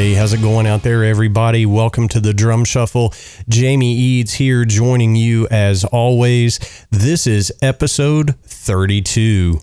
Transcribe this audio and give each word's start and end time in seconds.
Hey, 0.00 0.14
how's 0.14 0.32
it 0.32 0.40
going 0.40 0.66
out 0.66 0.82
there, 0.82 1.04
everybody? 1.04 1.66
Welcome 1.66 2.08
to 2.08 2.20
the 2.20 2.32
Drum 2.32 2.64
Shuffle. 2.64 3.12
Jamie 3.50 3.94
Eads 3.94 4.32
here, 4.32 4.64
joining 4.64 5.14
you 5.14 5.46
as 5.50 5.84
always. 5.84 6.58
This 6.90 7.26
is 7.26 7.52
episode 7.60 8.34
32. 8.44 9.60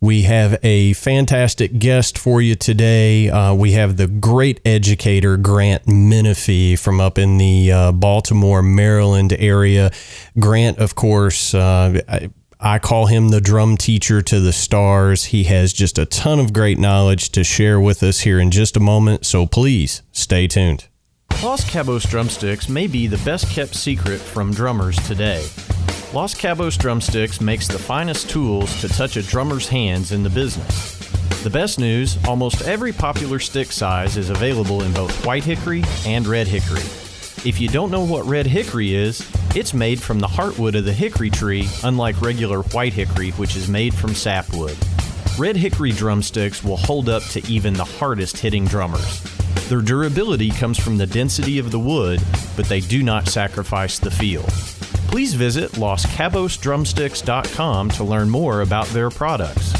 We 0.00 0.22
have 0.22 0.56
a 0.62 0.92
fantastic 0.92 1.80
guest 1.80 2.16
for 2.16 2.40
you 2.40 2.54
today. 2.54 3.28
Uh, 3.28 3.52
we 3.52 3.72
have 3.72 3.96
the 3.96 4.06
great 4.06 4.60
educator, 4.64 5.36
Grant 5.36 5.84
Menefee, 5.86 6.78
from 6.78 7.00
up 7.00 7.18
in 7.18 7.38
the 7.38 7.72
uh, 7.72 7.90
Baltimore, 7.90 8.62
Maryland 8.62 9.32
area. 9.36 9.90
Grant, 10.38 10.78
of 10.78 10.94
course, 10.94 11.54
uh, 11.54 12.30
I 12.62 12.78
call 12.78 13.06
him 13.06 13.30
the 13.30 13.40
drum 13.40 13.78
teacher 13.78 14.20
to 14.20 14.38
the 14.38 14.52
stars. 14.52 15.24
He 15.26 15.44
has 15.44 15.72
just 15.72 15.98
a 15.98 16.04
ton 16.04 16.38
of 16.38 16.52
great 16.52 16.78
knowledge 16.78 17.30
to 17.30 17.42
share 17.42 17.80
with 17.80 18.02
us 18.02 18.20
here 18.20 18.38
in 18.38 18.50
just 18.50 18.76
a 18.76 18.80
moment, 18.80 19.24
so 19.24 19.46
please 19.46 20.02
stay 20.12 20.46
tuned. 20.46 20.86
Los 21.42 21.64
Cabos 21.64 22.06
drumsticks 22.06 22.68
may 22.68 22.86
be 22.86 23.06
the 23.06 23.16
best 23.24 23.48
kept 23.50 23.74
secret 23.74 24.20
from 24.20 24.52
drummers 24.52 24.96
today. 25.08 25.42
Los 26.12 26.34
Cabos 26.34 26.76
drumsticks 26.76 27.40
makes 27.40 27.66
the 27.66 27.78
finest 27.78 28.28
tools 28.28 28.78
to 28.82 28.88
touch 28.88 29.16
a 29.16 29.22
drummer's 29.22 29.68
hands 29.68 30.12
in 30.12 30.22
the 30.22 30.28
business. 30.28 30.98
The 31.42 31.48
best 31.48 31.78
news 31.78 32.18
almost 32.26 32.60
every 32.62 32.92
popular 32.92 33.38
stick 33.38 33.72
size 33.72 34.18
is 34.18 34.28
available 34.28 34.82
in 34.82 34.92
both 34.92 35.24
white 35.24 35.44
hickory 35.44 35.82
and 36.04 36.26
red 36.26 36.46
hickory. 36.46 36.82
If 37.42 37.58
you 37.58 37.68
don't 37.68 37.90
know 37.90 38.04
what 38.04 38.26
red 38.26 38.46
hickory 38.46 38.94
is, 38.94 39.26
it's 39.56 39.72
made 39.72 39.98
from 39.98 40.20
the 40.20 40.26
heartwood 40.26 40.76
of 40.76 40.84
the 40.84 40.92
hickory 40.92 41.30
tree, 41.30 41.66
unlike 41.82 42.20
regular 42.20 42.60
white 42.64 42.92
hickory, 42.92 43.30
which 43.30 43.56
is 43.56 43.66
made 43.66 43.94
from 43.94 44.14
sapwood. 44.14 44.76
Red 45.38 45.56
hickory 45.56 45.92
drumsticks 45.92 46.62
will 46.62 46.76
hold 46.76 47.08
up 47.08 47.22
to 47.30 47.42
even 47.48 47.72
the 47.72 47.84
hardest 47.84 48.36
hitting 48.36 48.66
drummers. 48.66 49.22
Their 49.70 49.80
durability 49.80 50.50
comes 50.50 50.78
from 50.78 50.98
the 50.98 51.06
density 51.06 51.58
of 51.58 51.70
the 51.70 51.78
wood, 51.78 52.22
but 52.56 52.66
they 52.66 52.80
do 52.80 53.02
not 53.02 53.26
sacrifice 53.26 53.98
the 53.98 54.10
feel. 54.10 54.44
Please 55.08 55.32
visit 55.32 55.72
LosCabosDrumsticks.com 55.72 57.88
to 57.88 58.04
learn 58.04 58.28
more 58.28 58.60
about 58.60 58.86
their 58.88 59.08
products. 59.08 59.72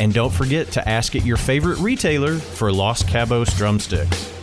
And 0.00 0.12
don't 0.12 0.32
forget 0.32 0.72
to 0.72 0.88
ask 0.88 1.14
at 1.14 1.24
your 1.24 1.36
favorite 1.36 1.78
retailer 1.78 2.38
for 2.38 2.72
Los 2.72 3.04
Cabos 3.04 3.56
drumsticks. 3.56 4.33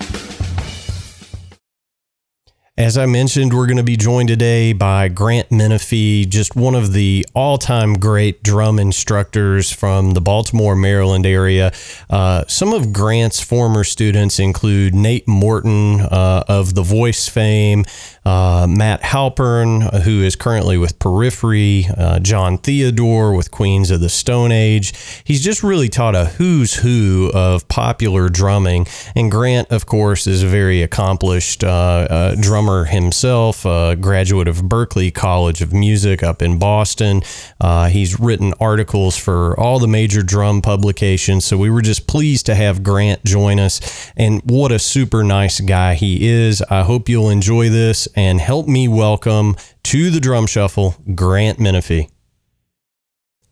As 2.81 2.97
I 2.97 3.05
mentioned, 3.05 3.53
we're 3.53 3.67
going 3.67 3.77
to 3.77 3.83
be 3.83 3.95
joined 3.95 4.29
today 4.29 4.73
by 4.73 5.07
Grant 5.07 5.49
Menefee, 5.49 6.27
just 6.27 6.55
one 6.55 6.73
of 6.73 6.93
the 6.93 7.23
all 7.35 7.59
time 7.59 7.93
great 7.93 8.41
drum 8.41 8.79
instructors 8.79 9.71
from 9.71 10.15
the 10.15 10.19
Baltimore, 10.19 10.75
Maryland 10.75 11.27
area. 11.27 11.73
Uh, 12.09 12.43
some 12.47 12.73
of 12.73 12.91
Grant's 12.91 13.39
former 13.39 13.83
students 13.83 14.39
include 14.39 14.95
Nate 14.95 15.27
Morton 15.27 16.01
uh, 16.01 16.44
of 16.47 16.73
The 16.73 16.81
Voice 16.81 17.29
fame, 17.29 17.85
uh, 18.25 18.67
Matt 18.69 19.01
Halpern, 19.01 20.03
who 20.03 20.21
is 20.21 20.35
currently 20.35 20.77
with 20.77 20.97
Periphery, 20.99 21.87
uh, 21.97 22.19
Jon 22.19 22.57
Theodore 22.57 23.33
with 23.33 23.51
Queens 23.51 23.91
of 23.91 23.99
the 23.99 24.09
Stone 24.09 24.51
Age. 24.51 24.93
He's 25.23 25.43
just 25.43 25.63
really 25.63 25.89
taught 25.89 26.15
a 26.15 26.25
who's 26.25 26.75
who 26.75 27.31
of 27.33 27.67
popular 27.67 28.29
drumming. 28.29 28.87
And 29.15 29.29
Grant, 29.29 29.71
of 29.71 29.85
course, 29.85 30.25
is 30.25 30.43
a 30.43 30.47
very 30.47 30.81
accomplished 30.81 31.63
uh, 31.63 32.07
uh, 32.09 32.35
drummer 32.35 32.61
drummer 32.61 32.85
himself, 32.85 33.65
a 33.65 33.95
graduate 33.95 34.47
of 34.47 34.57
Berklee 34.57 35.13
College 35.13 35.61
of 35.61 35.73
Music 35.73 36.21
up 36.21 36.41
in 36.41 36.59
Boston. 36.59 37.21
Uh, 37.59 37.88
he's 37.88 38.19
written 38.19 38.53
articles 38.59 39.17
for 39.17 39.59
all 39.59 39.79
the 39.79 39.88
major 39.88 40.21
drum 40.21 40.61
publications. 40.61 41.45
So 41.45 41.57
we 41.57 41.69
were 41.69 41.81
just 41.81 42.07
pleased 42.07 42.45
to 42.45 42.55
have 42.55 42.83
Grant 42.83 43.23
join 43.23 43.59
us. 43.59 43.81
And 44.15 44.41
what 44.43 44.71
a 44.71 44.79
super 44.79 45.23
nice 45.23 45.59
guy 45.59 45.95
he 45.95 46.27
is. 46.27 46.61
I 46.63 46.83
hope 46.83 47.09
you'll 47.09 47.29
enjoy 47.29 47.69
this 47.69 48.07
and 48.16 48.39
help 48.39 48.67
me 48.67 48.88
welcome 48.88 49.55
to 49.83 50.09
the 50.09 50.19
drum 50.19 50.47
shuffle, 50.47 50.95
Grant 51.16 51.59
Menefee. 51.59 52.09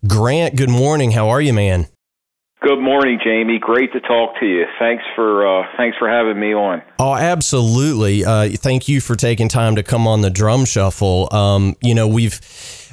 Grant, 0.08 0.56
good 0.56 0.70
morning. 0.70 1.12
How 1.12 1.30
are 1.30 1.42
you, 1.42 1.54
man? 1.54 1.88
Good 2.62 2.80
morning, 2.80 3.20
Jamie. 3.24 3.58
Great 3.58 3.94
to 3.94 4.02
talk 4.02 4.38
to 4.42 4.46
you. 4.46 4.66
Thanks 4.80 5.04
for 5.16 5.48
uh, 5.48 5.66
thanks 5.78 5.98
for 5.98 6.10
having 6.10 6.38
me 6.38 6.54
on. 6.54 6.82
Oh, 7.00 7.16
absolutely. 7.16 8.26
Uh, 8.26 8.50
thank 8.50 8.90
you 8.90 9.00
for 9.00 9.16
taking 9.16 9.48
time 9.48 9.78
to 9.78 9.84
come 9.84 10.06
on 10.06 10.22
the 10.22 10.30
drum 10.30 10.66
shuffle. 10.66 11.34
Um, 11.34 11.78
you 11.82 11.96
know, 11.96 12.08
we've 12.08 12.34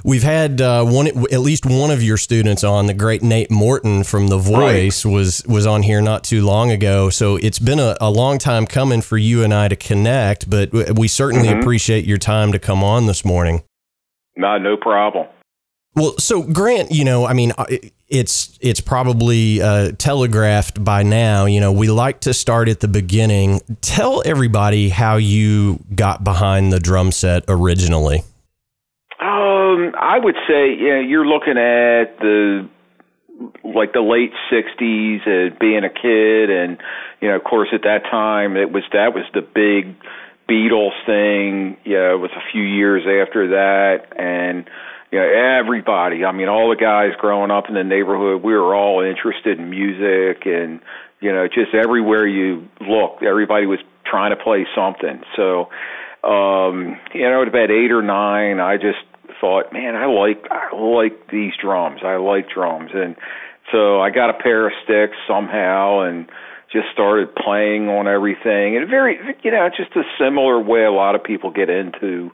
we've 0.06 0.22
had 0.22 0.60
uh, 0.60 0.84
one 0.84 1.08
at 1.08 1.40
least 1.40 1.66
one 1.66 1.90
of 1.90 2.02
your 2.02 2.16
students 2.16 2.64
on 2.64 2.86
the 2.86 2.94
great 2.94 3.22
Nate 3.22 3.50
Morton 3.50 4.04
from 4.04 4.28
The 4.28 4.38
Voice 4.38 5.04
right. 5.04 5.12
was 5.12 5.44
was 5.46 5.66
on 5.66 5.82
here 5.82 6.00
not 6.00 6.24
too 6.24 6.46
long 6.46 6.70
ago. 6.70 7.10
So 7.10 7.36
it's 7.36 7.58
been 7.58 7.80
a, 7.80 7.96
a, 8.00 8.10
long 8.10 8.38
time 8.38 8.66
coming 8.66 9.02
for 9.02 9.18
you 9.18 9.42
and 9.42 9.52
I 9.52 9.68
to 9.68 9.76
connect, 9.76 10.48
but 10.48 10.72
we 10.72 11.08
certainly 11.08 11.48
mm-hmm. 11.48 11.60
appreciate 11.60 12.06
your 12.06 12.18
time 12.18 12.52
to 12.52 12.58
come 12.58 12.82
on 12.82 13.06
this 13.06 13.24
morning. 13.24 13.62
No, 14.36 14.56
no 14.56 14.76
problem. 14.76 15.26
Well, 15.94 16.14
so 16.18 16.42
Grant, 16.42 16.92
you 16.92 17.04
know, 17.04 17.26
I 17.26 17.32
mean, 17.32 17.52
uh, 17.58 17.64
it's 18.08 18.56
it's 18.60 18.80
probably 18.80 19.60
uh, 19.60 19.92
telegraphed 19.98 20.84
by 20.84 21.02
now. 21.02 21.46
You 21.46 21.60
know, 21.60 21.72
we 21.72 21.88
like 21.88 22.20
to 22.20 22.32
start 22.34 22.68
at 22.68 22.80
the 22.80 22.88
beginning. 22.88 23.60
Tell 23.80 24.22
everybody 24.24 24.90
how 24.90 25.16
you 25.16 25.80
got 25.94 26.22
behind 26.22 26.72
the 26.72 26.78
drum 26.78 27.12
set 27.12 27.44
originally. 27.48 28.22
Um, 29.76 29.94
I 29.98 30.18
would 30.18 30.36
say, 30.48 30.74
yeah, 30.74 31.00
you're 31.00 31.26
looking 31.26 31.58
at 31.58 32.18
the 32.20 32.68
like 33.64 33.92
the 33.92 34.00
late 34.00 34.32
'60s, 34.50 35.20
uh, 35.26 35.54
being 35.60 35.84
a 35.84 35.90
kid, 35.90 36.50
and 36.50 36.78
you 37.20 37.28
know, 37.28 37.36
of 37.36 37.44
course, 37.44 37.68
at 37.72 37.82
that 37.82 38.04
time, 38.10 38.56
it 38.56 38.72
was 38.72 38.82
that 38.92 39.14
was 39.14 39.24
the 39.34 39.42
big 39.42 39.94
Beatles 40.48 40.96
thing. 41.04 41.76
Yeah, 41.84 42.12
it 42.12 42.20
was 42.20 42.30
a 42.32 42.52
few 42.52 42.62
years 42.62 43.02
after 43.02 43.48
that, 43.48 44.18
and 44.18 44.68
you 45.12 45.18
know, 45.18 45.26
everybody. 45.26 46.24
I 46.24 46.32
mean, 46.32 46.48
all 46.48 46.70
the 46.70 46.76
guys 46.76 47.10
growing 47.18 47.50
up 47.50 47.68
in 47.68 47.74
the 47.74 47.84
neighborhood, 47.84 48.42
we 48.42 48.54
were 48.54 48.74
all 48.74 49.02
interested 49.02 49.58
in 49.58 49.70
music, 49.70 50.46
and 50.46 50.80
you 51.20 51.32
know, 51.32 51.46
just 51.48 51.74
everywhere 51.74 52.26
you 52.26 52.68
looked, 52.80 53.22
everybody 53.22 53.66
was 53.66 53.80
trying 54.04 54.30
to 54.30 54.42
play 54.42 54.66
something. 54.74 55.22
So, 55.34 55.68
um, 56.22 56.98
you 57.12 57.22
know, 57.22 57.42
at 57.42 57.48
about 57.48 57.70
eight 57.70 57.90
or 57.90 58.02
nine, 58.02 58.60
I 58.60 58.76
just 58.76 58.98
thought, 59.40 59.72
man, 59.72 59.94
I 59.94 60.06
like 60.06 60.46
I 60.50 60.74
like 60.74 61.30
these 61.30 61.52
drums. 61.60 62.00
I 62.04 62.16
like 62.16 62.48
drums, 62.48 62.90
and 62.94 63.16
so 63.72 64.00
I 64.00 64.10
got 64.10 64.30
a 64.30 64.34
pair 64.34 64.66
of 64.66 64.72
sticks 64.84 65.16
somehow, 65.28 66.00
and 66.00 66.26
just 66.72 66.86
started 66.92 67.34
playing 67.34 67.88
on 67.88 68.08
everything. 68.08 68.76
And 68.76 68.88
very, 68.88 69.18
you 69.42 69.50
know, 69.50 69.68
just 69.76 69.94
a 69.96 70.02
similar 70.18 70.60
way 70.60 70.84
a 70.84 70.92
lot 70.92 71.14
of 71.14 71.22
people 71.22 71.50
get 71.50 71.70
into 71.70 72.30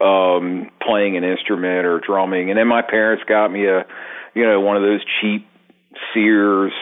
um 0.00 0.70
playing 0.82 1.16
an 1.16 1.22
instrument 1.22 1.86
or 1.86 2.00
drumming 2.04 2.50
and 2.50 2.58
then 2.58 2.66
my 2.66 2.82
parents 2.82 3.22
got 3.28 3.48
me 3.48 3.66
a 3.66 3.86
you 4.34 4.44
know 4.44 4.60
one 4.60 4.76
of 4.76 4.82
those 4.82 5.00
cheap 5.20 5.46
Sears 6.12 6.72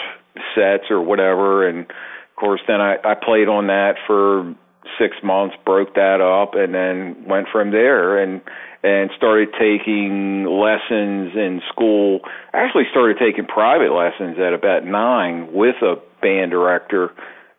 sets 0.55 0.85
or 0.89 1.03
whatever 1.03 1.69
and 1.69 1.81
of 1.81 2.37
course 2.37 2.63
then 2.67 2.81
I 2.81 2.97
I 3.05 3.15
played 3.15 3.49
on 3.49 3.67
that 3.67 3.97
for 4.07 4.55
6 4.99 5.17
months 5.23 5.57
broke 5.65 5.95
that 5.95 6.21
up 6.21 6.55
and 6.55 6.75
then 6.75 7.29
went 7.29 7.49
from 7.53 7.71
there 7.71 8.23
and 8.23 8.41
and 8.85 9.11
started 9.17 9.49
taking 9.53 10.45
lessons 10.45 11.35
in 11.37 11.61
school 11.71 12.21
actually 12.53 12.85
started 12.91 13.17
taking 13.19 13.47
private 13.47 13.93
lessons 13.93 14.39
at 14.39 14.53
about 14.53 14.85
9 14.85 15.53
with 15.53 15.77
a 15.83 15.97
band 16.21 16.51
director 16.51 17.11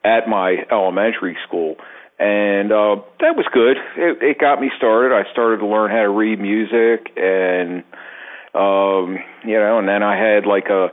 at 0.03 0.27
my 0.27 0.57
elementary 0.69 1.37
school 1.47 1.75
and 2.19 2.71
uh, 2.71 3.01
that 3.19 3.35
was 3.35 3.45
good. 3.51 3.77
It, 3.97 4.21
it 4.21 4.39
got 4.39 4.61
me 4.61 4.69
started. 4.77 5.13
I 5.13 5.29
started 5.31 5.57
to 5.57 5.67
learn 5.67 5.89
how 5.89 6.03
to 6.03 6.09
read 6.09 6.39
music, 6.39 7.11
and 7.17 7.83
um, 8.53 9.17
you 9.43 9.57
know, 9.57 9.79
and 9.79 9.87
then 9.87 10.03
I 10.03 10.15
had 10.15 10.45
like 10.45 10.67
a 10.69 10.89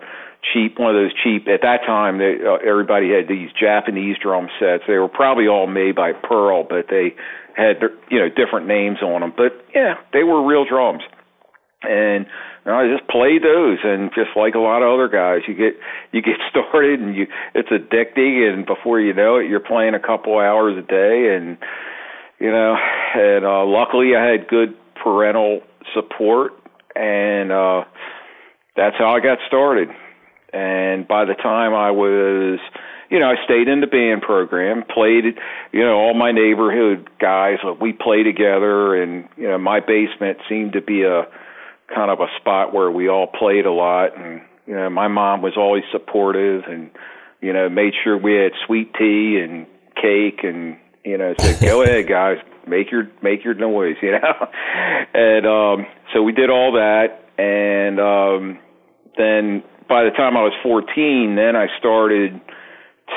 cheap 0.53 0.79
one 0.79 0.95
of 0.95 1.01
those 1.01 1.13
cheap 1.23 1.49
at 1.49 1.63
that 1.63 1.81
time. 1.87 2.19
They, 2.19 2.39
uh, 2.45 2.59
everybody 2.67 3.11
had 3.11 3.29
these 3.29 3.51
Japanese 3.53 4.17
drum 4.21 4.49
sets. 4.59 4.85
They 4.87 4.99
were 4.99 5.09
probably 5.09 5.49
all 5.49 5.67
made 5.67 5.97
by 5.97 6.13
Pearl, 6.13 6.65
but 6.65 6.87
they 6.89 7.15
had 7.57 7.83
you 8.11 8.19
know 8.19 8.29
different 8.29 8.67
names 8.67 8.99
on 9.03 9.21
them. 9.21 9.33
But 9.37 9.53
yeah, 9.75 9.95
they 10.13 10.25
were 10.25 10.45
real 10.45 10.65
drums, 10.65 11.03
and 11.83 12.27
you 12.65 12.73
know, 12.73 12.79
I 12.79 12.89
just 12.89 13.09
play 13.09 13.39
those, 13.39 13.79
and 13.85 14.11
just 14.15 14.31
like 14.37 14.55
a 14.55 14.59
lot 14.59 14.83
of 14.83 14.93
other 14.93 15.09
guys, 15.09 15.43
you 15.47 15.55
get 15.55 15.75
you 16.13 16.23
get 16.23 16.37
started, 16.51 17.01
and 17.01 17.15
you 17.15 17.27
it's 17.55 17.69
addicting, 17.69 18.53
and 18.53 18.67
before 18.67 19.01
you 19.01 19.13
know 19.13 19.37
it, 19.37 19.49
you're 19.49 19.61
playing 19.61 19.95
a 19.95 20.01
couple 20.01 20.39
hours 20.39 20.77
a 20.77 20.87
day, 20.87 21.35
and 21.37 21.59
you 22.39 22.51
know, 22.51 22.77
and 23.15 23.45
uh, 23.45 23.65
luckily 23.65 24.17
I 24.17 24.25
had 24.25 24.49
good 24.49 24.75
parental 25.03 25.61
support, 25.95 26.53
and 26.95 27.53
uh, 27.53 27.85
that's 28.77 28.97
how 28.99 29.15
I 29.15 29.21
got 29.21 29.39
started. 29.47 29.89
And 30.53 31.07
by 31.07 31.25
the 31.25 31.35
time 31.35 31.75
I 31.75 31.91
was, 31.91 32.59
you 33.11 33.19
know, 33.19 33.27
I 33.27 33.37
stayed 33.45 33.69
in 33.69 33.81
the 33.81 33.87
band 33.87 34.23
program, 34.23 34.83
played, 34.83 35.25
you 35.73 35.85
know, 35.85 35.95
all 35.95 36.15
my 36.15 36.33
neighborhood 36.33 37.09
guys, 37.21 37.59
we 37.81 37.93
play 37.93 38.23
together, 38.23 39.01
and 39.01 39.29
you 39.37 39.49
know, 39.49 39.59
my 39.59 39.81
basement 39.81 40.39
seemed 40.49 40.73
to 40.73 40.81
be 40.81 41.03
a 41.03 41.23
kind 41.95 42.11
of 42.11 42.21
a 42.21 42.27
spot 42.39 42.73
where 42.73 42.91
we 42.91 43.09
all 43.09 43.27
played 43.27 43.67
a 43.67 43.73
lot, 43.73 44.17
and 44.17 44.43
you 44.67 44.75
know, 44.75 44.91
my 44.91 45.09
mom 45.09 45.43
was 45.43 45.55
always 45.57 45.85
supportive, 45.93 46.65
and 46.69 46.91
you 47.41 47.53
know, 47.53 47.69
made 47.69 47.93
sure 48.03 48.17
we 48.17 48.35
had 48.35 48.53
sweet 48.67 48.93
tea 48.95 49.41
and 49.43 49.67
cake, 49.97 50.45
and 50.45 50.77
you 51.05 51.19
know, 51.19 51.35
said, 51.39 51.61
"Go 51.61 51.83
ahead, 51.85 52.09
guys, 52.09 52.39
make 52.67 52.91
your 52.91 53.09
make 53.23 53.45
your 53.45 53.55
noise," 53.55 53.97
you 54.03 54.13
know, 54.13 54.49
and 55.15 55.47
um, 55.47 55.87
so 56.13 56.23
we 56.23 56.33
did 56.33 56.51
all 56.51 56.73
that, 56.73 57.25
and 57.39 58.01
um, 58.01 58.59
then 59.17 59.63
by 59.91 60.05
the 60.05 60.15
time 60.15 60.39
I 60.39 60.43
was 60.47 60.55
14, 60.63 61.35
then 61.35 61.57
I 61.57 61.67
started 61.79 62.41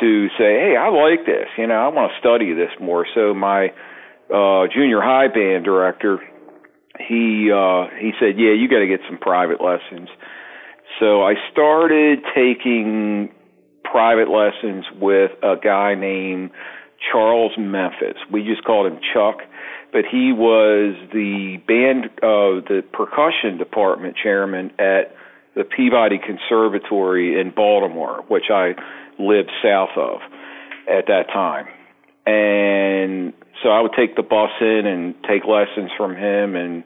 to 0.01 0.27
say, 0.29 0.57
"Hey, 0.57 0.75
I 0.75 0.89
like 0.89 1.23
this. 1.25 1.47
You 1.55 1.67
know, 1.67 1.75
I 1.75 1.87
want 1.89 2.11
to 2.11 2.19
study 2.19 2.53
this 2.53 2.71
more." 2.81 3.05
So 3.13 3.33
my 3.35 3.69
uh, 4.33 4.65
junior 4.73 4.99
high 4.99 5.27
band 5.27 5.65
director, 5.65 6.17
he 6.97 7.53
uh, 7.53 7.93
he 8.01 8.11
said, 8.19 8.41
"Yeah, 8.41 8.57
you 8.57 8.67
got 8.67 8.79
to 8.79 8.87
get 8.87 9.01
some 9.07 9.19
private 9.19 9.61
lessons." 9.61 10.09
So 10.99 11.21
I 11.21 11.35
started 11.51 12.25
taking 12.33 13.29
private 13.83 14.29
lessons 14.29 14.85
with 14.99 15.31
a 15.43 15.55
guy 15.63 15.93
named 15.93 16.49
Charles 17.11 17.53
Memphis. 17.57 18.17
We 18.31 18.43
just 18.43 18.63
called 18.63 18.91
him 18.91 18.99
Chuck, 19.13 19.45
but 19.91 20.05
he 20.09 20.33
was 20.33 20.95
the 21.13 21.57
band, 21.67 22.05
uh, 22.17 22.65
the 22.65 22.81
percussion 22.91 23.59
department 23.59 24.15
chairman 24.21 24.71
at 24.79 25.13
the 25.55 25.63
Peabody 25.63 26.19
Conservatory 26.19 27.39
in 27.39 27.51
Baltimore, 27.51 28.23
which 28.27 28.49
I 28.49 28.73
lived 29.19 29.51
south 29.63 29.95
of 29.97 30.19
at 30.89 31.07
that 31.07 31.27
time. 31.31 31.67
And 32.25 33.33
so 33.61 33.69
I 33.69 33.81
would 33.81 33.93
take 33.97 34.15
the 34.15 34.23
bus 34.23 34.51
in 34.61 34.85
and 34.85 35.15
take 35.27 35.45
lessons 35.45 35.91
from 35.97 36.15
him 36.15 36.55
and 36.55 36.83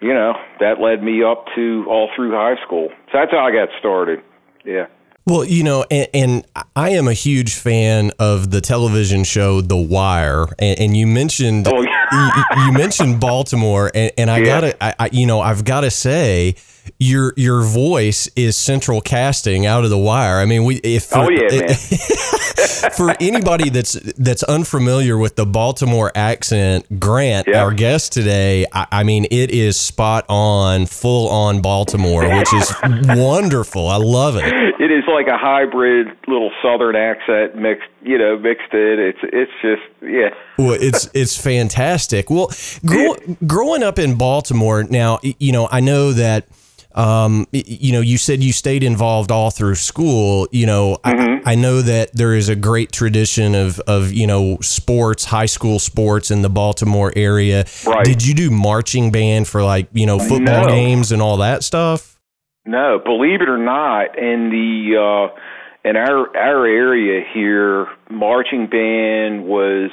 you 0.00 0.12
know, 0.12 0.34
that 0.60 0.80
led 0.80 1.02
me 1.02 1.22
up 1.22 1.46
to 1.54 1.86
all 1.88 2.10
through 2.14 2.32
high 2.32 2.62
school. 2.64 2.88
So 3.06 3.18
that's 3.18 3.30
how 3.30 3.38
I 3.38 3.50
got 3.50 3.68
started. 3.78 4.22
Yeah. 4.64 4.86
Well, 5.24 5.44
you 5.44 5.64
know, 5.64 5.84
and, 5.90 6.08
and, 6.14 6.46
I 6.76 6.90
am 6.90 7.08
a 7.08 7.12
huge 7.12 7.54
fan 7.54 8.12
of 8.20 8.52
the 8.52 8.60
television 8.60 9.24
show 9.24 9.60
The 9.60 9.76
Wire, 9.76 10.46
and, 10.60 10.78
and 10.78 10.96
you 10.96 11.04
mentioned 11.08 11.66
oh, 11.66 11.82
yeah. 11.82 12.44
you, 12.56 12.66
you, 12.66 12.72
mentioned 12.72 13.18
Baltimore, 13.18 13.90
and, 13.92 14.12
and 14.16 14.30
I 14.30 14.38
yeah. 14.38 14.44
gotta, 14.44 14.84
I, 14.84 14.94
I, 15.00 15.10
you 15.10 15.26
know, 15.26 15.40
I've 15.40 15.64
got 15.64 15.80
to 15.80 15.90
say, 15.90 16.54
your 16.98 17.32
your 17.36 17.62
voice 17.62 18.28
is 18.36 18.56
central 18.56 19.00
casting 19.00 19.66
out 19.66 19.84
of 19.84 19.90
the 19.90 19.98
wire. 19.98 20.36
I 20.36 20.46
mean, 20.46 20.64
we 20.64 20.76
if 20.76 21.04
for, 21.04 21.24
oh 21.24 21.28
yeah, 21.28 21.72
for 22.96 23.14
anybody 23.20 23.70
that's 23.70 23.92
that's 24.14 24.42
unfamiliar 24.44 25.18
with 25.18 25.36
the 25.36 25.46
Baltimore 25.46 26.10
accent, 26.14 27.00
Grant, 27.00 27.48
our 27.48 27.72
guest 27.72 28.12
today, 28.12 28.66
I, 28.72 28.86
I, 28.92 29.02
mean, 29.02 29.26
it 29.30 29.50
is 29.50 29.78
spot 29.78 30.24
on, 30.28 30.86
full 30.86 31.28
on 31.28 31.60
Baltimore, 31.60 32.28
which 32.28 32.52
is 32.54 32.72
wonderful. 33.16 33.88
I 33.88 33.96
love 33.96 34.36
it. 34.36 34.44
It 34.44 34.90
is 34.90 35.04
like 35.08 35.26
a 35.26 35.38
hybrid 35.38 36.08
little 36.28 36.50
Southern 36.62 36.96
accent 36.96 37.56
mixed, 37.56 37.88
you 38.02 38.18
know, 38.18 38.38
mixed 38.38 38.72
in. 38.72 38.96
It's 38.98 39.18
it's 39.22 39.52
just 39.62 39.82
yeah. 40.02 40.30
Well, 40.58 40.76
it's 40.80 41.08
it's 41.14 41.36
fantastic. 41.40 42.30
Well, 42.30 42.50
grow, 42.84 43.14
growing 43.46 43.82
up 43.82 43.98
in 43.98 44.16
Baltimore, 44.16 44.84
now 44.84 45.18
you 45.22 45.52
know 45.52 45.68
I 45.70 45.80
know 45.80 46.12
that 46.12 46.46
um, 46.96 47.46
you 47.52 47.92
know, 47.92 48.00
you 48.00 48.16
said 48.16 48.42
you 48.42 48.54
stayed 48.54 48.82
involved 48.82 49.30
all 49.30 49.50
through 49.50 49.74
school. 49.74 50.48
You 50.50 50.64
know, 50.64 50.96
mm-hmm. 51.04 51.46
I, 51.46 51.52
I, 51.52 51.54
know 51.54 51.82
that 51.82 52.14
there 52.14 52.34
is 52.34 52.48
a 52.48 52.56
great 52.56 52.90
tradition 52.90 53.54
of, 53.54 53.78
of, 53.80 54.14
you 54.14 54.26
know, 54.26 54.56
sports, 54.62 55.26
high 55.26 55.46
school 55.46 55.78
sports 55.78 56.30
in 56.30 56.40
the 56.40 56.48
Baltimore 56.48 57.12
area. 57.14 57.66
Right. 57.86 58.04
Did 58.04 58.26
you 58.26 58.32
do 58.32 58.50
marching 58.50 59.12
band 59.12 59.46
for 59.46 59.62
like, 59.62 59.88
you 59.92 60.06
know, 60.06 60.18
football 60.18 60.62
no. 60.62 60.68
games 60.68 61.12
and 61.12 61.20
all 61.20 61.36
that 61.38 61.62
stuff? 61.62 62.18
No, 62.64 62.98
believe 63.04 63.42
it 63.42 63.48
or 63.48 63.58
not, 63.58 64.18
in 64.18 64.48
the, 64.50 64.96
uh, 64.96 65.38
in 65.88 65.96
our, 65.96 66.34
our 66.36 66.66
area 66.66 67.22
here, 67.32 67.86
marching 68.10 68.68
band 68.68 69.44
was, 69.44 69.90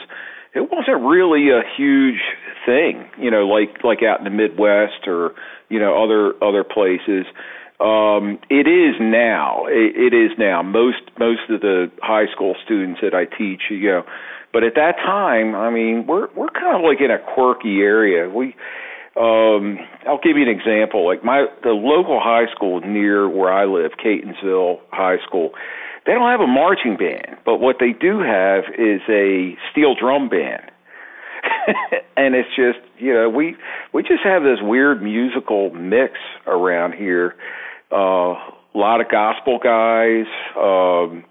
it 0.56 0.72
wasn't 0.72 1.02
really 1.04 1.50
a 1.50 1.62
huge 1.78 2.22
thing, 2.66 3.06
you 3.20 3.32
know, 3.32 3.48
like, 3.48 3.84
like 3.84 4.04
out 4.04 4.20
in 4.20 4.26
the 4.26 4.30
Midwest 4.30 5.08
or, 5.08 5.34
you 5.74 5.80
know 5.80 6.04
other 6.04 6.34
other 6.44 6.64
places. 6.64 7.26
Um, 7.82 8.38
it 8.50 8.70
is 8.70 8.96
now. 9.02 9.66
It, 9.66 9.98
it 9.98 10.14
is 10.14 10.32
now. 10.38 10.62
Most 10.62 11.02
most 11.18 11.50
of 11.50 11.62
the 11.62 11.92
high 12.02 12.32
school 12.32 12.56
students 12.64 13.02
that 13.02 13.16
I 13.16 13.26
teach, 13.26 13.64
you 13.70 13.90
know, 13.90 14.04
but 14.54 14.64
at 14.64 14.76
that 14.76 14.98
time, 14.98 15.56
I 15.56 15.72
mean, 15.72 16.06
we're 16.08 16.28
we're 16.36 16.54
kind 16.54 16.78
of 16.78 16.84
like 16.84 17.02
in 17.02 17.10
a 17.10 17.18
quirky 17.34 17.82
area. 17.82 18.30
We 18.30 18.56
um 19.18 19.80
I'll 20.08 20.22
give 20.22 20.38
you 20.38 20.44
an 20.44 20.54
example. 20.54 21.06
Like 21.08 21.24
my 21.24 21.48
the 21.64 21.72
local 21.74 22.20
high 22.22 22.46
school 22.56 22.80
near 22.82 23.28
where 23.28 23.52
I 23.52 23.66
live, 23.66 23.92
Catonsville 23.98 24.78
High 24.92 25.18
School, 25.28 25.52
they 26.06 26.14
don't 26.14 26.30
have 26.30 26.42
a 26.42 26.48
marching 26.48 26.98
band, 26.98 27.38
but 27.46 27.58
what 27.58 27.78
they 27.80 27.94
do 27.94 28.20
have 28.20 28.66
is 28.78 29.02
a 29.10 29.56
steel 29.72 29.96
drum 29.96 30.30
band. 30.30 30.70
and 32.18 32.36
it's 32.36 32.50
just 32.56 32.80
you 32.98 33.14
know 33.14 33.30
we 33.30 33.56
we 33.94 34.02
just 34.02 34.24
have 34.24 34.44
this 34.44 34.60
weird 34.62 35.02
musical 35.02 35.70
mix 35.72 36.14
around 36.48 36.94
here. 36.94 37.36
Uh, 37.92 38.36
a 38.36 38.78
lot 38.78 39.02
of 39.02 39.10
gospel 39.10 39.60
guys, 39.64 40.26
um, 40.58 41.24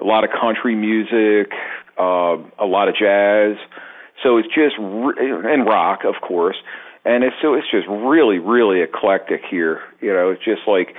a 0.00 0.04
lot 0.04 0.24
of 0.24 0.30
country 0.40 0.74
music, 0.74 1.52
uh, 1.98 2.36
a 2.58 2.66
lot 2.66 2.88
of 2.88 2.94
jazz. 2.94 3.56
So 4.22 4.36
it's 4.36 4.48
just 4.48 4.76
re- 4.78 5.14
and 5.18 5.66
rock, 5.66 6.00
of 6.04 6.14
course, 6.26 6.56
and 7.04 7.24
it's 7.24 7.36
so 7.42 7.54
it's 7.54 7.70
just 7.70 7.88
really 7.88 8.38
really 8.38 8.82
eclectic 8.82 9.42
here. 9.50 9.80
You 10.00 10.12
know, 10.12 10.30
it's 10.30 10.44
just 10.44 10.62
like 10.66 10.94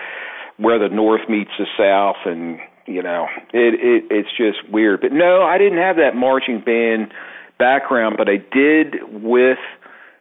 where 0.58 0.80
the 0.80 0.94
north 0.94 1.30
meets 1.30 1.52
the 1.58 1.68
south, 1.78 2.26
and 2.26 2.60
you 2.94 3.04
know, 3.04 3.28
it 3.54 3.74
it 3.76 4.04
it's 4.10 4.30
just 4.38 4.70
weird. 4.72 5.02
But 5.02 5.12
no, 5.12 5.42
I 5.42 5.58
didn't 5.58 5.80
have 5.80 5.98
that 5.98 6.16
marching 6.16 6.62
band 6.62 7.14
background, 7.58 8.16
but 8.18 8.28
I 8.30 8.38
did 8.38 8.96
with 9.24 9.60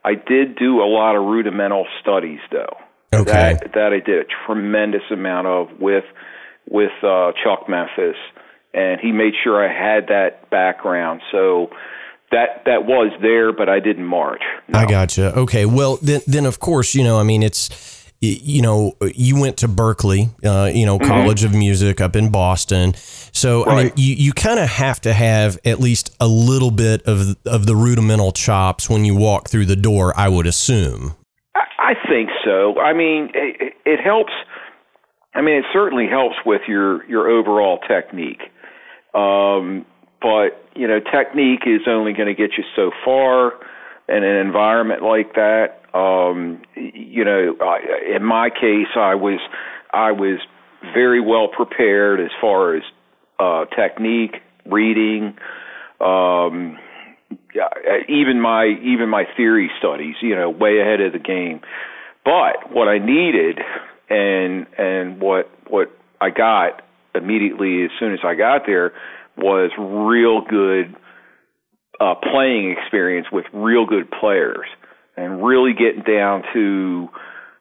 I 0.04 0.14
did 0.14 0.56
do 0.56 0.80
a 0.80 0.88
lot 0.88 1.16
of 1.16 1.24
rudimental 1.24 1.86
studies 2.00 2.40
though. 2.50 2.76
Okay. 3.12 3.32
That 3.32 3.72
that 3.74 3.92
I 3.92 4.00
did 4.00 4.18
a 4.20 4.28
tremendous 4.46 5.02
amount 5.10 5.46
of 5.46 5.80
with 5.80 6.04
with 6.68 6.92
uh 7.02 7.32
Chuck 7.42 7.68
Memphis 7.68 8.16
and 8.72 9.00
he 9.00 9.12
made 9.12 9.32
sure 9.42 9.64
I 9.64 9.72
had 9.72 10.08
that 10.08 10.48
background. 10.50 11.22
So 11.32 11.70
that 12.30 12.62
that 12.66 12.84
was 12.84 13.12
there, 13.20 13.52
but 13.52 13.68
I 13.68 13.80
didn't 13.80 14.04
march. 14.04 14.42
No. 14.68 14.78
I 14.78 14.86
gotcha. 14.86 15.36
Okay. 15.36 15.66
Well, 15.66 15.98
then, 16.00 16.20
then 16.26 16.46
of 16.46 16.60
course, 16.60 16.94
you 16.94 17.02
know, 17.02 17.18
I 17.18 17.24
mean, 17.24 17.42
it's 17.42 17.99
you 18.20 18.60
know, 18.60 18.92
you 19.14 19.40
went 19.40 19.56
to 19.58 19.68
Berklee, 19.68 20.28
uh, 20.44 20.70
you 20.72 20.84
know, 20.84 20.98
mm-hmm. 20.98 21.08
College 21.08 21.42
of 21.42 21.54
Music 21.54 22.00
up 22.00 22.14
in 22.14 22.30
Boston. 22.30 22.94
So 23.32 23.64
right. 23.64 23.72
I 23.72 23.82
mean, 23.84 23.92
you, 23.96 24.14
you 24.14 24.32
kind 24.32 24.60
of 24.60 24.68
have 24.68 25.00
to 25.02 25.12
have 25.12 25.58
at 25.64 25.80
least 25.80 26.14
a 26.20 26.28
little 26.28 26.70
bit 26.70 27.02
of 27.04 27.36
of 27.46 27.66
the 27.66 27.74
rudimental 27.74 28.32
chops 28.32 28.90
when 28.90 29.04
you 29.04 29.16
walk 29.16 29.48
through 29.48 29.66
the 29.66 29.76
door. 29.76 30.12
I 30.18 30.28
would 30.28 30.46
assume. 30.46 31.14
I, 31.54 31.64
I 31.78 31.94
think 32.08 32.28
so. 32.44 32.78
I 32.78 32.92
mean, 32.92 33.30
it, 33.34 33.74
it 33.86 34.00
helps. 34.00 34.32
I 35.34 35.40
mean, 35.40 35.56
it 35.56 35.64
certainly 35.72 36.06
helps 36.06 36.36
with 36.44 36.62
your 36.68 37.06
your 37.06 37.28
overall 37.28 37.78
technique. 37.88 38.42
Um, 39.14 39.86
but 40.20 40.62
you 40.76 40.86
know, 40.86 41.00
technique 41.00 41.62
is 41.64 41.80
only 41.86 42.12
going 42.12 42.28
to 42.28 42.34
get 42.34 42.58
you 42.58 42.64
so 42.76 42.90
far 43.02 43.54
in 44.10 44.24
an 44.24 44.36
environment 44.46 45.02
like 45.02 45.34
that. 45.34 45.80
Um, 45.94 46.62
you 46.74 47.24
know, 47.24 47.56
I, 47.60 48.16
in 48.16 48.24
my 48.24 48.50
case, 48.50 48.88
I 48.96 49.14
was 49.14 49.40
I 49.92 50.12
was 50.12 50.40
very 50.94 51.20
well 51.20 51.48
prepared 51.48 52.20
as 52.20 52.30
far 52.40 52.76
as 52.76 52.82
uh, 53.38 53.64
technique, 53.74 54.36
reading, 54.66 55.36
um, 56.00 56.78
even 58.08 58.40
my 58.40 58.66
even 58.82 59.08
my 59.08 59.24
theory 59.36 59.70
studies. 59.78 60.16
You 60.20 60.36
know, 60.36 60.50
way 60.50 60.80
ahead 60.80 61.00
of 61.00 61.12
the 61.12 61.18
game. 61.18 61.60
But 62.24 62.72
what 62.72 62.88
I 62.88 62.98
needed, 62.98 63.58
and 64.08 64.66
and 64.76 65.20
what 65.20 65.50
what 65.68 65.90
I 66.20 66.30
got 66.30 66.82
immediately 67.14 67.84
as 67.84 67.90
soon 67.98 68.12
as 68.12 68.20
I 68.24 68.34
got 68.34 68.66
there 68.66 68.92
was 69.36 69.70
real 69.78 70.42
good 70.42 70.94
uh, 72.00 72.14
playing 72.14 72.74
experience 72.76 73.26
with 73.30 73.44
real 73.52 73.86
good 73.86 74.10
players 74.10 74.66
and 75.16 75.44
really 75.44 75.72
getting 75.72 76.02
down 76.02 76.42
to 76.54 77.08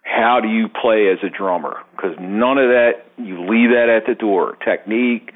how 0.04 0.40
do 0.42 0.48
you 0.48 0.68
play 0.68 1.12
as 1.12 1.20
a 1.24 1.30
drummer 1.30 1.78
because 1.96 2.16
none 2.20 2.58
of 2.58 2.70
that 2.70 3.06
you 3.18 3.40
leave 3.42 3.70
that 3.70 3.90
at 3.90 4.08
the 4.08 4.16
door 4.16 4.58
technique 4.66 5.32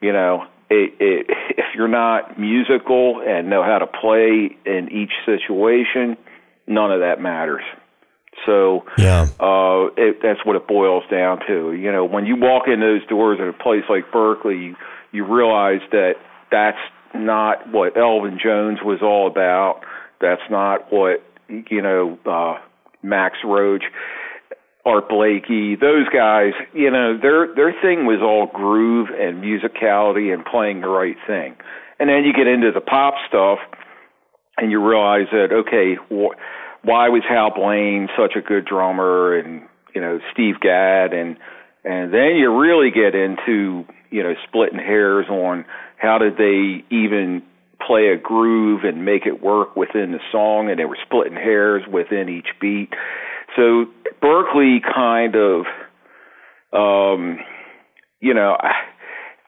you 0.00 0.12
know 0.12 0.46
it, 0.70 0.94
it, 1.00 1.26
if 1.58 1.64
you're 1.74 1.88
not 1.88 2.38
musical 2.38 3.22
and 3.26 3.48
know 3.48 3.62
how 3.62 3.78
to 3.78 3.86
play 3.86 4.56
in 4.66 4.88
each 4.90 5.12
situation, 5.24 6.16
none 6.66 6.92
of 6.92 7.00
that 7.00 7.20
matters. 7.20 7.62
So 8.46 8.84
yeah, 8.98 9.28
uh, 9.40 9.94
it, 9.96 10.18
that's 10.22 10.44
what 10.44 10.56
it 10.56 10.66
boils 10.66 11.04
down 11.10 11.38
to. 11.46 11.72
You 11.72 11.92
know, 11.92 12.04
when 12.04 12.26
you 12.26 12.36
walk 12.36 12.64
in 12.66 12.80
those 12.80 13.06
doors 13.06 13.38
at 13.40 13.48
a 13.48 13.52
place 13.52 13.84
like 13.88 14.10
Berklee 14.10 14.62
you, 14.62 14.76
you 15.12 15.24
realize 15.24 15.80
that 15.92 16.14
that's 16.50 16.78
not 17.14 17.70
what 17.72 17.96
Elvin 17.96 18.38
Jones 18.42 18.78
was 18.82 19.00
all 19.02 19.26
about. 19.26 19.80
That's 20.20 20.42
not 20.50 20.92
what 20.92 21.22
you 21.48 21.82
know 21.82 22.18
uh, 22.26 22.58
Max 23.02 23.38
Roach, 23.44 23.84
Art 24.84 25.08
Blakey, 25.08 25.76
those 25.76 26.08
guys. 26.12 26.52
You 26.72 26.90
know, 26.90 27.18
their 27.20 27.54
their 27.54 27.72
thing 27.82 28.06
was 28.06 28.20
all 28.22 28.46
groove 28.46 29.08
and 29.10 29.42
musicality 29.42 30.32
and 30.32 30.44
playing 30.44 30.80
the 30.80 30.88
right 30.88 31.16
thing. 31.26 31.56
And 31.98 32.08
then 32.08 32.24
you 32.24 32.32
get 32.32 32.46
into 32.46 32.72
the 32.72 32.80
pop 32.80 33.14
stuff, 33.28 33.58
and 34.56 34.70
you 34.70 34.84
realize 34.84 35.26
that 35.32 35.52
okay. 35.52 35.96
Wh- 36.10 36.36
why 36.84 37.08
was 37.08 37.22
Hal 37.28 37.50
Blaine 37.54 38.08
such 38.16 38.36
a 38.36 38.40
good 38.40 38.64
drummer 38.64 39.36
and 39.36 39.62
you 39.94 40.00
know 40.00 40.20
Steve 40.32 40.60
Gadd 40.60 41.12
and 41.12 41.36
and 41.84 42.12
then 42.12 42.36
you 42.36 42.54
really 42.54 42.90
get 42.90 43.14
into 43.14 43.84
you 44.10 44.22
know 44.22 44.34
splitting 44.46 44.78
hairs 44.78 45.26
on 45.28 45.64
how 45.96 46.18
did 46.18 46.36
they 46.36 46.84
even 46.90 47.42
play 47.86 48.08
a 48.08 48.16
groove 48.16 48.84
and 48.84 49.04
make 49.04 49.26
it 49.26 49.42
work 49.42 49.76
within 49.76 50.12
the 50.12 50.20
song 50.32 50.70
and 50.70 50.78
they 50.78 50.84
were 50.84 50.98
splitting 51.04 51.34
hairs 51.34 51.82
within 51.90 52.28
each 52.28 52.48
beat 52.60 52.90
so 53.56 53.86
Berklee 54.22 54.78
kind 54.82 55.34
of 55.36 55.66
um 56.72 57.38
you 58.20 58.34
know 58.34 58.56
I, 58.58 58.72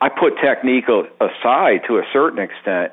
I 0.01 0.09
put 0.11 0.35
technique 0.45 0.85
aside 0.89 1.81
to 1.89 1.97
a 1.97 2.03
certain 2.13 2.39
extent 2.39 2.93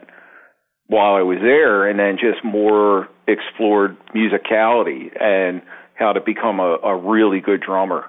while 0.88 1.15
I 1.15 1.22
was 1.22 1.39
there, 1.41 1.88
and 1.89 2.00
then 2.00 2.17
just 2.17 2.43
more 2.43 3.07
explored 3.27 3.98
musicality 4.15 5.10
and 5.19 5.62
how 5.95 6.13
to 6.13 6.22
become 6.22 6.60
a, 6.60 6.77
a 6.83 6.95
really 6.95 7.39
good 7.39 7.62
drummer. 7.62 8.05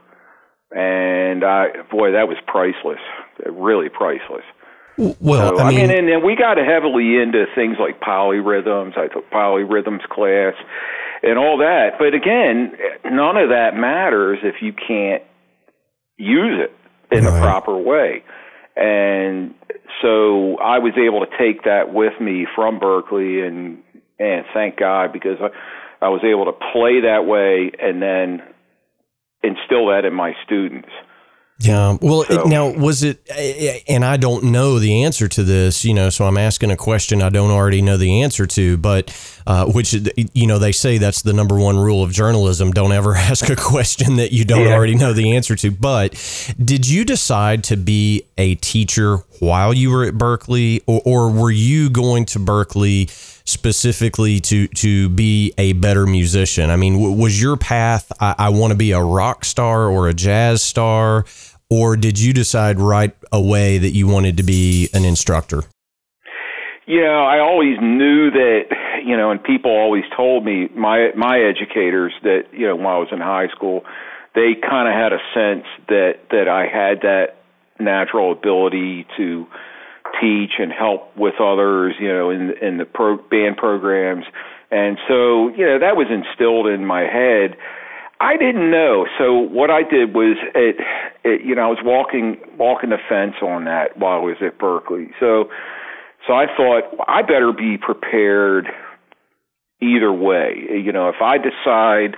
And 0.70 1.44
I, 1.44 1.68
boy, 1.90 2.12
that 2.12 2.28
was 2.28 2.36
priceless, 2.46 3.00
really 3.46 3.88
priceless. 3.88 4.44
Well, 4.96 5.56
so, 5.56 5.58
I, 5.58 5.68
mean, 5.70 5.78
I 5.78 5.86
mean, 5.86 5.90
and, 5.90 6.08
and 6.08 6.22
we 6.22 6.36
got 6.36 6.56
heavily 6.56 7.16
into 7.16 7.46
things 7.54 7.76
like 7.80 8.00
polyrhythms. 8.00 8.96
I 8.96 9.08
took 9.08 9.28
polyrhythms 9.30 10.02
class 10.08 10.54
and 11.22 11.38
all 11.38 11.58
that. 11.58 11.98
But 11.98 12.14
again, 12.14 12.72
none 13.04 13.36
of 13.36 13.48
that 13.48 13.70
matters 13.74 14.38
if 14.42 14.56
you 14.60 14.72
can't 14.72 15.22
use 16.16 16.60
it 16.62 17.16
in 17.16 17.24
right. 17.24 17.36
a 17.36 17.40
proper 17.40 17.76
way. 17.76 18.22
And 18.76 19.54
so 20.02 20.58
I 20.58 20.78
was 20.78 20.94
able 20.96 21.24
to 21.24 21.30
take 21.38 21.64
that 21.64 21.92
with 21.92 22.20
me 22.20 22.46
from 22.54 22.80
Berklee, 22.80 23.46
and 23.46 23.78
and 24.18 24.44
thank 24.52 24.76
God 24.76 25.12
because 25.12 25.38
I, 25.40 26.06
I 26.06 26.08
was 26.08 26.22
able 26.24 26.46
to 26.46 26.52
play 26.52 27.00
that 27.02 27.24
way 27.24 27.70
and 27.80 28.02
then 28.02 28.42
instill 29.42 29.88
that 29.88 30.04
in 30.04 30.14
my 30.14 30.32
students. 30.44 30.88
Yeah. 31.60 31.96
Well, 32.00 32.24
so, 32.24 32.44
now 32.44 32.68
was 32.68 33.04
it, 33.04 33.24
eh, 33.28 33.54
eh, 33.56 33.80
and 33.88 34.04
I 34.04 34.16
don't 34.16 34.44
know 34.44 34.80
the 34.80 35.04
answer 35.04 35.28
to 35.28 35.44
this, 35.44 35.84
you 35.84 35.94
know, 35.94 36.10
so 36.10 36.26
I'm 36.26 36.36
asking 36.36 36.72
a 36.72 36.76
question 36.76 37.22
I 37.22 37.28
don't 37.28 37.52
already 37.52 37.80
know 37.80 37.96
the 37.96 38.22
answer 38.22 38.44
to, 38.46 38.76
but 38.76 39.16
uh, 39.46 39.66
which, 39.66 39.94
eh, 39.94 40.24
you 40.34 40.48
know, 40.48 40.58
they 40.58 40.72
say 40.72 40.98
that's 40.98 41.22
the 41.22 41.32
number 41.32 41.56
one 41.56 41.78
rule 41.78 42.02
of 42.02 42.10
journalism. 42.10 42.72
Don't 42.72 42.92
ever 42.92 43.14
ask 43.16 43.48
a 43.48 43.56
question 43.56 44.16
that 44.16 44.32
you 44.32 44.44
don't 44.44 44.66
yeah. 44.66 44.74
already 44.74 44.96
know 44.96 45.12
the 45.12 45.36
answer 45.36 45.54
to. 45.56 45.70
But 45.70 46.14
did 46.62 46.88
you 46.88 47.04
decide 47.04 47.62
to 47.64 47.76
be 47.76 48.26
a 48.36 48.56
teacher 48.56 49.18
while 49.40 49.74
you 49.74 49.90
were 49.90 50.04
at 50.04 50.14
Berklee, 50.14 50.82
or, 50.86 51.02
or 51.04 51.30
were 51.30 51.50
you 51.50 51.90
going 51.90 52.24
to 52.26 52.38
Berklee 52.38 53.10
specifically 53.46 54.40
to 54.40 54.68
to 54.68 55.08
be 55.10 55.52
a 55.58 55.74
better 55.74 56.06
musician? 56.06 56.70
I 56.70 56.76
mean, 56.76 56.94
w- 56.94 57.12
was 57.12 57.40
your 57.40 57.56
path 57.56 58.10
I, 58.20 58.34
I 58.38 58.48
want 58.48 58.72
to 58.72 58.76
be 58.76 58.92
a 58.92 59.02
rock 59.02 59.44
star 59.44 59.88
or 59.88 60.08
a 60.08 60.14
jazz 60.14 60.62
star, 60.62 61.24
or 61.70 61.96
did 61.96 62.18
you 62.18 62.32
decide 62.32 62.78
right 62.78 63.14
away 63.32 63.78
that 63.78 63.90
you 63.90 64.06
wanted 64.06 64.36
to 64.38 64.42
be 64.42 64.88
an 64.94 65.04
instructor? 65.04 65.64
Yeah, 66.86 67.16
I 67.16 67.38
always 67.38 67.78
knew 67.80 68.30
that, 68.30 68.64
you 69.06 69.16
know, 69.16 69.30
and 69.30 69.42
people 69.42 69.70
always 69.70 70.04
told 70.16 70.44
me 70.44 70.68
my 70.74 71.10
my 71.16 71.38
educators 71.38 72.12
that, 72.22 72.44
you 72.52 72.66
know, 72.66 72.76
when 72.76 72.86
I 72.86 72.98
was 72.98 73.08
in 73.10 73.20
high 73.20 73.48
school, 73.48 73.84
they 74.34 74.54
kind 74.54 74.88
of 74.88 74.94
had 74.94 75.12
a 75.12 75.20
sense 75.32 75.64
that 75.88 76.28
that 76.30 76.48
I 76.48 76.66
had 76.66 77.00
that 77.02 77.43
natural 77.78 78.32
ability 78.32 79.06
to 79.16 79.46
teach 80.20 80.52
and 80.58 80.72
help 80.72 81.16
with 81.16 81.34
others, 81.40 81.94
you 81.98 82.08
know, 82.08 82.30
in 82.30 82.52
in 82.62 82.78
the 82.78 82.84
pro, 82.84 83.16
band 83.16 83.56
programs. 83.56 84.24
And 84.70 84.98
so, 85.08 85.48
you 85.48 85.66
know, 85.66 85.78
that 85.78 85.96
was 85.96 86.06
instilled 86.10 86.66
in 86.66 86.84
my 86.84 87.02
head. 87.02 87.56
I 88.20 88.36
didn't 88.36 88.70
know. 88.70 89.06
So 89.18 89.34
what 89.34 89.70
I 89.70 89.82
did 89.82 90.14
was 90.14 90.36
it, 90.54 90.76
it 91.24 91.44
you 91.44 91.54
know, 91.54 91.62
I 91.62 91.68
was 91.68 91.78
walking 91.82 92.38
walking 92.56 92.90
the 92.90 92.98
fence 93.08 93.34
on 93.42 93.64
that 93.64 93.96
while 93.98 94.20
I 94.20 94.24
was 94.24 94.36
at 94.40 94.58
Berklee. 94.58 95.10
So 95.20 95.50
so 96.26 96.32
I 96.32 96.46
thought 96.56 96.84
I 97.06 97.22
better 97.22 97.52
be 97.52 97.76
prepared 97.76 98.66
either 99.80 100.12
way. 100.12 100.54
You 100.70 100.92
know, 100.92 101.08
if 101.08 101.20
I 101.20 101.36
decide 101.38 102.16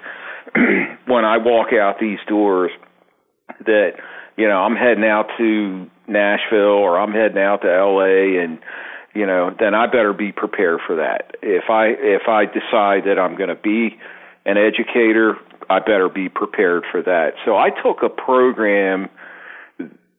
when 1.07 1.25
I 1.25 1.39
walk 1.39 1.73
out 1.73 1.97
these 2.01 2.19
doors 2.29 2.71
that 3.65 3.93
you 4.37 4.49
know 4.49 4.59
I'm 4.59 4.77
heading 4.77 5.05
out 5.05 5.27
to 5.39 5.91
Nashville 6.09 6.79
or 6.79 6.99
I'm 6.99 7.13
heading 7.13 7.39
out 7.39 7.63
to 7.63 7.69
LA 7.69 8.43
and 8.43 8.59
you 9.15 9.27
know 9.27 9.55
then 9.59 9.75
I 9.75 9.87
better 9.87 10.13
be 10.13 10.33
prepared 10.33 10.81
for 10.87 10.97
that. 10.97 11.37
If 11.43 11.71
I 11.71 11.87
if 11.89 12.29
I 12.29 12.45
decide 12.45 13.05
that 13.09 13.19
I'm 13.19 13.37
going 13.37 13.49
to 13.49 13.55
be 13.55 13.97
an 14.45 14.57
educator, 14.57 15.37
I 15.69 15.81
better 15.81 16.09
be 16.09 16.29
prepared 16.29 16.85
for 16.91 17.03
that. 17.03 17.35
So 17.45 17.57
I 17.57 17.71
took 17.71 18.03
a 18.03 18.09
program 18.09 19.09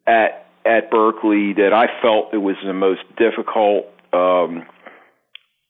at 0.06 0.48
at 0.66 0.92
Berklee 0.92 1.56
that 1.56 1.72
I 1.74 1.88
felt 2.02 2.34
it 2.34 2.38
was 2.38 2.58
the 2.66 2.74
most 2.74 3.02
difficult 3.18 3.86
um 4.14 4.66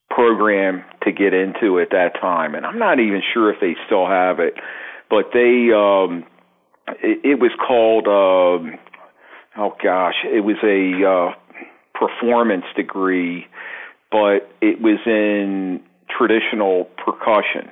program 0.09 0.83
to 1.03 1.11
get 1.11 1.33
into 1.33 1.79
at 1.79 1.89
that 1.91 2.13
time 2.19 2.55
and 2.55 2.65
I'm 2.65 2.79
not 2.79 2.99
even 2.99 3.21
sure 3.33 3.53
if 3.53 3.59
they 3.59 3.75
still 3.85 4.07
have 4.07 4.39
it 4.39 4.53
but 5.09 5.31
they 5.33 5.69
um 5.75 6.23
it, 7.01 7.21
it 7.23 7.39
was 7.39 7.51
called 7.65 8.07
um 8.07 8.79
oh 9.57 9.75
gosh, 9.81 10.15
it 10.23 10.41
was 10.41 10.57
a 10.63 11.05
uh, 11.05 11.33
performance 11.93 12.65
degree, 12.75 13.47
but 14.11 14.49
it 14.61 14.79
was 14.79 14.99
in 15.05 15.81
traditional 16.09 16.85
percussion. 17.03 17.69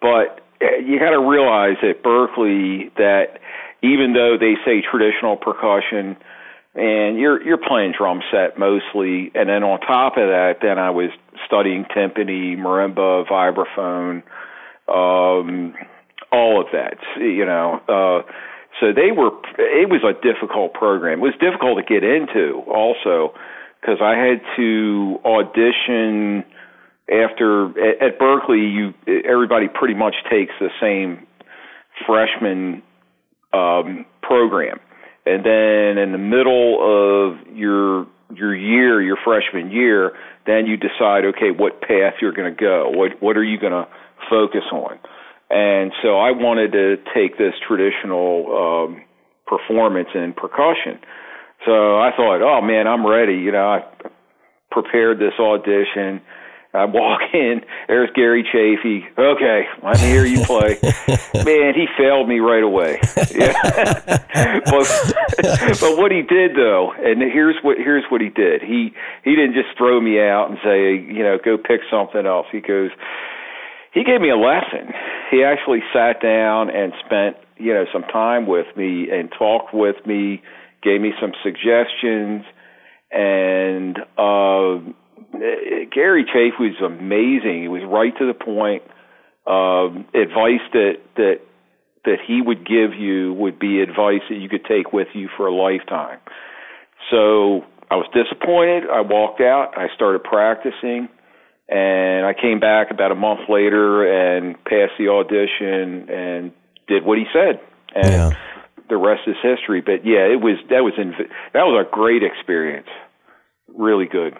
But 0.00 0.40
uh, 0.62 0.76
you 0.84 0.98
got 0.98 1.10
to 1.10 1.20
realize 1.20 1.76
at 1.82 2.02
Berklee 2.02 2.94
that 2.96 3.40
even 3.82 4.12
though 4.14 4.36
they 4.38 4.54
say 4.64 4.82
traditional 4.82 5.36
percussion, 5.36 6.16
and 6.74 7.18
you're 7.18 7.42
you're 7.42 7.58
playing 7.58 7.94
drum 7.96 8.22
set 8.30 8.58
mostly, 8.58 9.30
and 9.34 9.48
then 9.48 9.62
on 9.64 9.80
top 9.80 10.16
of 10.16 10.28
that, 10.28 10.58
then 10.62 10.78
I 10.78 10.90
was 10.90 11.10
studying 11.46 11.84
timpani, 11.84 12.56
marimba, 12.56 13.26
vibraphone, 13.26 14.22
um, 14.88 15.74
all 16.32 16.60
of 16.60 16.66
that. 16.72 16.98
You 17.18 17.44
know, 17.44 17.80
uh, 17.88 18.30
so 18.80 18.92
they 18.92 19.12
were. 19.12 19.30
It 19.58 19.88
was 19.88 20.02
a 20.04 20.12
difficult 20.20 20.74
program. 20.74 21.20
It 21.20 21.22
was 21.22 21.34
difficult 21.40 21.78
to 21.78 21.84
get 21.84 22.04
into 22.04 22.62
also 22.66 23.34
because 23.80 23.98
I 24.02 24.16
had 24.16 24.40
to 24.56 25.18
audition 25.24 26.44
after 27.08 27.70
at, 27.78 28.02
at 28.02 28.18
Berklee. 28.18 28.72
You 28.72 28.94
everybody 29.24 29.68
pretty 29.68 29.94
much 29.94 30.14
takes 30.30 30.52
the 30.60 30.70
same 30.80 31.26
freshman 32.06 32.82
um, 33.52 34.04
program, 34.22 34.80
and 35.24 35.44
then 35.44 35.98
in 36.02 36.12
the 36.12 36.18
middle 36.18 36.78
of 36.80 37.56
your 37.56 38.06
your 38.34 38.54
year, 38.54 39.00
your 39.00 39.16
freshman 39.24 39.70
year, 39.70 40.12
then 40.46 40.66
you 40.66 40.76
decide, 40.76 41.24
okay, 41.24 41.50
what 41.56 41.80
path 41.80 42.14
you're 42.20 42.32
going 42.32 42.52
to 42.52 42.60
go. 42.60 42.90
What 42.90 43.22
what 43.22 43.36
are 43.36 43.44
you 43.44 43.58
going 43.58 43.72
to 43.72 43.86
focus 44.28 44.64
on? 44.72 44.98
And 45.48 45.92
so 46.02 46.18
I 46.18 46.32
wanted 46.32 46.72
to 46.72 46.96
take 47.14 47.38
this 47.38 47.54
traditional 47.66 48.50
um, 48.50 49.02
performance 49.46 50.08
in 50.14 50.32
percussion. 50.32 50.98
So 51.64 51.98
I 51.98 52.10
thought, 52.16 52.42
oh 52.42 52.60
man, 52.62 52.86
I'm 52.86 53.06
ready. 53.06 53.34
You 53.34 53.52
know, 53.52 53.66
I 53.66 53.84
prepared 54.70 55.18
this 55.18 55.34
audition. 55.38 56.20
I 56.74 56.84
walk 56.84 57.20
in, 57.32 57.62
there's 57.88 58.10
Gary 58.14 58.42
Chaffee. 58.42 59.06
Okay, 59.18 59.62
let 59.82 59.96
me 59.96 60.06
hear 60.06 60.26
you 60.26 60.44
play. 60.44 60.78
Man, 61.44 61.74
he 61.74 61.86
failed 61.96 62.28
me 62.28 62.40
right 62.40 62.62
away. 62.62 63.00
Yeah. 63.30 63.54
but 64.66 64.86
but 65.80 65.96
what 65.96 66.12
he 66.12 66.22
did 66.22 66.54
though, 66.54 66.92
and 66.92 67.22
here's 67.22 67.56
what 67.62 67.78
here's 67.78 68.04
what 68.10 68.20
he 68.20 68.28
did. 68.28 68.62
He 68.62 68.92
he 69.24 69.34
didn't 69.34 69.54
just 69.54 69.76
throw 69.78 70.00
me 70.00 70.20
out 70.20 70.50
and 70.50 70.58
say, 70.62 70.92
you 70.92 71.22
know, 71.22 71.38
go 71.42 71.56
pick 71.56 71.80
something 71.90 72.26
else. 72.26 72.46
He 72.52 72.60
goes, 72.60 72.90
he 73.96 74.04
gave 74.04 74.20
me 74.20 74.28
a 74.28 74.36
lesson. 74.36 74.92
He 75.30 75.42
actually 75.42 75.80
sat 75.90 76.20
down 76.20 76.68
and 76.68 76.92
spent, 77.06 77.36
you 77.56 77.72
know, 77.72 77.86
some 77.94 78.02
time 78.02 78.46
with 78.46 78.66
me 78.76 79.08
and 79.10 79.32
talked 79.32 79.72
with 79.72 79.96
me, 80.04 80.42
gave 80.82 81.00
me 81.00 81.12
some 81.18 81.32
suggestions, 81.42 82.44
and 83.10 83.96
uh, 84.18 84.84
Gary 85.94 86.26
Chaffee 86.26 86.52
was 86.60 86.76
amazing. 86.84 87.62
He 87.62 87.68
was 87.68 87.82
right 87.88 88.12
to 88.18 88.26
the 88.26 88.34
point. 88.34 88.82
Um, 89.46 90.04
advice 90.12 90.60
that 90.74 90.96
that 91.16 91.40
that 92.04 92.18
he 92.26 92.42
would 92.42 92.66
give 92.66 92.92
you 92.92 93.32
would 93.32 93.58
be 93.58 93.80
advice 93.80 94.20
that 94.28 94.36
you 94.36 94.50
could 94.50 94.66
take 94.66 94.92
with 94.92 95.08
you 95.14 95.30
for 95.38 95.46
a 95.46 95.54
lifetime. 95.54 96.18
So 97.10 97.64
I 97.90 97.96
was 97.96 98.06
disappointed. 98.12 98.90
I 98.92 99.00
walked 99.00 99.40
out. 99.40 99.72
I 99.78 99.86
started 99.94 100.22
practicing, 100.22 101.08
and 101.68 102.24
I 102.26 102.34
came 102.34 102.60
back 102.60 102.90
about 102.90 103.12
a 103.12 103.14
month 103.14 103.48
later 103.48 104.06
and 104.06 104.54
passed 104.64 104.92
the 104.98 105.08
audition 105.08 106.08
and 106.10 106.52
did 106.86 107.04
what 107.04 107.18
he 107.18 107.24
said. 107.32 107.60
And 107.94 108.12
yeah. 108.12 108.30
the 108.88 108.96
rest 108.96 109.22
is 109.26 109.36
history. 109.42 109.80
But 109.80 110.04
yeah, 110.04 110.30
it 110.30 110.40
was 110.40 110.56
that 110.70 110.84
was 110.84 110.94
inv- 110.94 111.28
that 111.52 111.62
was 111.62 111.86
a 111.86 111.90
great 111.90 112.22
experience 112.22 112.88
really 113.68 114.06
good. 114.06 114.38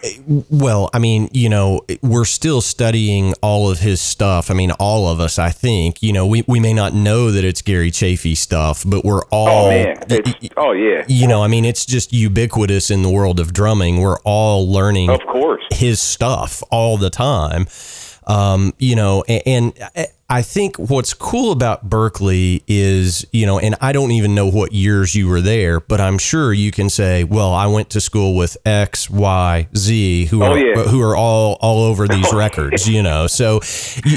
Well, 0.50 0.90
I 0.92 0.99
mean, 0.99 1.28
you 1.33 1.49
know, 1.49 1.83
we're 2.02 2.25
still 2.25 2.61
studying 2.61 3.35
all 3.42 3.71
of 3.71 3.80
his 3.80 4.00
stuff. 4.00 4.50
I 4.50 4.54
mean, 4.54 4.71
all 4.73 5.09
of 5.09 5.21
us, 5.21 5.38
I 5.38 5.50
think, 5.50 6.02
you 6.02 6.12
know, 6.12 6.26
we, 6.26 6.45
we 6.47 6.61
may 6.61 6.73
not 6.73 6.95
know 6.95 7.30
that 7.30 7.45
it's 7.45 7.62
Gary 7.62 7.90
Chaffee 7.90 8.35
stuff, 8.35 8.85
but 8.87 9.04
we're 9.04 9.25
all, 9.30 9.66
oh, 9.66 9.68
man. 9.68 10.04
oh, 10.56 10.73
yeah. 10.73 11.04
You 11.09 11.28
know, 11.28 11.42
I 11.42 11.49
mean, 11.49 11.64
it's 11.64 11.85
just 11.85 12.12
ubiquitous 12.12 12.90
in 12.90 13.02
the 13.02 13.11
world 13.11 13.40
of 13.40 13.52
drumming. 13.52 14.00
We're 14.00 14.21
all 14.21 14.71
learning, 14.71 15.11
of 15.11 15.21
course, 15.21 15.62
his 15.71 16.00
stuff 16.00 16.62
all 16.71 16.97
the 16.97 17.11
time. 17.11 17.66
Um, 18.26 18.75
you 18.78 18.97
know, 18.97 19.23
and, 19.28 19.73
and 19.95 20.09
I 20.28 20.42
think 20.42 20.76
what's 20.76 21.14
cool 21.14 21.52
about 21.52 21.88
Berklee 21.88 22.64
is, 22.66 23.25
you 23.33 23.47
know, 23.47 23.61
and 23.61 23.76
I 23.80 23.92
don't 23.92 24.11
even 24.11 24.35
know 24.35 24.50
what 24.50 24.73
years 24.73 25.14
you 25.14 25.28
were 25.28 25.40
there, 25.40 25.78
but 25.78 26.00
I'm 26.00 26.18
sure 26.18 26.52
you 26.52 26.73
can 26.73 26.90
say, 26.90 27.23
well, 27.23 27.52
I 27.52 27.68
went 27.68 27.90
to 27.90 28.00
school 28.00 28.35
with 28.35 28.56
X, 28.66 29.09
Y, 29.09 29.68
Z, 29.76 30.25
who 30.26 30.42
oh, 30.42 30.52
are 30.52 30.59
yeah. 30.59 30.83
who 30.83 31.00
are 31.00 31.14
all 31.14 31.59
all 31.61 31.85
over 31.85 32.09
these 32.09 32.33
oh, 32.33 32.37
records, 32.37 32.88
you 32.88 33.04
know. 33.04 33.28
So 33.28 33.61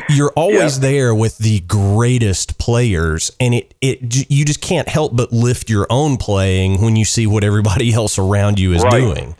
you're 0.09 0.31
always 0.35 0.77
yeah. 0.77 0.89
there 0.89 1.15
with 1.15 1.37
the 1.37 1.59
greatest 1.61 2.57
players, 2.57 3.31
and 3.39 3.53
it 3.53 3.75
it 3.79 4.31
you 4.31 4.45
just 4.45 4.61
can't 4.61 4.89
help 4.89 5.15
but 5.15 5.31
lift 5.31 5.69
your 5.69 5.85
own 5.91 6.17
playing 6.17 6.81
when 6.81 6.95
you 6.95 7.05
see 7.05 7.27
what 7.27 7.43
everybody 7.43 7.93
else 7.99 8.17
around 8.17 8.59
you 8.59 8.73
is 8.73 8.83
right. 8.83 8.99
doing. 8.99 9.35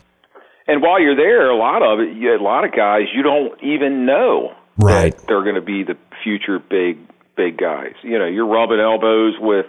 And 0.68 0.82
while 0.82 1.00
you're 1.00 1.16
there, 1.16 1.50
a 1.50 1.56
lot 1.56 1.82
of 1.82 1.98
it, 1.98 2.16
a 2.16 2.40
lot 2.40 2.64
of 2.64 2.70
guys 2.70 3.08
you 3.12 3.24
don't 3.24 3.60
even 3.60 4.06
know 4.06 4.54
right. 4.78 5.16
that 5.16 5.26
they're 5.26 5.42
going 5.42 5.56
to 5.56 5.60
be 5.60 5.82
the 5.82 5.96
future 6.22 6.58
big 6.58 6.98
big 7.36 7.56
guys. 7.58 7.94
You 8.02 8.18
know, 8.18 8.26
you're 8.26 8.46
rubbing 8.46 8.80
elbows 8.80 9.34
with 9.38 9.66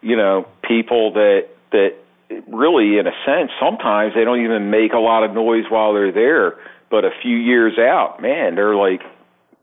you 0.00 0.16
know 0.16 0.46
people 0.66 1.12
that 1.14 1.48
that 1.72 1.94
really, 2.48 2.98
in 2.98 3.06
a 3.06 3.16
sense, 3.24 3.50
sometimes 3.60 4.14
they 4.14 4.24
don't 4.24 4.44
even 4.44 4.70
make 4.70 4.92
a 4.92 4.98
lot 4.98 5.24
of 5.24 5.32
noise 5.34 5.64
while 5.68 5.94
they're 5.94 6.12
there, 6.12 6.56
but 6.90 7.04
a 7.04 7.10
few 7.22 7.36
years 7.36 7.78
out, 7.78 8.20
man, 8.20 8.54
they're 8.54 8.76
like 8.76 9.02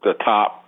the 0.03 0.13
top 0.13 0.65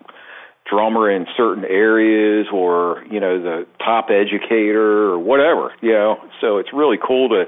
drummer 0.70 1.10
in 1.10 1.26
certain 1.38 1.64
areas 1.64 2.48
or 2.52 3.04
you 3.10 3.20
know 3.20 3.42
the 3.42 3.66
top 3.80 4.10
educator 4.10 5.12
or 5.12 5.18
whatever 5.18 5.72
you 5.82 5.94
know? 5.94 6.18
So 6.42 6.58
it's 6.58 6.74
really 6.74 6.98
cool 6.98 7.30
to 7.30 7.46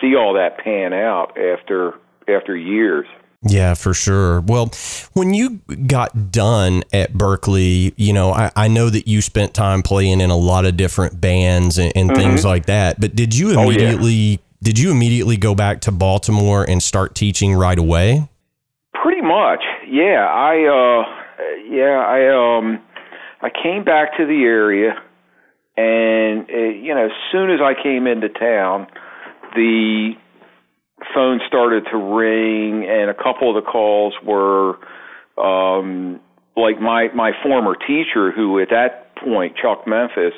see 0.00 0.14
all 0.14 0.34
that 0.34 0.58
pan 0.58 0.92
out 0.92 1.36
after 1.36 1.94
after 2.28 2.56
years 2.56 3.06
yeah, 3.42 3.72
for 3.72 3.94
sure. 3.94 4.40
Well, 4.42 4.70
when 5.14 5.32
you 5.32 5.60
got 5.86 6.30
done 6.30 6.84
at 6.92 7.14
Berklee, 7.14 7.94
you 7.96 8.12
know, 8.12 8.32
I, 8.32 8.50
I 8.54 8.68
know 8.68 8.90
that 8.90 9.08
you 9.08 9.22
spent 9.22 9.54
time 9.54 9.82
playing 9.82 10.20
in 10.20 10.30
a 10.30 10.36
lot 10.36 10.66
of 10.66 10.76
different 10.76 11.20
bands 11.20 11.78
and, 11.78 11.90
and 11.96 12.10
mm-hmm. 12.10 12.20
things 12.20 12.44
like 12.44 12.66
that. 12.66 13.00
But 13.00 13.16
did 13.16 13.34
you 13.34 13.58
immediately 13.58 14.38
oh, 14.38 14.42
yeah. 14.42 14.62
did 14.62 14.78
you 14.78 14.90
immediately 14.90 15.38
go 15.38 15.54
back 15.54 15.80
to 15.82 15.92
Baltimore 15.92 16.64
and 16.68 16.82
start 16.82 17.14
teaching 17.14 17.54
right 17.54 17.78
away? 17.78 18.28
Pretty 18.92 19.22
much, 19.22 19.62
yeah. 19.88 20.26
I 20.28 20.66
uh, 20.66 21.20
yeah, 21.66 22.04
I 22.06 22.58
um, 22.58 22.78
I 23.40 23.48
came 23.48 23.84
back 23.84 24.18
to 24.18 24.26
the 24.26 24.42
area, 24.44 25.00
and 25.78 26.46
uh, 26.50 26.78
you 26.78 26.94
know, 26.94 27.06
as 27.06 27.12
soon 27.32 27.50
as 27.50 27.60
I 27.62 27.72
came 27.82 28.06
into 28.06 28.28
town, 28.28 28.86
the 29.54 30.12
phone 31.14 31.40
started 31.46 31.84
to 31.90 31.96
ring, 31.96 32.86
and 32.88 33.10
a 33.10 33.14
couple 33.14 33.56
of 33.56 33.62
the 33.62 33.68
calls 33.68 34.14
were 34.24 34.78
um, 35.38 36.20
like 36.56 36.80
my 36.80 37.08
my 37.14 37.32
former 37.42 37.74
teacher, 37.74 38.30
who 38.30 38.60
at 38.60 38.68
that 38.70 39.16
point, 39.16 39.56
Chuck 39.60 39.86
Memphis, 39.86 40.34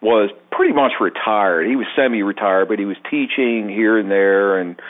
was 0.00 0.30
pretty 0.50 0.72
much 0.72 0.92
retired. 1.00 1.66
He 1.66 1.76
was 1.76 1.86
semi-retired, 1.96 2.68
but 2.68 2.78
he 2.78 2.84
was 2.84 2.96
teaching 3.10 3.68
here 3.68 3.98
and 3.98 4.10
there, 4.10 4.58
and 4.58 4.80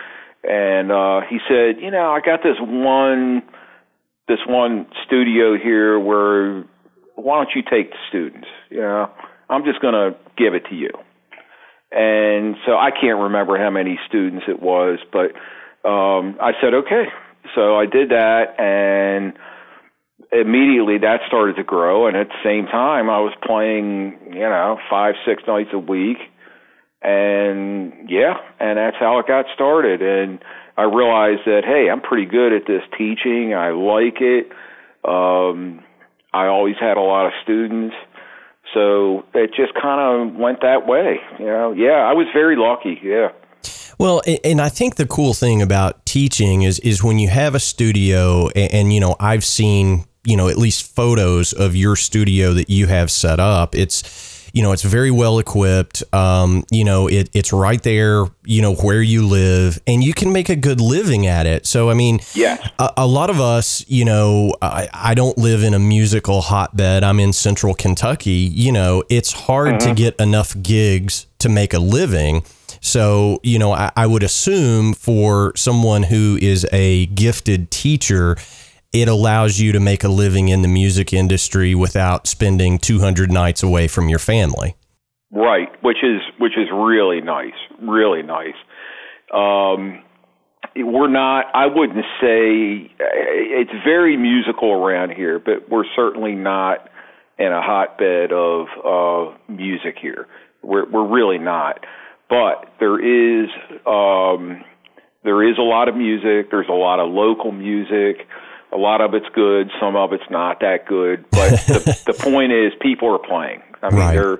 and 0.43 0.91
uh, 0.91 1.21
he 1.29 1.39
said, 1.49 1.83
you 1.83 1.91
know, 1.91 2.11
I 2.11 2.21
got 2.21 2.43
this 2.43 2.57
one 2.61 3.43
this 4.29 4.39
one 4.47 4.87
studio 5.07 5.57
here 5.57 5.99
where 5.99 6.65
why 7.17 7.37
don't 7.37 7.51
you 7.55 7.63
take 7.63 7.91
the 7.91 7.97
students? 8.09 8.49
You 8.71 8.81
know, 8.81 9.11
I'm 9.49 9.65
just 9.65 9.83
going 9.83 9.95
to 9.95 10.17
give 10.39 10.55
it 10.55 10.65
to 10.71 10.75
you. 10.75 10.91
And 11.93 12.57
so 12.67 12.73
I 12.73 12.91
can't 12.91 13.19
remember 13.19 13.59
how 13.59 13.71
many 13.71 13.99
students 14.09 14.45
it 14.49 14.63
was, 14.63 14.99
but 15.13 15.33
um, 15.89 16.37
I 16.41 16.53
said, 16.61 16.75
okay. 16.75 17.05
So 17.55 17.77
I 17.77 17.87
did 17.87 18.11
that, 18.11 18.61
and 18.61 19.33
immediately 20.33 20.99
that 20.99 21.21
started 21.27 21.57
to 21.57 21.65
grow. 21.65 22.07
And 22.07 22.17
at 22.17 22.29
the 22.29 22.41
same 22.45 22.67
time, 22.67 23.11
I 23.11 23.19
was 23.21 23.35
playing, 23.45 24.35
you 24.35 24.41
know, 24.41 24.79
five, 24.89 25.15
six 25.27 25.43
nights 25.47 25.71
a 25.73 25.79
week. 25.79 26.19
And 27.03 28.09
yeah, 28.11 28.35
and 28.61 28.77
that's 28.77 28.97
how 29.01 29.19
it 29.19 29.27
got 29.27 29.47
started. 29.55 30.03
And 30.03 30.39
I 30.77 30.83
realized 30.83 31.43
that, 31.47 31.63
hey, 31.65 31.89
I'm 31.91 32.03
pretty 32.03 32.27
good 32.27 32.53
at 32.53 32.67
this 32.67 32.83
teaching. 32.97 33.55
I 33.55 33.71
like 33.71 34.21
it. 34.21 34.53
Um, 35.03 35.83
I 36.33 36.47
always 36.47 36.77
had 36.79 36.99
a 36.99 37.01
lot 37.01 37.27
of 37.27 37.33
students 37.43 37.97
so 38.75 39.25
it 39.35 39.51
just 39.55 39.75
kind 39.75 40.01
of 40.01 40.37
went 40.37 40.61
that 40.63 40.87
way. 40.87 41.21
You 41.39 41.47
know, 41.47 41.73
yeah, 41.73 42.09
I 42.09 42.13
was 42.13 42.27
very 42.33 42.57
lucky. 42.57 43.01
Yeah. 43.03 43.33
Well, 43.99 44.23
and 44.45 44.63
I 44.63 44.71
think 44.71 44.97
the 44.97 45.07
cool 45.07 45.35
thing 45.35 45.61
about 45.61 46.07
teaching 46.07 46.63
is 46.63 46.79
is 46.81 47.03
when 47.03 47.19
you 47.19 47.29
have 47.29 47.55
a 47.55 47.61
studio, 47.61 48.49
and, 48.49 48.73
and, 48.73 48.93
you 48.93 49.01
know, 49.01 49.15
I've 49.21 49.45
seen 49.45 50.07
you 50.25 50.37
know 50.37 50.49
at 50.49 50.57
least 50.57 50.95
photos 50.95 51.53
of 51.53 51.77
your 51.77 51.97
studio 51.97 52.55
that 52.55 52.71
you 52.71 52.87
have 52.87 53.11
set 53.11 53.41
up. 53.41 53.75
It's 53.75 54.40
you 54.53 54.63
know, 54.63 54.73
it's 54.73 54.83
very 54.83 55.11
well 55.11 55.39
equipped. 55.39 56.03
Um, 56.13 56.65
you 56.71 56.85
know, 56.85 57.09
it, 57.09 57.31
it's 57.33 57.53
right 57.53 57.83
there, 57.83 58.27
you 58.45 58.63
know, 58.63 58.75
where 58.75 59.03
you 59.03 59.27
live, 59.27 59.81
and 59.87 60.03
you 60.03 60.15
can 60.15 60.33
make 60.33 60.49
a 60.49 60.57
good 60.57 60.81
living 60.81 61.27
at 61.27 61.47
it. 61.47 61.67
So, 61.67 61.91
I 61.91 61.95
mean, 61.95 62.21
yeah, 62.35 62.69
a, 62.79 62.93
a 62.99 63.07
lot 63.07 63.31
of 63.31 63.41
us, 63.41 63.85
you 63.89 64.05
know, 64.05 64.55
I, 64.63 64.89
I, 64.93 65.15
don't 65.15 65.37
live 65.39 65.63
in 65.63 65.75
a 65.75 65.79
musical 65.79 66.41
hotbed. 66.41 67.05
I'm 67.05 67.21
in 67.21 67.33
central 67.33 67.75
Kentucky. 67.75 68.31
You 68.31 68.73
know, 68.73 69.05
it's 69.09 69.33
hard 69.33 69.75
mm-hmm. 69.75 69.89
to 69.89 69.95
get 69.95 70.21
enough 70.21 70.61
gigs 70.63 71.27
to 71.39 71.49
make 71.49 71.75
a 71.75 71.79
living. 71.79 72.45
So, 72.81 73.41
you 73.43 73.59
know, 73.59 73.73
I, 73.73 73.91
I 73.97 74.07
would 74.07 74.23
assume 74.23 74.95
for 74.95 75.53
someone 75.57 76.05
who 76.05 76.39
is 76.41 76.67
a 76.73 77.07
gifted 77.07 77.71
teacher, 77.71 78.37
it 78.93 79.09
allows 79.09 79.61
you 79.61 79.73
to 79.73 79.81
make 79.81 80.03
a 80.03 80.09
living 80.09 80.49
in 80.49 80.63
the 80.63 80.69
music 80.69 81.13
industry 81.13 81.75
without 81.75 82.27
spending 82.27 82.79
200 82.79 83.31
nights 83.31 83.63
away 83.63 83.89
from 83.89 84.09
your 84.09 84.19
family. 84.19 84.77
Right, 85.31 85.69
which 85.83 85.99
is 86.03 86.21
which 86.39 86.57
is 86.57 86.69
really 86.73 87.21
nice, 87.21 87.55
really 87.81 88.23
nice. 88.23 88.57
Um, 89.33 90.03
we're 90.77 91.09
not. 91.09 91.47
I 91.55 91.67
wouldn't 91.67 92.05
say 92.21 92.91
it's 92.99 93.71
very 93.85 94.17
musical 94.17 94.73
around 94.73 95.13
here, 95.13 95.39
but 95.39 95.69
we're 95.69 95.85
certainly 95.95 96.35
not 96.35 96.89
in 97.39 97.47
a 97.47 97.63
hotbed 97.63 98.33
of 98.33 98.67
uh, 98.85 99.39
music 99.49 99.97
here. 100.01 100.27
We're 100.63 100.91
we're 100.91 101.09
really 101.09 101.39
not. 101.39 101.85
But 102.29 102.73
there 102.81 102.99
is 102.99 103.49
um, 103.87 104.65
there 105.23 105.49
is 105.49 105.59
a 105.59 105.63
lot 105.63 105.89
of 105.89 105.97
music. 105.97 106.51
There's 106.51 106.69
a 106.69 106.73
lot 106.73 106.99
of 106.99 107.11
local 107.11 107.53
music. 107.53 108.27
A 108.73 108.77
lot 108.77 109.01
of 109.01 109.15
it's 109.15 109.27
good, 109.35 109.71
some 109.81 109.97
of 109.97 110.13
it's 110.13 110.31
not 110.31 110.61
that 110.61 110.87
good. 110.87 111.25
But 111.31 111.51
the, 111.67 112.03
the 112.07 112.15
point 112.15 112.53
is, 112.53 112.73
people 112.81 113.13
are 113.15 113.19
playing. 113.19 113.63
I 113.83 113.91
mean, 113.91 113.99
right. 113.99 114.15
they're. 114.15 114.39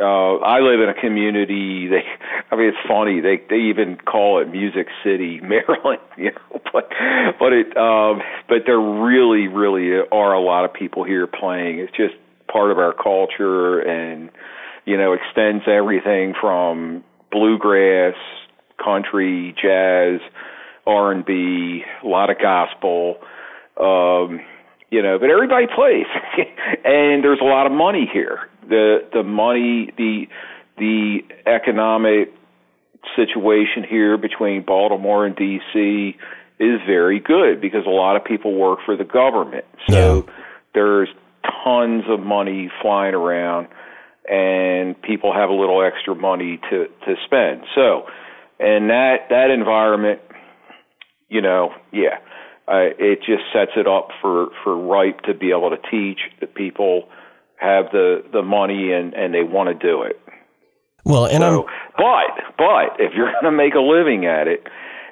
Uh, 0.00 0.38
I 0.38 0.60
live 0.60 0.80
in 0.80 0.88
a 0.88 0.98
community. 0.98 1.86
They, 1.86 2.02
I 2.50 2.56
mean, 2.56 2.68
it's 2.68 2.88
funny. 2.88 3.20
They 3.20 3.42
they 3.48 3.68
even 3.70 3.96
call 3.96 4.40
it 4.40 4.50
Music 4.50 4.88
City, 5.04 5.40
Maryland. 5.42 6.00
You 6.16 6.32
know, 6.32 6.60
but 6.72 6.88
but 7.38 7.52
it 7.52 7.76
um, 7.76 8.22
but 8.48 8.62
there 8.66 8.80
really 8.80 9.48
really 9.48 10.00
are 10.10 10.32
a 10.34 10.40
lot 10.40 10.64
of 10.64 10.72
people 10.72 11.04
here 11.04 11.26
playing. 11.26 11.78
It's 11.78 11.96
just 11.96 12.14
part 12.50 12.70
of 12.70 12.78
our 12.78 12.92
culture, 12.92 13.80
and 13.80 14.30
you 14.84 14.96
know, 14.96 15.12
extends 15.12 15.64
everything 15.66 16.34
from 16.40 17.04
bluegrass, 17.30 18.16
country, 18.82 19.54
jazz, 19.60 20.20
R 20.86 21.12
and 21.12 21.24
B, 21.24 21.82
a 22.02 22.06
lot 22.06 22.30
of 22.30 22.38
gospel 22.40 23.16
um, 23.78 24.40
you 24.90 25.02
know, 25.02 25.18
but 25.18 25.30
everybody 25.30 25.66
plays, 25.66 26.06
and 26.84 27.24
there's 27.24 27.40
a 27.40 27.44
lot 27.44 27.66
of 27.66 27.72
money 27.72 28.08
here. 28.12 28.48
The 28.68 28.98
the 29.12 29.22
money, 29.22 29.90
the 29.96 30.26
the 30.78 31.18
economic 31.46 32.32
situation 33.16 33.84
here 33.88 34.16
between 34.16 34.62
Baltimore 34.64 35.26
and 35.26 35.36
DC 35.36 36.14
is 36.58 36.80
very 36.86 37.18
good 37.18 37.60
because 37.60 37.84
a 37.86 37.90
lot 37.90 38.16
of 38.16 38.24
people 38.24 38.54
work 38.54 38.78
for 38.86 38.96
the 38.96 39.04
government. 39.04 39.64
So 39.88 40.24
Yeah. 40.26 40.32
there's 40.74 41.08
tons 41.64 42.04
of 42.08 42.20
money 42.20 42.70
flying 42.80 43.14
around 43.14 43.68
and 44.28 45.00
people 45.02 45.32
have 45.32 45.50
a 45.50 45.52
little 45.52 45.82
extra 45.82 46.14
money 46.14 46.58
to 46.70 46.86
to 47.06 47.14
spend. 47.24 47.62
So, 47.74 48.06
and 48.60 48.90
that 48.90 49.28
that 49.30 49.50
environment, 49.50 50.20
you 51.28 51.40
know, 51.40 51.74
yeah, 51.92 52.18
uh, 52.72 52.88
it 52.98 53.18
just 53.18 53.42
sets 53.52 53.72
it 53.76 53.86
up 53.86 54.08
for 54.20 54.48
for 54.64 54.76
ripe 54.76 55.20
to 55.22 55.34
be 55.34 55.50
able 55.50 55.70
to 55.70 55.76
teach 55.90 56.20
that 56.40 56.54
people 56.54 57.08
have 57.56 57.86
the 57.92 58.24
the 58.32 58.42
money 58.42 58.92
and 58.92 59.12
and 59.14 59.34
they 59.34 59.42
want 59.42 59.68
to 59.68 59.74
do 59.74 60.02
it. 60.02 60.18
Well, 61.04 61.26
and 61.26 61.42
So, 61.42 61.66
but 61.96 62.56
but 62.56 62.98
if 62.98 63.12
you're 63.14 63.30
going 63.40 63.44
to 63.44 63.52
make 63.52 63.74
a 63.74 63.80
living 63.80 64.24
at 64.26 64.48
it, 64.48 64.66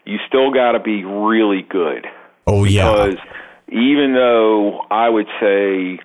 you 0.05 0.19
still 0.27 0.53
got 0.53 0.73
to 0.73 0.81
be 0.81 1.05
really 1.05 1.63
good 1.69 2.07
oh 2.47 2.65
yeah, 2.65 2.91
because 2.91 3.19
even 3.69 4.15
though 4.15 4.81
I 4.91 5.09
would 5.09 5.29
say 5.41 6.01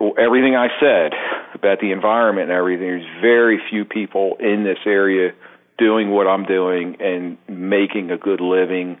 well, 0.00 0.14
everything 0.18 0.56
I 0.56 0.68
said 0.80 1.12
about 1.54 1.80
the 1.80 1.92
environment 1.92 2.50
and 2.50 2.58
everything, 2.58 2.86
there's 2.86 3.20
very 3.20 3.60
few 3.70 3.84
people 3.84 4.36
in 4.40 4.64
this 4.64 4.78
area 4.86 5.32
doing 5.78 6.10
what 6.10 6.26
I'm 6.26 6.44
doing 6.44 6.96
and 7.00 7.38
making 7.48 8.10
a 8.10 8.18
good 8.18 8.40
living. 8.40 8.98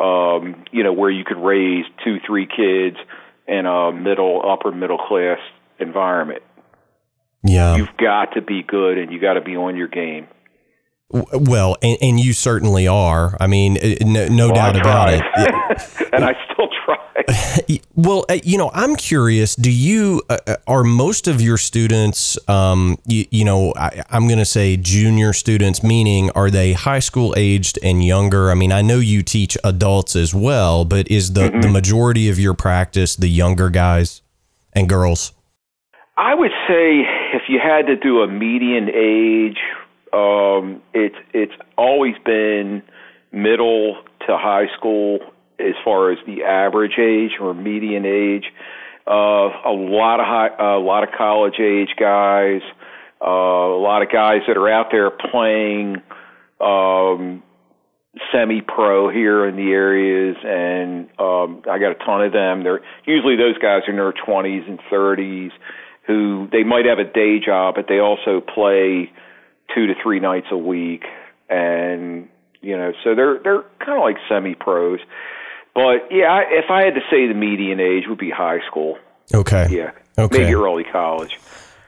Um, 0.00 0.64
you 0.70 0.84
know, 0.84 0.92
where 0.92 1.10
you 1.10 1.24
could 1.24 1.38
raise 1.38 1.84
two, 2.04 2.18
three 2.26 2.46
kids 2.46 2.96
in 3.46 3.66
a 3.66 3.92
middle, 3.92 4.42
upper 4.48 4.70
middle 4.70 4.98
class 4.98 5.38
environment. 5.78 6.42
yeah. 7.42 7.76
You've 7.76 7.96
got 7.96 8.34
to 8.34 8.42
be 8.42 8.62
good 8.62 8.98
and 8.98 9.12
you 9.12 9.20
got 9.20 9.34
to 9.34 9.40
be 9.40 9.56
on 9.56 9.76
your 9.76 9.88
game. 9.88 10.28
Well, 11.10 11.76
and, 11.82 11.96
and 12.02 12.20
you 12.20 12.34
certainly 12.34 12.86
are. 12.86 13.34
I 13.40 13.46
mean, 13.46 13.78
uh, 13.78 13.94
no, 14.02 14.28
no 14.28 14.46
Well, 14.48 14.54
doubt 14.54 14.76
about 14.78 15.08
it. 15.14 15.22
and 16.12 16.24
I 16.24 16.34
still 16.52 16.68
try. 16.84 16.96
Well, 17.94 18.24
uh, 18.30 18.38
you 18.44 18.56
know, 18.58 18.70
I'm 18.72 18.94
curious. 18.94 19.56
Do 19.56 19.72
you 19.72 20.22
uh, 20.30 20.38
uh, 20.46 20.56
are 20.68 20.84
most 20.84 21.26
of 21.26 21.40
your 21.42 21.58
students, 21.58 22.38
um, 22.48 22.96
you, 23.06 23.26
you 23.30 23.44
know, 23.44 23.72
I, 23.76 24.02
I'm 24.10 24.28
going 24.28 24.38
to 24.38 24.44
say 24.44 24.76
junior 24.76 25.32
students, 25.32 25.82
meaning 25.82 26.30
are 26.36 26.48
they 26.48 26.74
high 26.74 27.00
school 27.00 27.34
aged 27.36 27.78
and 27.82 28.04
younger? 28.04 28.50
I 28.50 28.54
mean, 28.54 28.70
I 28.70 28.82
know 28.82 28.98
you 28.98 29.22
teach 29.24 29.58
adults 29.64 30.14
as 30.14 30.32
well, 30.32 30.84
but 30.84 31.10
is 31.10 31.32
the 31.32 31.48
Mm-hmm. 31.48 31.60
the 31.60 31.68
majority 31.68 32.28
of 32.28 32.38
your 32.38 32.54
practice 32.54 33.16
the 33.16 33.28
younger 33.28 33.68
guys 33.70 34.22
and 34.74 34.88
girls? 34.88 35.32
I 36.16 36.34
would 36.34 36.52
say 36.68 37.00
if 37.34 37.42
you 37.48 37.58
had 37.62 37.86
to 37.86 37.96
do 37.96 38.20
a 38.20 38.28
median 38.28 38.88
age, 38.94 39.58
um, 40.12 40.82
it's 40.94 41.16
it's 41.32 41.52
always 41.76 42.14
been 42.24 42.82
middle 43.32 44.02
to 44.26 44.36
high 44.36 44.66
school 44.76 45.20
as 45.58 45.74
far 45.84 46.12
as 46.12 46.18
the 46.26 46.44
average 46.44 46.98
age 46.98 47.32
or 47.40 47.54
median 47.54 48.04
age. 48.04 48.44
Uh, 49.06 49.48
a 49.64 49.72
lot 49.72 50.20
of 50.20 50.26
high, 50.26 50.76
a 50.76 50.78
lot 50.78 51.02
of 51.02 51.10
college 51.16 51.58
age 51.60 51.90
guys, 51.98 52.60
uh, 53.20 53.26
a 53.26 53.80
lot 53.80 54.02
of 54.02 54.10
guys 54.12 54.42
that 54.46 54.56
are 54.56 54.68
out 54.68 54.88
there 54.92 55.10
playing 55.10 55.96
um, 56.60 57.42
semi-pro 58.32 59.10
here 59.10 59.46
in 59.46 59.56
the 59.56 59.70
areas, 59.70 60.36
and 60.44 61.08
um, 61.18 61.62
I 61.70 61.78
got 61.78 61.92
a 61.92 62.04
ton 62.04 62.22
of 62.22 62.32
them. 62.32 62.64
They're 62.64 62.80
usually 63.06 63.36
those 63.36 63.56
guys 63.58 63.82
are 63.86 63.90
in 63.90 63.96
their 63.96 64.12
20s 64.12 64.68
and 64.68 64.78
30s 64.92 65.50
who 66.06 66.48
they 66.50 66.64
might 66.64 66.86
have 66.86 66.98
a 66.98 67.04
day 67.04 67.38
job, 67.38 67.74
but 67.76 67.86
they 67.86 68.00
also 68.00 68.40
play 68.40 69.12
two 69.74 69.86
to 69.86 69.94
three 70.02 70.20
nights 70.20 70.46
a 70.50 70.56
week, 70.58 71.04
and 71.48 72.28
you 72.60 72.76
know, 72.76 72.92
so 73.04 73.14
they're 73.14 73.38
they're 73.42 73.62
kind 73.80 73.98
of 73.98 74.02
like 74.02 74.16
semi-pros. 74.28 75.00
But 75.74 76.08
yeah, 76.10 76.26
I, 76.32 76.42
if 76.50 76.70
I 76.70 76.82
had 76.84 76.94
to 76.94 77.00
say 77.10 77.28
the 77.28 77.34
median 77.34 77.78
age 77.80 78.04
would 78.08 78.18
be 78.18 78.30
high 78.30 78.58
school. 78.66 78.98
Okay. 79.32 79.68
Yeah, 79.70 79.90
Okay. 80.18 80.38
maybe 80.38 80.54
early 80.54 80.84
college. 80.84 81.38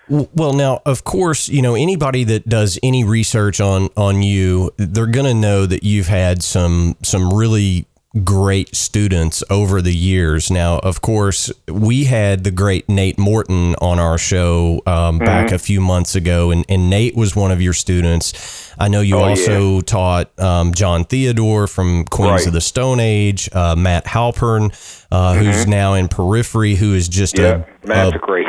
Well, 0.09 0.53
now, 0.55 0.81
of 0.85 1.05
course, 1.05 1.49
you 1.49 1.63
know 1.63 1.75
anybody 1.77 2.25
that 2.25 2.49
does 2.49 2.79
any 2.83 3.05
research 3.05 3.61
on 3.61 3.89
on 3.97 4.23
you, 4.23 4.73
they're 4.77 5.07
going 5.07 5.27
to 5.27 5.35
know 5.35 5.67
that 5.67 5.85
you've 5.85 6.09
had 6.09 6.43
some 6.43 6.97
some 7.03 7.33
really 7.33 7.87
great 8.25 8.75
students 8.75 9.45
over 9.51 9.81
the 9.81 9.95
years. 9.95 10.51
Now, 10.51 10.79
of 10.81 11.01
course, 11.01 11.53
we 11.69 12.05
had 12.05 12.43
the 12.43 12.51
great 12.51 12.89
Nate 12.89 13.19
Morton 13.19 13.77
on 13.81 14.01
our 14.01 14.19
show 14.19 14.83
um, 14.87 15.19
back 15.19 15.53
a 15.53 15.59
few 15.59 15.81
months 15.81 16.17
ago, 16.17 16.51
and, 16.51 16.65
and 16.69 16.91
Nate 16.91 17.15
was 17.15 17.37
one 17.37 17.53
of 17.53 17.63
your 17.63 17.73
students. 17.73 18.73
I 18.79 18.89
know 18.89 19.01
you 19.01 19.17
Oh, 19.17 19.25
also 19.25 19.81
taught 19.81 20.37
um, 20.41 20.73
Jon 20.75 21.05
Theodore 21.05 21.67
from 21.69 22.05
Queens 22.07 22.31
Right. 22.31 22.47
of 22.49 22.53
the 22.53 22.61
Stone 22.61 22.99
Age, 22.99 23.49
uh, 23.53 23.77
Matt 23.77 24.07
Halpern, 24.07 24.73
uh, 25.13 25.35
who's 25.35 25.67
now 25.69 25.95
in 25.95 26.09
Periphery, 26.09 26.75
who 26.75 26.95
is 26.95 27.07
just 27.09 27.39
Yeah, 27.39 27.65
a, 27.85 27.87
Matt's 27.87 28.15
a 28.15 28.17
a 28.17 28.21
great. 28.21 28.47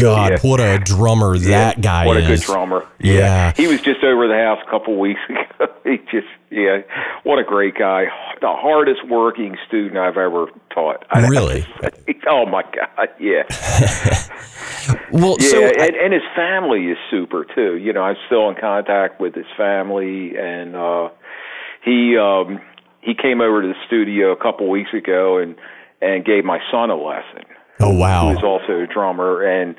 God, 0.00 0.32
Yeah. 0.32 0.38
what 0.42 0.60
a 0.60 0.78
drummer 0.78 1.38
that 1.38 1.80
guy 1.80 2.06
What 2.06 2.16
is. 2.16 2.22
What 2.24 2.32
a 2.32 2.36
good 2.36 2.42
drummer. 2.44 2.86
Yeah. 3.00 3.52
He 3.56 3.66
was 3.66 3.80
just 3.80 4.02
over 4.04 4.28
the 4.28 4.34
house 4.36 4.58
a 4.66 4.70
couple 4.70 4.98
weeks 4.98 5.20
ago. 5.28 5.72
he 5.84 5.98
just 6.10 6.26
yeah, 6.50 6.82
what 7.24 7.38
a 7.38 7.44
great 7.44 7.74
guy. 7.78 8.04
The 8.40 8.52
hardest 8.52 9.06
working 9.08 9.56
student 9.66 9.96
I've 9.98 10.18
ever 10.18 10.46
taught. 10.74 11.04
I'd 11.10 11.20
have 11.20 11.24
to 11.24 11.30
Really? 11.30 11.66
Oh 12.28 12.44
my 12.46 12.62
god, 12.62 13.08
yeah. 13.18 13.42
Well, 15.12 15.36
Yeah, 15.38 15.48
so 15.48 15.64
and, 15.66 15.94
and 15.94 16.12
his 16.12 16.22
family 16.34 16.86
is 16.86 16.98
super 17.10 17.44
too. 17.54 17.76
You 17.76 17.92
know, 17.92 18.02
I'm 18.02 18.16
still 18.26 18.48
in 18.48 18.56
contact 18.56 19.20
with 19.20 19.34
his 19.34 19.46
family, 19.56 20.36
and 20.36 20.74
uh, 20.74 21.08
he 21.84 22.16
um, 22.18 22.60
he 23.00 23.14
came 23.14 23.40
over 23.40 23.62
to 23.62 23.68
the 23.68 23.74
studio 23.86 24.32
a 24.32 24.36
couple 24.36 24.68
weeks 24.68 24.92
ago 24.92 25.38
and 25.38 25.54
and 26.00 26.24
gave 26.24 26.44
my 26.44 26.58
son 26.70 26.90
a 26.90 26.96
lesson. 26.96 27.44
Oh 27.82 27.94
wow, 27.94 28.32
Who's 28.32 28.42
also 28.42 28.80
a 28.80 28.86
drummer, 28.86 29.42
and 29.42 29.74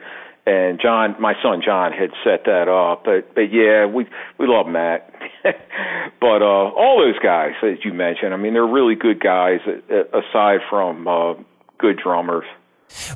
and 0.45 0.79
John, 0.81 1.15
my 1.19 1.33
son 1.41 1.61
John, 1.65 1.91
had 1.91 2.11
set 2.23 2.45
that 2.45 2.67
up. 2.67 3.05
But 3.05 3.33
but 3.35 3.51
yeah, 3.51 3.85
we 3.85 4.05
we 4.37 4.47
love 4.47 4.67
Matt. 4.67 5.09
but 5.43 6.41
uh, 6.41 6.45
all 6.45 7.01
those 7.05 7.19
guys 7.23 7.53
that 7.61 7.77
you 7.83 7.93
mentioned, 7.93 8.33
I 8.33 8.37
mean, 8.37 8.53
they're 8.53 8.65
really 8.65 8.95
good 8.95 9.19
guys. 9.19 9.59
uh, 9.67 10.17
Aside 10.17 10.59
from 10.69 11.07
uh, 11.07 11.33
good 11.77 11.99
drummers. 12.03 12.45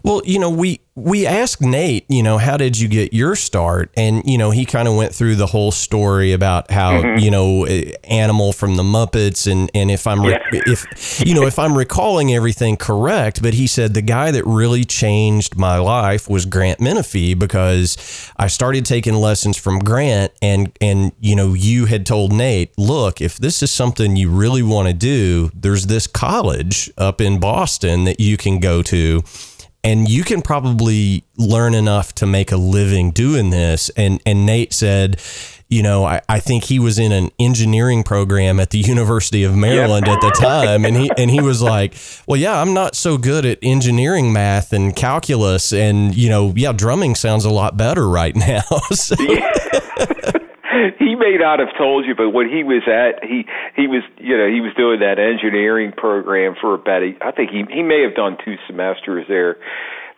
Well, 0.03 0.21
you 0.25 0.39
know, 0.39 0.49
we 0.49 0.79
we 0.99 1.27
asked 1.27 1.61
Nate, 1.61 2.05
you 2.09 2.23
know, 2.23 2.39
how 2.39 2.57
did 2.57 2.79
you 2.79 2.87
get 2.87 3.13
your 3.13 3.35
start? 3.35 3.91
And 3.95 4.23
you 4.25 4.35
know, 4.35 4.49
he 4.49 4.65
kind 4.65 4.87
of 4.87 4.95
went 4.95 5.13
through 5.13 5.35
the 5.35 5.45
whole 5.45 5.71
story 5.71 6.31
about 6.33 6.71
how 6.71 6.87
Mm-hmm. 6.87 7.19
you 7.19 7.29
know, 7.29 7.65
eh, 7.65 7.91
animal 8.05 8.51
from 8.51 8.75
the 8.77 8.83
Muppets, 8.83 9.49
and 9.51 9.69
and 9.75 9.91
if 9.91 10.07
I'm 10.07 10.23
re- 10.23 10.31
Yeah. 10.51 10.61
if 10.65 11.23
you 11.23 11.35
know 11.35 11.45
if 11.45 11.59
I'm 11.59 11.77
recalling 11.85 12.33
everything 12.33 12.77
correct, 12.77 13.43
but 13.43 13.53
he 13.53 13.67
said 13.67 13.93
the 13.93 14.01
guy 14.01 14.31
that 14.31 14.43
really 14.45 14.83
changed 14.85 15.55
my 15.55 15.77
life 15.77 16.27
was 16.27 16.47
Grant 16.47 16.79
Menefee 16.79 17.37
because 17.37 17.95
I 18.37 18.47
started 18.47 18.83
taking 18.85 19.13
lessons 19.13 19.55
from 19.57 19.77
Grant, 19.79 20.31
and 20.41 20.71
and 20.81 21.11
you 21.19 21.35
know, 21.35 21.53
you 21.53 21.85
had 21.85 22.07
told 22.07 22.33
Nate, 22.33 22.71
look, 22.77 23.21
if 23.21 23.37
this 23.37 23.61
is 23.61 23.69
something 23.69 24.15
you 24.15 24.31
really 24.31 24.63
want 24.63 24.87
to 24.87 24.93
do, 24.95 25.51
there's 25.53 25.85
this 25.85 26.07
college 26.07 26.89
up 26.97 27.21
in 27.21 27.39
Boston 27.39 28.05
that 28.05 28.19
you 28.19 28.35
can 28.37 28.59
go 28.59 28.81
to 28.81 29.21
and 29.87 30.09
you 30.09 30.25
can 30.25 30.41
probably 30.41 31.23
learn 31.37 31.73
enough 31.73 32.13
to 32.15 32.25
make 32.25 32.51
a 32.51 32.57
living 32.57 33.11
doing 33.11 33.51
this. 33.51 33.89
And 33.95 34.21
and 34.25 34.45
Nate 34.45 34.73
said, 34.73 35.21
you 35.69 35.81
know, 35.81 36.03
I, 36.03 36.19
I 36.27 36.41
think 36.41 36.65
he 36.65 36.77
was 36.77 36.99
in 36.99 37.13
an 37.13 37.29
engineering 37.39 38.03
program 38.03 38.59
at 38.59 38.71
the 38.71 38.79
University 38.93 39.45
of 39.45 39.55
Maryland 39.55 40.09
at 40.09 40.19
the 40.19 40.31
time, 40.31 40.83
and 40.83 40.97
he 40.97 41.09
and 41.17 41.31
he 41.31 41.39
was 41.39 41.61
like, 41.61 41.93
well, 42.27 42.35
yeah, 42.37 42.61
I'm 42.61 42.73
not 42.73 42.95
so 42.95 43.17
good 43.17 43.45
at 43.45 43.59
engineering 43.63 44.33
math 44.33 44.73
and 44.73 44.93
calculus, 44.93 45.71
and 45.71 46.13
you 46.15 46.27
know, 46.27 46.51
yeah, 46.57 46.73
drumming 46.73 47.15
sounds 47.15 47.45
a 47.45 47.49
lot 47.49 47.77
better 47.77 48.09
right 48.09 48.35
now. 48.35 48.63
so, 48.91 49.15
he 50.99 51.15
may 51.15 51.37
not 51.39 51.59
have 51.59 51.75
told 51.77 52.05
you, 52.05 52.15
but 52.15 52.29
when 52.29 52.49
he 52.49 52.63
was 52.63 52.83
at 52.87 53.23
he 53.23 53.45
he 53.75 53.87
was 53.87 54.03
you 54.17 54.37
know 54.37 54.47
he 54.47 54.61
was 54.61 54.73
doing 54.77 54.99
that 54.99 55.19
engineering 55.19 55.91
program 55.95 56.55
for 56.59 56.75
about 56.75 57.03
a, 57.03 57.13
I 57.21 57.31
think 57.31 57.51
he 57.51 57.63
he 57.69 57.83
may 57.83 58.03
have 58.03 58.15
done 58.15 58.37
two 58.43 58.55
semesters 58.67 59.25
there, 59.27 59.57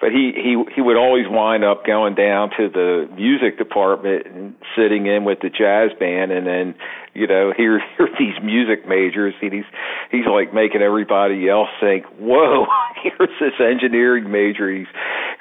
but 0.01 0.11
he 0.11 0.31
he 0.35 0.55
he 0.75 0.81
would 0.81 0.97
always 0.97 1.25
wind 1.27 1.63
up 1.63 1.85
going 1.85 2.15
down 2.15 2.49
to 2.57 2.69
the 2.69 3.09
music 3.15 3.57
department 3.57 4.25
and 4.25 4.55
sitting 4.75 5.07
in 5.07 5.25
with 5.25 5.39
the 5.41 5.49
jazz 5.49 5.91
band, 5.99 6.31
and 6.31 6.47
then 6.47 6.75
you 7.13 7.27
know 7.27 7.51
here 7.57 7.81
here 7.97 8.09
these 8.17 8.37
music 8.43 8.87
majors, 8.87 9.33
and 9.41 9.53
he's 9.53 9.69
he's 10.11 10.25
like 10.25 10.53
making 10.53 10.81
everybody 10.81 11.49
else 11.49 11.69
think, 11.79 12.05
whoa, 12.17 12.65
here's 13.03 13.35
this 13.39 13.57
engineering 13.59 14.31
major, 14.31 14.71
he's 14.71 14.91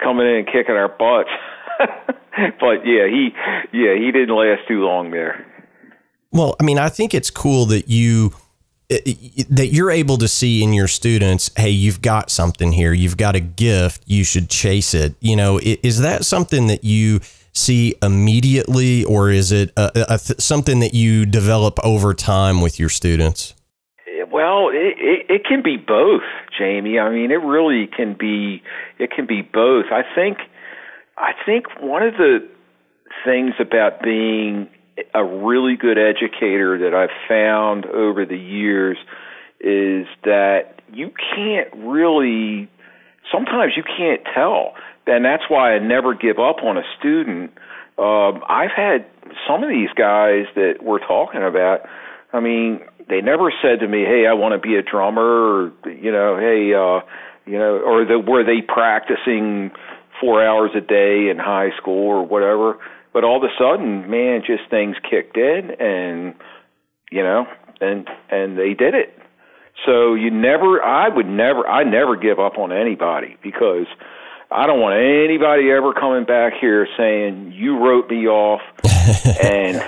coming 0.02 0.26
in 0.26 0.44
and 0.44 0.46
kicking 0.46 0.76
our 0.76 0.88
butts. 0.88 1.30
but 2.60 2.84
yeah, 2.84 3.06
he 3.06 3.30
yeah 3.72 3.94
he 3.94 4.10
didn't 4.12 4.34
last 4.34 4.62
too 4.68 4.80
long 4.84 5.10
there. 5.10 5.46
Well, 6.30 6.56
I 6.60 6.64
mean, 6.64 6.78
I 6.78 6.88
think 6.88 7.14
it's 7.14 7.30
cool 7.30 7.66
that 7.66 7.88
you 7.88 8.34
that 8.88 9.68
you're 9.70 9.90
able 9.90 10.16
to 10.16 10.26
see 10.26 10.62
in 10.62 10.72
your 10.72 10.88
students, 10.88 11.50
hey, 11.56 11.68
you've 11.68 12.00
got 12.00 12.30
something 12.30 12.72
here, 12.72 12.94
you've 12.94 13.18
got 13.18 13.36
a 13.36 13.40
gift, 13.40 14.02
you 14.06 14.24
should 14.24 14.48
chase 14.48 14.94
it. 14.94 15.14
You 15.20 15.36
know, 15.36 15.60
is 15.62 16.00
that 16.00 16.24
something 16.24 16.68
that 16.68 16.84
you 16.84 17.20
see 17.52 17.94
immediately, 18.02 19.04
or 19.04 19.30
is 19.30 19.52
it 19.52 19.72
a, 19.76 20.14
a 20.14 20.18
th- 20.18 20.40
something 20.40 20.80
that 20.80 20.94
you 20.94 21.26
develop 21.26 21.78
over 21.84 22.14
time 22.14 22.62
with 22.62 22.78
your 22.78 22.88
students? 22.88 23.54
Well, 24.30 24.68
it, 24.68 24.96
it, 24.98 25.26
it 25.28 25.44
can 25.44 25.62
be 25.62 25.76
both, 25.76 26.22
Jamie. 26.56 26.98
I 26.98 27.10
mean, 27.10 27.30
it 27.30 27.42
really 27.42 27.88
can 27.88 28.16
be. 28.18 28.62
It 28.98 29.10
can 29.10 29.26
be 29.26 29.42
both. 29.42 29.86
I 29.92 30.02
think. 30.14 30.38
I 31.18 31.32
think 31.44 31.66
one 31.80 32.02
of 32.02 32.14
the 32.14 32.48
things 33.24 33.54
about 33.58 34.02
being 34.02 34.68
a 35.14 35.24
really 35.24 35.76
good 35.76 35.98
educator 35.98 36.78
that 36.78 36.94
I've 36.94 37.14
found 37.28 37.86
over 37.86 38.24
the 38.24 38.36
years 38.36 38.96
is 39.60 40.06
that 40.24 40.80
you 40.92 41.10
can't 41.34 41.68
really. 41.74 42.68
Sometimes 43.32 43.72
you 43.76 43.82
can't 43.82 44.22
tell, 44.34 44.74
and 45.06 45.24
that's 45.24 45.42
why 45.48 45.74
I 45.74 45.78
never 45.80 46.14
give 46.14 46.38
up 46.38 46.62
on 46.62 46.78
a 46.78 46.82
student. 46.98 47.52
Um, 47.98 48.42
I've 48.48 48.70
had 48.74 49.04
some 49.46 49.62
of 49.62 49.68
these 49.68 49.90
guys 49.94 50.46
that 50.54 50.76
we're 50.82 51.04
talking 51.04 51.42
about. 51.42 51.80
I 52.32 52.40
mean, 52.40 52.80
they 53.08 53.20
never 53.20 53.52
said 53.60 53.80
to 53.80 53.88
me, 53.88 54.04
"Hey, 54.04 54.26
I 54.26 54.34
want 54.34 54.52
to 54.52 54.58
be 54.58 54.76
a 54.76 54.82
drummer," 54.82 55.22
or 55.22 55.72
you 55.90 56.12
know, 56.12 56.36
"Hey, 56.38 56.72
uh, 56.72 57.00
you 57.44 57.58
know," 57.58 57.78
or 57.78 58.04
the, 58.04 58.18
were 58.18 58.44
they 58.44 58.62
practicing 58.62 59.72
four 60.20 60.44
hours 60.44 60.70
a 60.76 60.80
day 60.80 61.28
in 61.30 61.38
high 61.38 61.70
school 61.76 62.08
or 62.08 62.26
whatever? 62.26 62.78
But 63.12 63.24
all 63.24 63.36
of 63.36 63.42
a 63.42 63.54
sudden, 63.58 64.10
man, 64.10 64.42
just 64.46 64.68
things 64.70 64.96
kicked 65.08 65.36
in, 65.36 65.70
and 65.80 66.34
you 67.10 67.22
know, 67.22 67.46
and 67.80 68.08
and 68.30 68.58
they 68.58 68.74
did 68.74 68.94
it. 68.94 69.18
So 69.86 70.14
you 70.14 70.30
never, 70.30 70.82
I 70.82 71.08
would 71.08 71.26
never, 71.26 71.66
I 71.66 71.84
never 71.84 72.16
give 72.16 72.40
up 72.40 72.58
on 72.58 72.72
anybody 72.72 73.36
because 73.42 73.86
I 74.50 74.66
don't 74.66 74.80
want 74.80 74.96
anybody 74.98 75.70
ever 75.70 75.92
coming 75.92 76.24
back 76.24 76.54
here 76.60 76.88
saying 76.96 77.52
you 77.52 77.78
wrote 77.78 78.10
me 78.10 78.26
off 78.26 78.60
and 79.42 79.82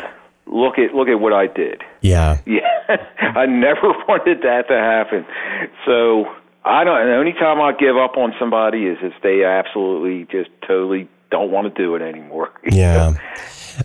look 0.46 0.78
at 0.78 0.94
look 0.94 1.08
at 1.08 1.20
what 1.20 1.32
I 1.32 1.46
did. 1.46 1.82
Yeah. 2.00 2.38
Yeah. 2.46 2.96
I 3.20 3.46
never 3.46 3.82
wanted 4.08 4.42
that 4.42 4.66
to 4.66 4.74
happen. 4.74 5.24
So 5.86 6.24
I 6.64 6.84
don't 6.84 7.06
the 7.06 7.14
only 7.14 7.32
time 7.32 7.60
I 7.60 7.72
give 7.72 7.96
up 7.96 8.16
on 8.16 8.34
somebody 8.38 8.84
is 8.84 8.98
if 9.02 9.14
they 9.22 9.44
absolutely 9.44 10.26
just 10.30 10.50
totally 10.66 11.08
don't 11.30 11.50
want 11.50 11.74
to 11.74 11.82
do 11.82 11.94
it 11.94 12.02
anymore. 12.02 12.50
Yeah. 12.70 13.14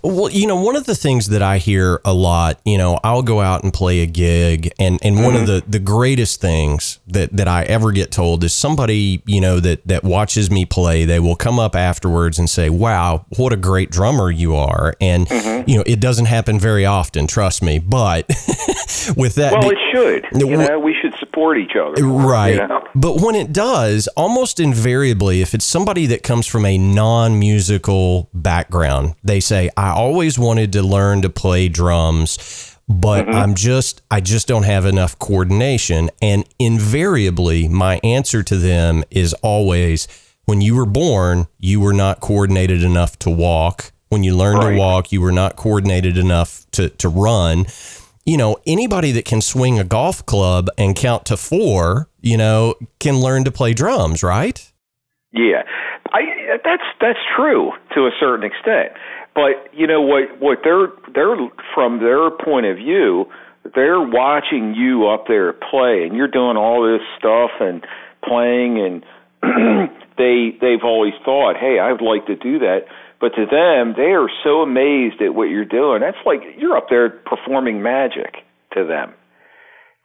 Well, 0.03 0.29
you 0.29 0.47
know, 0.47 0.61
one 0.61 0.75
of 0.75 0.85
the 0.85 0.95
things 0.95 1.27
that 1.27 1.41
I 1.41 1.57
hear 1.57 2.01
a 2.03 2.13
lot, 2.13 2.59
you 2.65 2.77
know, 2.77 2.99
I'll 3.03 3.21
go 3.21 3.41
out 3.41 3.63
and 3.63 3.73
play 3.73 4.01
a 4.01 4.05
gig, 4.05 4.71
and, 4.79 4.99
and 5.03 5.15
one 5.15 5.33
mm-hmm. 5.33 5.41
of 5.41 5.47
the, 5.47 5.63
the 5.67 5.79
greatest 5.79 6.41
things 6.41 6.99
that, 7.07 7.35
that 7.35 7.47
I 7.47 7.63
ever 7.63 7.91
get 7.91 8.11
told 8.11 8.43
is 8.43 8.53
somebody, 8.53 9.21
you 9.25 9.41
know, 9.41 9.59
that, 9.59 9.87
that 9.87 10.03
watches 10.03 10.51
me 10.51 10.65
play, 10.65 11.05
they 11.05 11.19
will 11.19 11.35
come 11.35 11.59
up 11.59 11.75
afterwards 11.75 12.39
and 12.39 12.49
say, 12.49 12.69
wow, 12.69 13.25
what 13.37 13.53
a 13.53 13.57
great 13.57 13.91
drummer 13.91 14.29
you 14.29 14.55
are. 14.55 14.95
And, 14.99 15.27
mm-hmm. 15.27 15.69
you 15.69 15.77
know, 15.77 15.83
it 15.85 15.99
doesn't 15.99 16.25
happen 16.25 16.59
very 16.59 16.85
often, 16.85 17.27
trust 17.27 17.61
me. 17.61 17.79
But 17.79 18.27
with 19.15 19.35
that. 19.35 19.53
Well, 19.53 19.71
it 19.71 19.77
should. 19.91 20.25
You 20.39 20.57
know, 20.57 20.79
we 20.79 20.95
should 21.01 21.13
support 21.19 21.57
each 21.57 21.75
other. 21.75 22.05
Right. 22.05 22.55
You 22.55 22.67
know? 22.67 22.87
But 22.95 23.21
when 23.21 23.35
it 23.35 23.53
does, 23.53 24.07
almost 24.15 24.59
invariably, 24.59 25.41
if 25.41 25.53
it's 25.53 25.65
somebody 25.65 26.05
that 26.07 26.23
comes 26.23 26.47
from 26.47 26.65
a 26.65 26.77
non 26.77 27.34
musical 27.35 28.29
background, 28.33 29.15
they 29.23 29.39
say, 29.39 29.69
I 29.77 29.89
always 29.89 30.39
wanted 30.39 30.73
to 30.73 30.83
learn 30.83 31.21
to 31.21 31.29
play 31.29 31.69
drums, 31.69 32.77
but 32.87 33.25
mm-hmm. 33.25 33.35
I'm 33.35 33.55
just, 33.55 34.01
I 34.09 34.21
just 34.21 34.47
don't 34.47 34.63
have 34.63 34.85
enough 34.85 35.17
coordination. 35.19 36.09
And 36.21 36.45
invariably, 36.59 37.67
my 37.67 37.99
answer 38.03 38.43
to 38.43 38.57
them 38.57 39.03
is 39.11 39.33
always, 39.35 40.07
when 40.45 40.61
you 40.61 40.75
were 40.75 40.85
born, 40.85 41.47
you 41.59 41.79
were 41.79 41.93
not 41.93 42.19
coordinated 42.19 42.83
enough 42.83 43.17
to 43.19 43.29
walk. 43.29 43.91
When 44.09 44.23
you 44.23 44.35
learned 44.35 44.59
right. 44.59 44.71
to 44.71 44.77
walk, 44.77 45.11
you 45.11 45.21
were 45.21 45.31
not 45.31 45.55
coordinated 45.55 46.17
enough 46.17 46.65
to, 46.71 46.89
to 46.89 47.09
run 47.09 47.65
you 48.25 48.37
know, 48.37 48.57
anybody 48.65 49.11
that 49.11 49.25
can 49.25 49.39
swing 49.39 49.79
a 49.79 49.83
golf 49.83 50.25
club 50.25 50.67
and 50.77 50.95
count 50.95 51.25
to 51.27 51.37
four, 51.37 52.09
you 52.21 52.37
know, 52.37 52.75
can 52.99 53.19
learn 53.19 53.43
to 53.43 53.51
play 53.51 53.73
drums, 53.73 54.23
right? 54.23 54.71
Yeah, 55.31 55.63
I 56.11 56.57
that's 56.63 56.83
that's 57.01 57.19
true 57.35 57.71
to 57.93 58.01
a 58.01 58.11
certain 58.19 58.45
extent. 58.45 58.93
But 59.33 59.73
you 59.73 59.87
know 59.87 60.01
what? 60.01 60.39
What 60.39 60.59
they're 60.63 60.87
they're 61.13 61.35
from 61.73 61.99
their 61.99 62.31
point 62.31 62.65
of 62.65 62.77
view, 62.77 63.25
they're 63.73 63.99
watching 63.99 64.73
you 64.75 65.07
up 65.07 65.25
there 65.27 65.51
play, 65.51 66.07
and 66.07 66.15
you're 66.15 66.31
doing 66.31 66.57
all 66.57 66.83
this 66.83 67.01
stuff 67.17 67.51
and 67.59 67.83
playing, 68.23 68.79
and 68.79 69.03
they 70.17 70.55
they've 70.61 70.83
always 70.83 71.13
thought, 71.23 71.55
hey, 71.59 71.79
I'd 71.79 72.01
like 72.01 72.27
to 72.27 72.35
do 72.35 72.59
that. 72.59 72.85
But 73.19 73.35
to 73.35 73.45
them, 73.45 73.93
they 73.95 74.13
are 74.13 74.29
so 74.43 74.61
amazed 74.61 75.21
at 75.21 75.33
what 75.33 75.49
you're 75.49 75.65
doing. 75.65 76.01
That's 76.01 76.17
like 76.25 76.41
you're 76.57 76.77
up 76.77 76.87
there 76.89 77.09
performing 77.09 77.81
magic 77.81 78.35
to 78.73 78.85
them. 78.85 79.13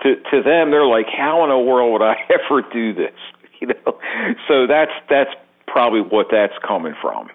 To 0.02 0.16
to 0.16 0.42
them, 0.42 0.70
they're 0.70 0.86
like, 0.86 1.06
how 1.06 1.44
in 1.44 1.50
the 1.50 1.58
world 1.58 1.92
would 1.92 2.02
I 2.02 2.14
ever 2.30 2.62
do 2.72 2.94
this? 2.94 3.14
You 3.60 3.66
know, 3.66 4.00
so 4.48 4.66
that's 4.66 4.90
that's 5.10 5.28
probably 5.72 6.00
what 6.00 6.26
that's 6.30 6.54
coming 6.66 6.94
from. 7.00 7.30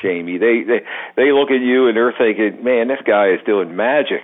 Jamie. 0.00 0.38
They 0.38 0.62
they 0.62 0.80
they 1.16 1.32
look 1.32 1.50
at 1.50 1.60
you 1.60 1.88
and 1.88 1.96
they're 1.96 2.14
thinking, 2.16 2.62
"Man, 2.62 2.88
this 2.88 2.98
guy 3.06 3.28
is 3.28 3.40
doing 3.46 3.74
magic." 3.74 4.22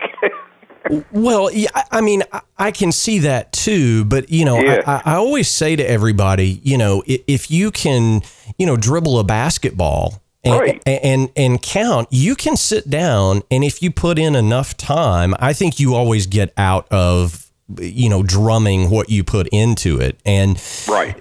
well, 1.12 1.50
yeah, 1.50 1.68
I 1.90 2.00
mean, 2.00 2.22
I 2.58 2.70
can 2.70 2.92
see 2.92 3.20
that 3.20 3.52
too, 3.52 4.04
but 4.04 4.30
you 4.30 4.44
know, 4.44 4.60
yeah. 4.60 4.82
I, 4.86 5.12
I 5.12 5.14
always 5.16 5.48
say 5.48 5.76
to 5.76 5.88
everybody, 5.88 6.60
you 6.62 6.76
know, 6.76 7.02
if 7.06 7.50
you 7.50 7.70
can, 7.70 8.22
you 8.58 8.66
know, 8.66 8.76
dribble 8.76 9.18
a 9.18 9.24
basketball 9.24 10.22
and, 10.44 10.60
right. 10.60 10.82
and 10.86 11.30
and 11.36 11.62
count, 11.62 12.08
you 12.10 12.34
can 12.34 12.56
sit 12.56 12.88
down, 12.90 13.42
and 13.50 13.64
if 13.64 13.82
you 13.82 13.90
put 13.90 14.18
in 14.18 14.34
enough 14.34 14.76
time, 14.76 15.34
I 15.38 15.52
think 15.52 15.80
you 15.80 15.94
always 15.94 16.26
get 16.26 16.52
out 16.56 16.86
of 16.90 17.49
you 17.78 18.08
know 18.08 18.22
drumming 18.22 18.90
what 18.90 19.10
you 19.10 19.24
put 19.24 19.48
into 19.48 20.00
it. 20.00 20.18
And 20.24 20.62
right. 20.88 21.16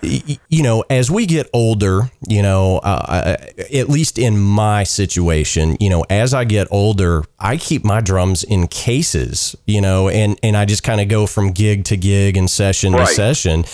you 0.49 0.63
know 0.63 0.83
as 0.89 1.11
we 1.11 1.25
get 1.25 1.49
older 1.53 2.09
you 2.27 2.41
know 2.41 2.77
uh, 2.79 3.05
uh, 3.07 3.37
at 3.73 3.89
least 3.89 4.17
in 4.17 4.37
my 4.37 4.83
situation 4.83 5.77
you 5.79 5.89
know 5.89 6.03
as 6.09 6.33
i 6.33 6.43
get 6.43 6.67
older 6.71 7.23
i 7.39 7.57
keep 7.57 7.83
my 7.83 8.01
drums 8.01 8.43
in 8.43 8.67
cases 8.67 9.55
you 9.65 9.81
know 9.81 10.09
and 10.09 10.39
and 10.43 10.57
i 10.57 10.65
just 10.65 10.83
kind 10.83 11.01
of 11.01 11.07
go 11.07 11.25
from 11.25 11.51
gig 11.51 11.85
to 11.85 11.97
gig 11.97 12.37
and 12.37 12.49
session 12.49 12.93
right. 12.93 13.07
to 13.07 13.13
session. 13.13 13.65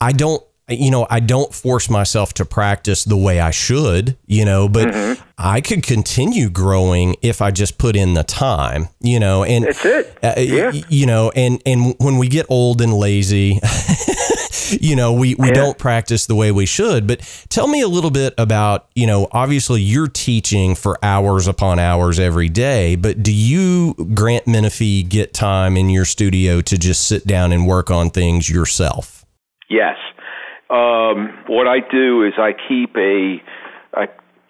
I 0.00 0.12
don't 0.12 0.42
you 0.68 0.90
know, 0.90 1.06
I 1.10 1.20
don't 1.20 1.52
force 1.52 1.90
myself 1.90 2.32
to 2.34 2.44
practice 2.44 3.04
the 3.04 3.16
way 3.16 3.40
I 3.40 3.50
should, 3.50 4.16
you 4.26 4.44
know, 4.44 4.68
but 4.68 4.88
mm-hmm. 4.88 5.22
I 5.36 5.60
could 5.60 5.82
continue 5.82 6.48
growing 6.50 7.16
if 7.20 7.42
I 7.42 7.50
just 7.50 7.78
put 7.78 7.96
in 7.96 8.14
the 8.14 8.22
time, 8.22 8.88
you 9.00 9.18
know, 9.18 9.44
and 9.44 9.64
that's 9.64 9.84
it. 9.84 10.18
Uh, 10.22 10.34
yeah. 10.38 10.70
you 10.88 11.06
know, 11.06 11.32
and, 11.34 11.60
and 11.66 11.94
when 11.98 12.16
we 12.16 12.28
get 12.28 12.46
old 12.48 12.80
and 12.80 12.94
lazy, 12.94 13.58
you 14.80 14.94
know, 14.94 15.12
we, 15.12 15.34
we 15.34 15.48
yeah. 15.48 15.54
don't 15.54 15.78
practice 15.78 16.26
the 16.26 16.36
way 16.36 16.52
we 16.52 16.64
should. 16.64 17.08
But 17.08 17.20
tell 17.48 17.66
me 17.66 17.80
a 17.80 17.88
little 17.88 18.10
bit 18.10 18.32
about, 18.38 18.88
you 18.94 19.06
know, 19.06 19.26
obviously 19.32 19.82
you're 19.82 20.08
teaching 20.08 20.76
for 20.76 20.96
hours 21.04 21.48
upon 21.48 21.80
hours 21.80 22.20
every 22.20 22.48
day, 22.48 22.94
but 22.94 23.22
do 23.22 23.32
you, 23.32 23.94
Grant 24.14 24.46
Menefee, 24.46 25.08
get 25.08 25.34
time 25.34 25.76
in 25.76 25.90
your 25.90 26.04
studio 26.04 26.60
to 26.60 26.78
just 26.78 27.06
sit 27.06 27.26
down 27.26 27.50
and 27.50 27.66
work 27.66 27.90
on 27.90 28.10
things 28.10 28.48
yourself? 28.48 29.24
Yes. 29.68 29.96
Um, 30.72 31.44
what 31.48 31.68
I 31.68 31.80
do 31.80 32.24
is 32.24 32.32
I 32.38 32.52
keep 32.68 32.96
a 32.96 33.42
I 33.94 34.06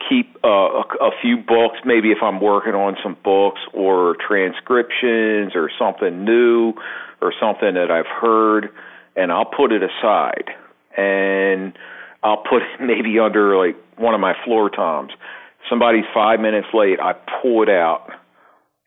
keep 0.09 0.37
uh, 0.45 0.49
a, 0.49 0.85
a 1.01 1.11
few 1.21 1.37
books. 1.37 1.79
Maybe 1.85 2.13
if 2.13 2.19
I'm 2.23 2.41
working 2.41 2.75
on 2.75 2.97
some 3.03 3.17
books 3.25 3.61
or 3.75 4.17
transcriptions 4.27 5.53
or 5.57 5.69
something 5.77 6.25
new 6.25 6.75
or 7.21 7.33
something 7.41 7.75
that 7.75 7.91
I've 7.91 8.07
heard, 8.07 8.69
and 9.17 9.33
I'll 9.33 9.51
put 9.51 9.73
it 9.73 9.83
aside 9.83 10.51
and 10.97 11.77
I'll 12.23 12.43
put 12.49 12.63
it 12.63 12.81
maybe 12.81 13.19
under 13.19 13.57
like 13.57 13.77
one 13.99 14.15
of 14.15 14.21
my 14.21 14.35
floor 14.45 14.71
toms. 14.71 15.11
Somebody's 15.69 16.05
five 16.15 16.39
minutes 16.39 16.69
late, 16.73 17.01
I 17.01 17.15
pull 17.43 17.63
it 17.63 17.69
out 17.69 18.07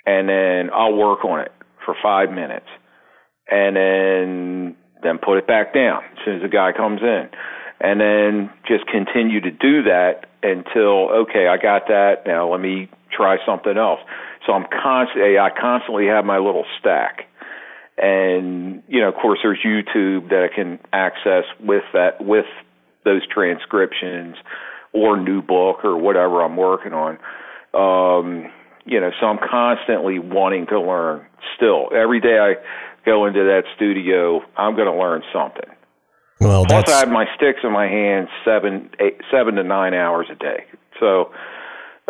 and 0.05 0.29
then 0.29 0.69
I'll 0.73 0.95
work 0.95 1.25
on 1.25 1.41
it 1.41 1.51
for 1.83 1.95
five 2.01 2.29
minutes. 2.29 2.67
And 3.49 3.75
then 3.75 4.75
then 5.05 5.17
put 5.17 5.37
it 5.37 5.47
back 5.47 5.73
down 5.73 6.03
as 6.03 6.25
soon 6.25 6.35
as 6.37 6.41
the 6.41 6.49
guy 6.49 6.71
comes 6.71 7.01
in. 7.01 7.29
And 7.79 7.99
then 7.99 8.49
just 8.67 8.87
continue 8.87 9.41
to 9.41 9.51
do 9.51 9.83
that 9.83 10.25
until, 10.41 11.09
okay, 11.27 11.47
I 11.47 11.57
got 11.57 11.87
that. 11.87 12.25
Now 12.25 12.49
let 12.49 12.61
me 12.61 12.89
try 13.11 13.37
something 13.45 13.77
else. 13.77 13.99
So 14.45 14.53
I'm 14.53 14.65
constantly, 14.71 15.37
I 15.37 15.49
constantly 15.49 16.07
have 16.07 16.25
my 16.25 16.37
little 16.37 16.65
stack. 16.79 17.27
And, 17.97 18.83
you 18.87 18.99
know, 18.99 19.09
of 19.09 19.15
course 19.15 19.39
there's 19.43 19.59
YouTube 19.65 20.29
that 20.29 20.47
I 20.51 20.53
can 20.53 20.79
access 20.93 21.43
with 21.59 21.83
that, 21.93 22.23
with 22.23 22.45
those 23.03 23.21
transcriptions 23.27 24.35
or 24.93 25.19
new 25.19 25.41
book 25.41 25.83
or 25.83 25.97
whatever 25.97 26.41
I'm 26.41 26.57
working 26.57 26.93
on. 26.93 27.17
Um, 27.73 28.51
you 28.85 28.99
know, 29.01 29.11
so 29.19 29.25
I'm 29.25 29.39
constantly 29.39 30.19
wanting 30.19 30.67
to 30.67 30.79
learn 30.79 31.25
still. 31.55 31.89
Every 31.93 32.21
day 32.21 32.37
I 32.39 32.55
go 33.05 33.25
into 33.25 33.43
that 33.43 33.63
studio, 33.75 34.41
I'm 34.57 34.75
going 34.75 34.91
to 34.91 34.97
learn 34.97 35.21
something. 35.33 35.69
Well, 36.39 36.65
Plus, 36.65 36.89
I 36.89 36.99
have 36.99 37.09
my 37.09 37.25
sticks 37.35 37.59
in 37.63 37.71
my 37.71 37.87
hands 37.87 38.27
seven, 38.43 38.89
eight, 38.99 39.17
seven 39.31 39.55
to 39.55 39.63
nine 39.63 39.93
hours 39.93 40.27
a 40.31 40.35
day. 40.35 40.65
So, 40.99 41.31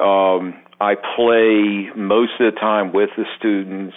Um, 0.02 0.56
I 0.82 0.96
play 0.96 1.90
most 1.96 2.34
of 2.40 2.54
the 2.54 2.60
time 2.60 2.92
with 2.92 3.10
the 3.16 3.24
students. 3.38 3.96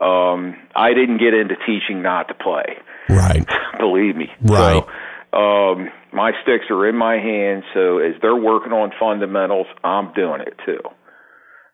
Um, 0.00 0.54
I 0.76 0.94
didn't 0.94 1.18
get 1.18 1.34
into 1.34 1.56
teaching 1.66 2.02
not 2.02 2.28
to 2.28 2.34
play. 2.34 2.76
Right. 3.08 3.44
Believe 3.78 4.14
me. 4.16 4.30
Right. 4.42 4.84
So, 5.32 5.38
um, 5.38 5.88
my 6.12 6.30
sticks 6.42 6.66
are 6.70 6.88
in 6.88 6.94
my 6.96 7.14
hands, 7.14 7.64
so 7.74 7.98
as 7.98 8.14
they're 8.22 8.36
working 8.36 8.72
on 8.72 8.92
fundamentals, 9.00 9.66
I'm 9.82 10.12
doing 10.12 10.40
it 10.42 10.54
too. 10.64 10.78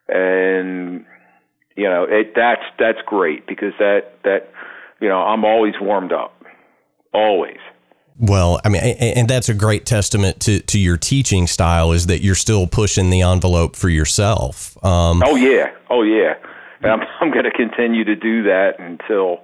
And 0.09 1.05
you 1.77 1.85
know, 1.85 2.05
it 2.05 2.35
that's 2.35 2.63
that's 2.79 2.99
great 3.07 3.47
because 3.47 3.73
that 3.79 4.15
that 4.25 4.51
you 5.01 5.09
know, 5.09 5.19
I'm 5.19 5.45
always 5.45 5.75
warmed 5.81 6.13
up. 6.13 6.35
Always. 7.13 7.59
Well, 8.19 8.61
I 8.65 8.69
mean, 8.69 8.83
and 8.83 9.29
that's 9.29 9.49
a 9.49 9.55
great 9.55 9.87
testament 9.87 10.41
to, 10.41 10.61
to 10.61 10.79
your 10.79 10.99
teaching 10.99 11.47
style 11.47 11.93
is 11.93 12.07
that 12.09 12.23
you're 12.23 12.35
still 12.35 12.67
pushing 12.67 13.09
the 13.09 13.23
envelope 13.23 13.77
for 13.77 13.89
yourself. 13.89 14.77
Um, 14.85 15.23
oh 15.25 15.37
yeah, 15.37 15.73
oh 15.89 16.03
yeah, 16.03 16.35
and 16.83 16.93
I'm 16.93 17.01
I'm 17.21 17.31
going 17.31 17.45
to 17.45 17.51
continue 17.51 18.05
to 18.05 18.15
do 18.15 18.43
that 18.43 18.79
until 18.79 19.39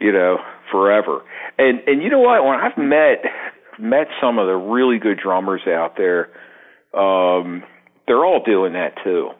you 0.00 0.12
know 0.12 0.38
forever. 0.70 1.22
And 1.58 1.80
and 1.86 2.02
you 2.02 2.10
know 2.10 2.20
what? 2.20 2.44
When 2.44 2.60
I've 2.60 2.76
met 2.76 3.24
met 3.78 4.08
some 4.20 4.38
of 4.38 4.46
the 4.46 4.54
really 4.54 4.98
good 4.98 5.18
drummers 5.18 5.62
out 5.66 5.96
there, 5.96 6.28
um, 6.92 7.62
they're 8.06 8.24
all 8.24 8.42
doing 8.44 8.74
that 8.74 8.96
too. 9.02 9.30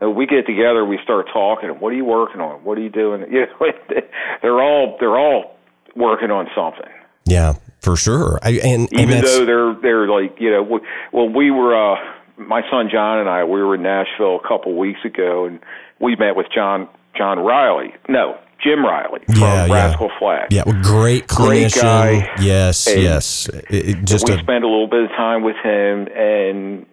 We 0.00 0.26
get 0.26 0.46
together, 0.46 0.84
we 0.84 0.98
start 1.02 1.26
talking. 1.32 1.70
What 1.70 1.92
are 1.92 1.96
you 1.96 2.04
working 2.04 2.40
on? 2.40 2.62
What 2.64 2.78
are 2.78 2.80
you 2.80 2.90
doing? 2.90 3.22
You 3.32 3.46
know, 3.60 3.72
they're 4.42 4.62
all 4.62 4.96
they're 5.00 5.18
all 5.18 5.56
working 5.96 6.30
on 6.30 6.48
something. 6.54 6.92
Yeah, 7.26 7.54
for 7.80 7.96
sure. 7.96 8.38
I, 8.42 8.50
and, 8.50 8.88
and 8.92 9.00
even 9.00 9.22
though 9.22 9.44
they're 9.44 9.74
they're 9.74 10.08
like 10.08 10.40
you 10.40 10.50
know, 10.50 10.80
well, 11.12 11.28
we 11.28 11.50
were 11.50 11.74
uh, 11.74 11.96
my 12.36 12.62
son 12.70 12.88
John 12.90 13.18
and 13.18 13.28
I 13.28 13.44
we 13.44 13.62
were 13.62 13.74
in 13.74 13.82
Nashville 13.82 14.36
a 14.42 14.48
couple 14.48 14.76
weeks 14.76 15.00
ago, 15.04 15.46
and 15.46 15.60
we 16.00 16.16
met 16.16 16.36
with 16.36 16.46
John 16.54 16.88
John 17.16 17.40
Riley. 17.40 17.92
No, 18.08 18.38
Jim 18.62 18.84
Riley 18.84 19.20
from 19.26 19.36
yeah, 19.36 19.66
Rascal 19.70 20.08
yeah. 20.08 20.18
Flatts. 20.18 20.54
Yeah, 20.54 20.62
well, 20.66 20.82
great 20.82 21.26
clinician. 21.26 21.80
Great 21.80 22.26
guy. 22.26 22.42
Yes, 22.42 22.86
and 22.86 23.02
yes. 23.02 23.48
It, 23.48 23.88
it 23.88 24.04
just 24.04 24.28
we 24.28 24.34
a, 24.34 24.38
spent 24.38 24.64
a 24.64 24.68
little 24.68 24.88
bit 24.88 25.04
of 25.04 25.10
time 25.10 25.42
with 25.42 25.56
him, 25.56 26.08
and 26.16 26.86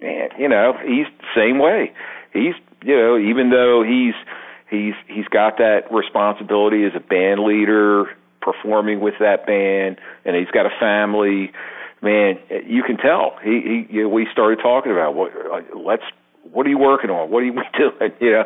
man, 0.00 0.28
you 0.38 0.48
know, 0.48 0.74
he's 0.84 1.06
the 1.18 1.26
same 1.34 1.58
way. 1.58 1.92
He's 2.34 2.54
you 2.82 2.96
know, 2.96 3.16
even 3.16 3.50
though 3.50 3.82
he's 3.82 4.14
he's 4.70 4.94
he's 5.08 5.26
got 5.28 5.58
that 5.58 5.90
responsibility 5.90 6.84
as 6.84 6.92
a 6.94 7.00
band 7.00 7.40
leader, 7.44 8.06
performing 8.42 9.00
with 9.00 9.14
that 9.20 9.46
band, 9.46 9.98
and 10.24 10.36
he's 10.36 10.50
got 10.50 10.66
a 10.66 10.74
family. 10.78 11.52
Man, 12.02 12.38
you 12.66 12.82
can 12.82 12.98
tell. 12.98 13.36
He, 13.42 13.86
he 13.88 13.96
you 13.96 14.02
know, 14.02 14.08
we 14.10 14.26
started 14.30 14.58
talking 14.62 14.92
about 14.92 15.14
what 15.14 15.32
let's 15.74 16.02
what 16.52 16.66
are 16.66 16.70
you 16.70 16.78
working 16.78 17.10
on? 17.10 17.30
What 17.30 17.42
are 17.42 17.46
you 17.46 17.54
doing? 17.78 18.12
You 18.20 18.30
know, 18.32 18.44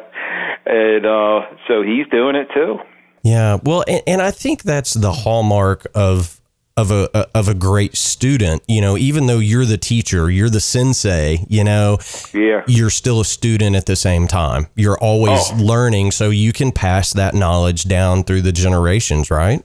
and 0.66 1.06
uh, 1.06 1.56
so 1.66 1.82
he's 1.82 2.06
doing 2.10 2.36
it 2.36 2.48
too. 2.54 2.78
Yeah, 3.24 3.58
well, 3.62 3.84
and, 3.88 4.02
and 4.06 4.22
I 4.22 4.30
think 4.30 4.62
that's 4.62 4.94
the 4.94 5.12
hallmark 5.12 5.86
of 5.94 6.37
of 6.78 6.90
a 6.92 7.26
of 7.34 7.48
a 7.48 7.54
great 7.54 7.96
student 7.96 8.62
you 8.68 8.80
know 8.80 8.96
even 8.96 9.26
though 9.26 9.40
you're 9.40 9.64
the 9.64 9.76
teacher 9.76 10.30
you're 10.30 10.48
the 10.48 10.60
sensei 10.60 11.44
you 11.48 11.64
know 11.64 11.98
yeah. 12.32 12.62
you're 12.66 12.90
still 12.90 13.20
a 13.20 13.24
student 13.24 13.74
at 13.76 13.86
the 13.86 13.96
same 13.96 14.26
time. 14.26 14.66
You're 14.74 14.98
always 14.98 15.40
oh. 15.52 15.56
learning 15.56 16.12
so 16.12 16.30
you 16.30 16.52
can 16.52 16.72
pass 16.72 17.12
that 17.14 17.34
knowledge 17.34 17.84
down 17.84 18.24
through 18.24 18.42
the 18.42 18.52
generations 18.52 19.30
right? 19.30 19.64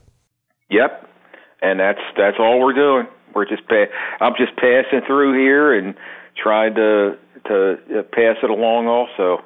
Yep. 0.70 1.10
And 1.62 1.80
that's 1.80 2.02
that's 2.18 2.38
all 2.40 2.60
we're 2.60 2.74
doing. 2.74 3.08
We're 3.36 3.46
just 3.46 3.68
pa- 3.68 3.92
i'm 4.22 4.34
just 4.38 4.56
passing 4.58 5.02
through 5.08 5.40
here 5.40 5.74
and 5.74 5.96
trying 6.42 6.76
to 6.76 7.18
to 7.46 7.74
uh, 7.74 8.04
pass 8.14 8.38
it 8.44 8.50
along 8.50 8.88
also 8.88 9.44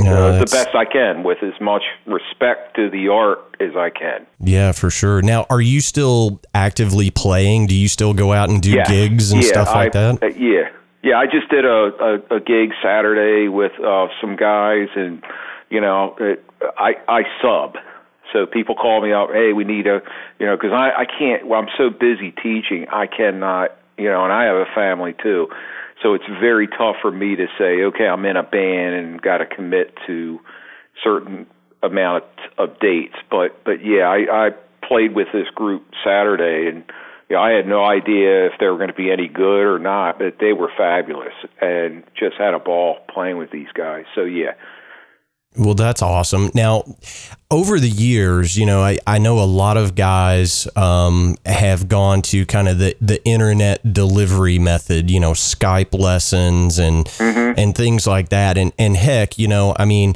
uh, 0.00 0.38
the 0.38 0.50
best 0.50 0.74
I 0.74 0.84
can 0.84 1.22
with 1.22 1.42
as 1.42 1.58
much 1.60 1.82
respect 2.06 2.76
to 2.76 2.88
the 2.90 3.08
art 3.08 3.38
as 3.60 3.76
I 3.76 3.90
can. 3.90 4.26
Yeah, 4.40 4.72
for 4.72 4.90
sure. 4.90 5.22
Now, 5.22 5.46
are 5.50 5.60
you 5.60 5.80
still 5.80 6.40
actively 6.54 7.10
playing? 7.10 7.66
Do 7.66 7.74
you 7.74 7.88
still 7.88 8.14
go 8.14 8.32
out 8.32 8.48
and 8.48 8.62
do 8.62 8.70
yeah. 8.70 8.84
gigs 8.84 9.32
and 9.32 9.42
yeah, 9.42 9.48
stuff 9.48 9.68
like 9.68 9.96
I, 9.96 10.12
that? 10.12 10.22
Uh, 10.22 10.26
yeah, 10.28 10.68
yeah. 11.02 11.18
I 11.18 11.26
just 11.26 11.48
did 11.50 11.64
a 11.64 11.90
a, 12.30 12.36
a 12.36 12.40
gig 12.40 12.70
Saturday 12.82 13.48
with 13.48 13.72
uh, 13.84 14.06
some 14.20 14.36
guys, 14.36 14.88
and 14.94 15.22
you 15.70 15.80
know, 15.80 16.16
it, 16.20 16.44
I 16.78 16.94
I 17.08 17.22
sub. 17.42 17.76
So 18.32 18.44
people 18.46 18.74
call 18.74 19.00
me 19.00 19.10
up, 19.10 19.30
hey, 19.32 19.54
we 19.54 19.64
need 19.64 19.86
a, 19.86 20.02
you 20.38 20.46
know, 20.46 20.54
because 20.54 20.72
I 20.72 20.90
I 21.02 21.04
can't. 21.06 21.46
Well, 21.46 21.60
I'm 21.60 21.68
so 21.76 21.90
busy 21.90 22.30
teaching, 22.30 22.86
I 22.92 23.06
cannot, 23.06 23.70
you 23.96 24.10
know, 24.10 24.22
and 24.24 24.32
I 24.32 24.44
have 24.44 24.56
a 24.56 24.66
family 24.74 25.14
too. 25.22 25.48
So 26.02 26.14
it's 26.14 26.24
very 26.40 26.68
tough 26.68 26.96
for 27.02 27.10
me 27.10 27.36
to 27.36 27.46
say, 27.58 27.82
okay, 27.84 28.06
I'm 28.06 28.24
in 28.24 28.36
a 28.36 28.42
band 28.42 28.94
and 28.94 29.20
got 29.20 29.38
to 29.38 29.46
commit 29.46 29.94
to 30.06 30.38
certain 31.02 31.46
amount 31.82 32.24
of, 32.56 32.78
dates. 32.80 33.16
But 33.30 33.64
but 33.64 33.84
yeah, 33.84 34.08
I, 34.08 34.48
I 34.48 34.50
played 34.86 35.14
with 35.14 35.28
this 35.32 35.48
group 35.54 35.84
Saturday, 36.04 36.68
and 36.68 36.84
know, 37.36 37.42
I 37.42 37.50
had 37.50 37.66
no 37.66 37.84
idea 37.84 38.46
if 38.46 38.52
they 38.58 38.66
were 38.66 38.76
going 38.76 38.88
to 38.88 38.94
be 38.94 39.10
any 39.10 39.28
good 39.28 39.64
or 39.64 39.78
not, 39.78 40.18
but 40.18 40.36
they 40.40 40.52
were 40.52 40.70
fabulous 40.76 41.34
and 41.60 42.02
just 42.18 42.36
had 42.38 42.54
a 42.54 42.58
ball 42.58 42.98
playing 43.12 43.38
with 43.38 43.50
these 43.50 43.68
guys. 43.74 44.04
So 44.14 44.22
yeah, 44.22 44.52
well, 45.56 45.74
that's 45.74 46.02
awesome. 46.02 46.50
Now, 46.54 46.84
over 47.50 47.80
the 47.80 47.88
years, 47.88 48.56
you 48.56 48.66
know, 48.66 48.80
I, 48.82 48.98
I 49.06 49.18
know 49.18 49.40
a 49.40 49.44
lot 49.44 49.76
of 49.76 49.94
guys 49.94 50.68
um, 50.76 51.36
have 51.46 51.88
gone 51.88 52.22
to 52.22 52.46
kind 52.46 52.68
of 52.68 52.78
the, 52.78 52.96
the 53.00 53.24
internet 53.24 53.92
delivery 53.92 54.58
method, 54.58 55.10
you 55.10 55.18
know, 55.18 55.32
Skype 55.32 55.98
lessons 55.98 56.78
and 56.78 57.06
mm-hmm. 57.06 57.58
and 57.58 57.74
things 57.74 58.06
like 58.06 58.28
that. 58.28 58.56
And 58.58 58.72
and 58.78 58.96
heck, 58.96 59.38
you 59.38 59.48
know, 59.48 59.74
I 59.76 59.84
mean, 59.84 60.14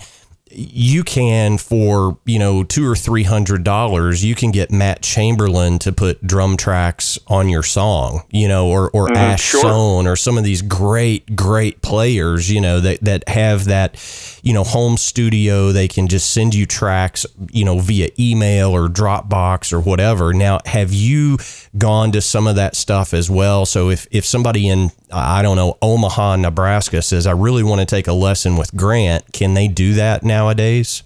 you 0.54 1.02
can 1.04 1.58
for 1.58 2.18
you 2.24 2.38
know 2.38 2.62
two 2.64 2.88
or 2.88 2.94
three 2.94 3.22
hundred 3.22 3.64
dollars 3.64 4.24
you 4.24 4.34
can 4.34 4.50
get 4.50 4.70
Matt 4.70 5.02
Chamberlain 5.02 5.78
to 5.80 5.92
put 5.92 6.26
drum 6.26 6.56
tracks 6.56 7.18
on 7.26 7.48
your 7.48 7.62
song 7.62 8.22
you 8.30 8.48
know 8.48 8.68
or 8.68 8.90
or 8.90 9.08
mm, 9.08 9.16
Ash 9.16 9.42
sure. 9.42 9.62
Soan 9.62 10.06
or 10.06 10.16
some 10.16 10.38
of 10.38 10.44
these 10.44 10.62
great 10.62 11.34
great 11.34 11.82
players 11.82 12.50
you 12.50 12.60
know 12.60 12.80
that 12.80 13.00
that 13.02 13.28
have 13.28 13.66
that 13.66 13.98
you 14.42 14.52
know 14.52 14.64
home 14.64 14.96
studio. 14.96 15.72
They 15.72 15.88
can 15.88 16.08
just 16.08 16.32
send 16.32 16.54
you 16.54 16.66
tracks 16.66 17.24
you 17.50 17.64
know 17.64 17.78
via 17.78 18.10
email 18.18 18.70
or 18.70 18.88
Dropbox 18.88 19.72
or 19.72 19.80
whatever. 19.80 20.32
Now 20.32 20.60
have 20.66 20.92
you 20.92 21.38
gone 21.78 22.12
to 22.12 22.20
some 22.20 22.46
of 22.46 22.56
that 22.56 22.76
stuff 22.76 23.14
as 23.14 23.30
well? 23.30 23.64
So 23.66 23.90
if 23.90 24.06
if 24.10 24.24
somebody 24.24 24.68
in 24.68 24.90
I 25.10 25.42
don't 25.42 25.56
know 25.56 25.78
Omaha 25.80 26.36
Nebraska 26.36 27.02
says 27.02 27.26
I 27.26 27.32
really 27.32 27.62
want 27.62 27.80
to 27.80 27.86
take 27.86 28.06
a 28.06 28.12
lesson 28.12 28.56
with 28.56 28.74
Grant. 28.74 29.32
Can 29.32 29.54
they 29.54 29.68
do 29.68 29.94
that 29.94 30.22
now 30.22 30.41
nowadays? 30.42 31.02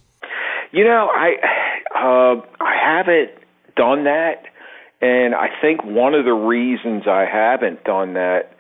You 0.73 0.85
know, 0.85 1.09
I 1.13 1.35
uh, 1.95 2.43
I 2.61 2.75
haven't 2.83 3.31
done 3.77 4.05
that, 4.05 4.45
and 5.01 5.35
I 5.35 5.49
think 5.61 5.85
one 5.85 6.15
of 6.15 6.25
the 6.25 6.33
reasons 6.33 7.05
I 7.07 7.25
haven't 7.25 7.85
done 7.85 8.15
that 8.15 8.53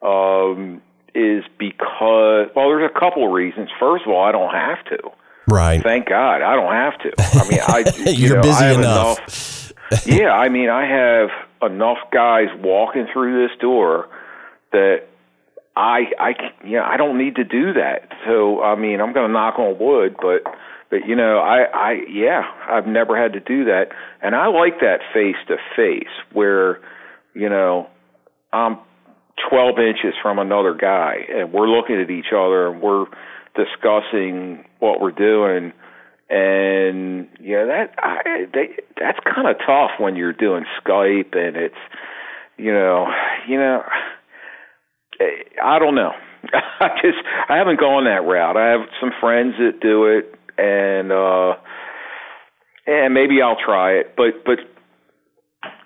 um, 0.00 0.80
is 1.14 1.44
because 1.58 2.48
well, 2.54 2.68
there's 2.68 2.90
a 2.94 3.00
couple 3.00 3.26
of 3.26 3.32
reasons. 3.32 3.68
First 3.78 4.04
of 4.06 4.12
all, 4.12 4.24
I 4.24 4.32
don't 4.32 4.54
have 4.54 4.84
to. 4.86 5.10
Right. 5.48 5.82
Thank 5.82 6.08
God, 6.08 6.40
I 6.40 6.54
don't 6.54 6.72
have 6.72 6.98
to. 7.00 7.12
I 7.18 7.48
mean, 7.48 7.60
I 7.66 8.10
you 8.10 8.28
you're 8.28 8.36
know, 8.36 8.42
busy 8.42 8.64
I 8.64 8.72
enough. 8.72 9.18
enough 9.18 9.52
yeah, 10.06 10.30
I 10.30 10.48
mean, 10.48 10.70
I 10.70 10.86
have 10.86 11.28
enough 11.70 11.98
guys 12.12 12.48
walking 12.58 13.06
through 13.12 13.46
this 13.46 13.56
door 13.60 14.08
that 14.72 15.04
I 15.76 16.00
I 16.18 16.32
you 16.64 16.76
know 16.76 16.84
I 16.84 16.96
don't 16.96 17.18
need 17.18 17.36
to 17.36 17.44
do 17.44 17.72
that. 17.74 18.08
So 18.26 18.62
I 18.62 18.76
mean 18.76 19.00
I'm 19.00 19.12
going 19.12 19.28
to 19.28 19.32
knock 19.32 19.58
on 19.58 19.78
wood, 19.78 20.16
but 20.20 20.42
but 20.90 21.06
you 21.06 21.16
know 21.16 21.38
I 21.38 21.64
I 21.72 21.92
yeah 22.10 22.42
I've 22.68 22.86
never 22.86 23.20
had 23.20 23.32
to 23.32 23.40
do 23.40 23.64
that, 23.64 23.86
and 24.20 24.34
I 24.34 24.48
like 24.48 24.80
that 24.80 25.00
face 25.14 25.36
to 25.48 25.56
face 25.76 26.12
where 26.32 26.80
you 27.34 27.48
know 27.48 27.88
I'm 28.52 28.78
12 29.48 29.78
inches 29.78 30.14
from 30.22 30.38
another 30.38 30.74
guy 30.74 31.16
and 31.34 31.52
we're 31.52 31.68
looking 31.68 32.00
at 32.00 32.10
each 32.10 32.32
other 32.32 32.68
and 32.68 32.82
we're 32.82 33.06
discussing 33.56 34.64
what 34.78 35.00
we're 35.00 35.10
doing 35.10 35.72
and 36.30 37.28
you 37.40 37.56
know 37.56 37.66
that 37.66 37.94
I 37.98 38.46
they, 38.52 38.82
that's 38.98 39.18
kind 39.24 39.48
of 39.48 39.56
tough 39.66 39.92
when 39.98 40.16
you're 40.16 40.32
doing 40.32 40.64
Skype 40.80 41.36
and 41.36 41.56
it's 41.56 41.74
you 42.56 42.72
know 42.72 43.06
you 43.48 43.58
know 43.58 43.82
I 45.20 45.78
don't 45.78 45.94
know. 45.94 46.12
I 46.80 46.88
just 47.02 47.18
I 47.48 47.56
haven't 47.56 47.80
gone 47.80 48.04
that 48.04 48.26
route. 48.26 48.56
I 48.56 48.70
have 48.70 48.88
some 49.00 49.10
friends 49.20 49.54
that 49.58 49.80
do 49.80 50.06
it, 50.06 50.34
and 50.58 51.12
uh, 51.12 51.54
and 52.86 53.14
maybe 53.14 53.40
I'll 53.42 53.58
try 53.64 53.92
it. 53.92 54.14
But 54.16 54.44
but 54.44 54.58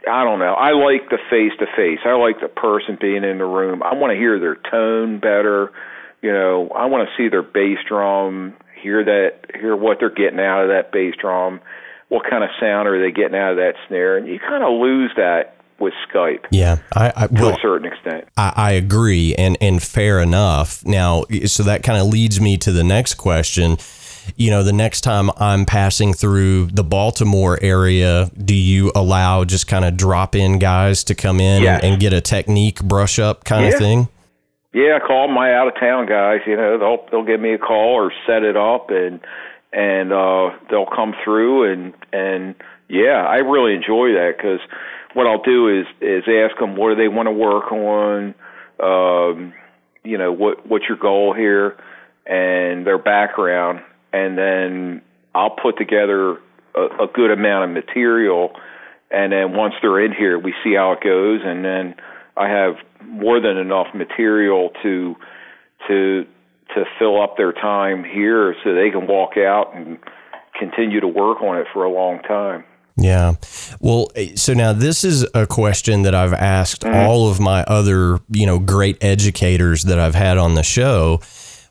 I 0.08 0.24
don't 0.24 0.38
know. 0.38 0.54
I 0.54 0.72
like 0.72 1.10
the 1.10 1.18
face 1.30 1.52
to 1.58 1.66
face. 1.76 1.98
I 2.04 2.14
like 2.14 2.40
the 2.40 2.48
person 2.48 2.96
being 3.00 3.24
in 3.24 3.38
the 3.38 3.44
room. 3.44 3.82
I 3.82 3.94
want 3.94 4.12
to 4.12 4.16
hear 4.16 4.38
their 4.38 4.56
tone 4.70 5.18
better. 5.20 5.72
You 6.22 6.32
know, 6.32 6.70
I 6.74 6.86
want 6.86 7.08
to 7.08 7.14
see 7.16 7.28
their 7.28 7.42
bass 7.42 7.78
drum, 7.86 8.54
hear 8.80 9.04
that, 9.04 9.50
hear 9.54 9.76
what 9.76 9.98
they're 10.00 10.14
getting 10.14 10.40
out 10.40 10.62
of 10.62 10.68
that 10.68 10.92
bass 10.92 11.14
drum. 11.20 11.60
What 12.08 12.24
kind 12.28 12.44
of 12.44 12.50
sound 12.60 12.88
are 12.88 13.02
they 13.02 13.12
getting 13.12 13.36
out 13.36 13.52
of 13.52 13.56
that 13.58 13.74
snare? 13.88 14.16
And 14.16 14.26
you 14.26 14.38
kind 14.38 14.62
of 14.62 14.80
lose 14.80 15.10
that 15.16 15.55
with 15.78 15.92
Skype. 16.12 16.46
Yeah, 16.50 16.76
I, 16.94 17.12
I 17.14 17.26
to 17.26 17.34
well, 17.34 17.50
a 17.54 17.58
certain 17.60 17.86
extent. 17.92 18.24
I, 18.36 18.52
I 18.56 18.70
agree, 18.72 19.34
and 19.34 19.56
and 19.60 19.82
fair 19.82 20.20
enough. 20.20 20.84
Now, 20.84 21.24
so 21.46 21.62
that 21.64 21.82
kind 21.82 22.00
of 22.00 22.06
leads 22.08 22.40
me 22.40 22.56
to 22.58 22.72
the 22.72 22.84
next 22.84 23.14
question. 23.14 23.76
You 24.36 24.50
know, 24.50 24.64
the 24.64 24.72
next 24.72 25.02
time 25.02 25.30
I'm 25.38 25.64
passing 25.66 26.12
through 26.12 26.66
the 26.66 26.82
Baltimore 26.82 27.58
area, 27.62 28.28
do 28.36 28.54
you 28.56 28.90
allow 28.96 29.44
just 29.44 29.68
kind 29.68 29.84
of 29.84 29.96
drop 29.96 30.34
in 30.34 30.58
guys 30.58 31.04
to 31.04 31.14
come 31.14 31.38
in 31.38 31.62
Yes. 31.62 31.82
and, 31.84 31.92
and 31.92 32.00
get 32.00 32.12
a 32.12 32.20
technique 32.20 32.82
brush 32.82 33.20
up 33.20 33.44
kind 33.44 33.66
Yeah. 33.66 33.72
of 33.72 33.78
thing? 33.78 34.08
Yeah, 34.72 34.98
I 35.02 35.06
call 35.06 35.28
my 35.28 35.54
out 35.54 35.68
of 35.68 35.78
town 35.78 36.06
guys. 36.06 36.40
You 36.46 36.56
know, 36.56 36.76
they'll 36.76 37.06
they'll 37.10 37.24
give 37.24 37.40
me 37.40 37.52
a 37.54 37.58
call 37.58 37.94
or 37.94 38.12
set 38.26 38.42
it 38.42 38.56
up, 38.56 38.90
and 38.90 39.20
and 39.72 40.12
uh, 40.12 40.50
they'll 40.70 40.86
come 40.86 41.14
through 41.24 41.72
and 41.72 41.94
and 42.12 42.54
yeah, 42.88 43.24
I 43.26 43.36
really 43.36 43.74
enjoy 43.74 44.12
that 44.14 44.34
because 44.36 44.60
what 45.16 45.26
I'll 45.26 45.42
do 45.42 45.68
is 45.68 45.86
is 46.02 46.24
ask 46.28 46.58
them 46.60 46.76
what 46.76 46.90
do 46.90 46.96
they 46.96 47.08
want 47.08 47.26
to 47.26 47.32
work 47.32 47.72
on, 47.72 48.34
um, 48.78 49.54
you 50.04 50.18
know, 50.18 50.30
what 50.30 50.68
what's 50.68 50.84
your 50.86 50.98
goal 50.98 51.32
here, 51.32 51.78
and 52.26 52.86
their 52.86 52.98
background, 52.98 53.80
and 54.12 54.36
then 54.36 55.00
I'll 55.34 55.56
put 55.56 55.78
together 55.78 56.32
a, 56.74 57.04
a 57.04 57.06
good 57.14 57.30
amount 57.30 57.70
of 57.70 57.74
material, 57.74 58.50
and 59.10 59.32
then 59.32 59.56
once 59.56 59.72
they're 59.80 60.04
in 60.04 60.12
here, 60.12 60.38
we 60.38 60.52
see 60.62 60.74
how 60.74 60.92
it 60.92 61.00
goes, 61.02 61.40
and 61.42 61.64
then 61.64 61.94
I 62.36 62.50
have 62.50 62.74
more 63.02 63.40
than 63.40 63.56
enough 63.56 63.86
material 63.94 64.68
to 64.82 65.16
to 65.88 66.26
to 66.74 66.84
fill 66.98 67.22
up 67.22 67.38
their 67.38 67.54
time 67.54 68.04
here 68.04 68.54
so 68.62 68.74
they 68.74 68.90
can 68.90 69.06
walk 69.06 69.38
out 69.38 69.74
and 69.74 69.96
continue 70.58 71.00
to 71.00 71.08
work 71.08 71.40
on 71.40 71.56
it 71.56 71.66
for 71.72 71.84
a 71.84 71.90
long 71.90 72.20
time. 72.20 72.64
Yeah. 72.96 73.34
Well, 73.80 74.10
eh, 74.14 74.32
so 74.36 74.54
now 74.54 74.72
this 74.72 75.04
is 75.04 75.26
a 75.34 75.46
question 75.46 76.02
that 76.02 76.14
I've 76.14 76.32
asked 76.32 76.82
mm. 76.82 76.94
all 76.94 77.30
of 77.30 77.38
my 77.40 77.62
other, 77.64 78.20
you 78.30 78.46
know, 78.46 78.58
great 78.58 79.02
educators 79.02 79.82
that 79.84 79.98
I've 79.98 80.14
had 80.14 80.38
on 80.38 80.54
the 80.54 80.62
show. 80.62 81.20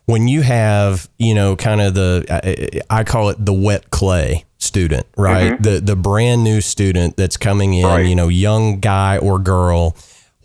When 0.05 0.27
you 0.27 0.43
have, 0.43 1.09
you 1.17 1.33
know, 1.33 1.55
kind 1.55 1.81
of 1.81 1.95
the, 1.95 2.83
I 2.91 3.03
call 3.03 3.29
it 3.29 3.43
the 3.43 3.53
wet 3.53 3.89
clay 3.89 4.45
student, 4.59 5.07
right? 5.17 5.53
Mm-hmm. 5.53 5.63
The 5.63 5.79
the 5.81 5.95
brand 5.95 6.43
new 6.43 6.61
student 6.61 7.17
that's 7.17 7.37
coming 7.37 7.73
in, 7.73 7.85
Right. 7.85 8.05
you 8.05 8.15
know, 8.15 8.27
young 8.27 8.79
guy 8.79 9.17
or 9.17 9.39
girl. 9.39 9.95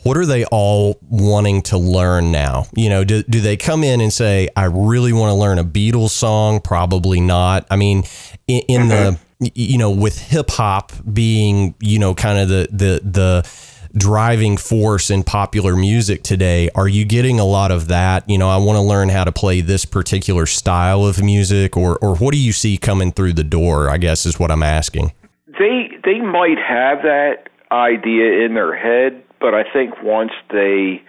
What 0.03 0.17
are 0.17 0.25
they 0.25 0.47
all 0.47 0.99
wanting 1.03 1.61
to 1.63 1.77
learn 1.77 2.33
now? 2.33 2.65
You 2.75 2.89
know, 2.89 3.05
do, 3.05 3.23
do 3.23 3.43
they 3.43 3.59
come 3.59 3.85
in 3.85 4.01
and 4.01 4.11
say, 4.11 4.49
I 4.57 4.65
really 4.65 5.13
want 5.13 5.29
to 5.29 5.35
learn 5.35 5.59
a 5.59 5.65
Beatles 5.65 6.09
song? 6.09 6.61
Probably 6.61 7.21
not. 7.21 7.67
I 7.71 7.77
mean, 7.77 8.05
in, 8.49 8.63
in 8.67 8.89
the, 8.89 9.11
y- 9.13 9.19
you 9.41 9.79
know, 9.79 9.91
with 9.91 10.19
hip 10.19 10.51
hop 10.51 10.93
being, 11.13 11.75
you 11.81 11.99
know, 11.99 12.15
kind 12.15 12.39
of 12.39 12.49
the, 12.49 12.69
the, 12.71 13.01
the 13.03 13.51
driving 13.97 14.57
force 14.57 15.11
in 15.11 15.23
popular 15.23 15.75
music 15.75 16.23
today, 16.23 16.71
are 16.75 16.89
you 16.89 17.05
getting 17.05 17.41
a 17.41 17.45
lot 17.45 17.71
of 17.71 17.89
that? 17.89 18.29
You 18.29 18.39
know, 18.39 18.49
I 18.49 18.59
want 18.59 18.77
to 18.77 18.83
learn 18.83 19.09
how 19.09 19.25
to 19.25 19.33
play 19.33 19.61
this 19.61 19.85
particular 19.85 20.47
style 20.47 21.05
of 21.05 21.23
music 21.23 21.77
or, 21.77 21.97
or 21.99 22.17
what 22.17 22.33
do 22.33 22.39
you 22.39 22.53
see 22.53 22.77
coming 22.77 23.13
through 23.13 23.33
the 23.33 23.45
door? 23.45 23.89
I 23.89 23.99
guess 23.99 24.27
is 24.27 24.39
what 24.39 24.51
I'm 24.51 24.63
asking. 24.63 25.13
They 25.59 25.91
they 26.05 26.21
might 26.21 26.59
have 26.59 27.03
that 27.03 27.49
idea 27.73 28.45
in 28.45 28.55
their 28.55 28.77
head, 28.77 29.23
but 29.41 29.55
I 29.55 29.65
think 29.73 30.03
once 30.03 30.33
they 30.51 31.03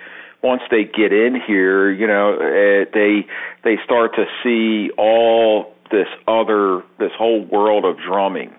once 0.43 0.61
they 0.71 0.83
get 0.83 1.13
in 1.13 1.39
here, 1.39 1.91
you 1.91 2.07
know, 2.07 2.33
uh, 2.35 2.85
they 2.93 3.27
they 3.63 3.77
start 3.83 4.15
to 4.15 4.25
see 4.43 4.89
all 4.97 5.73
this 5.91 6.07
other 6.27 6.83
this 6.99 7.11
whole 7.17 7.45
world 7.45 7.85
of 7.85 7.97
drumming, 7.97 8.53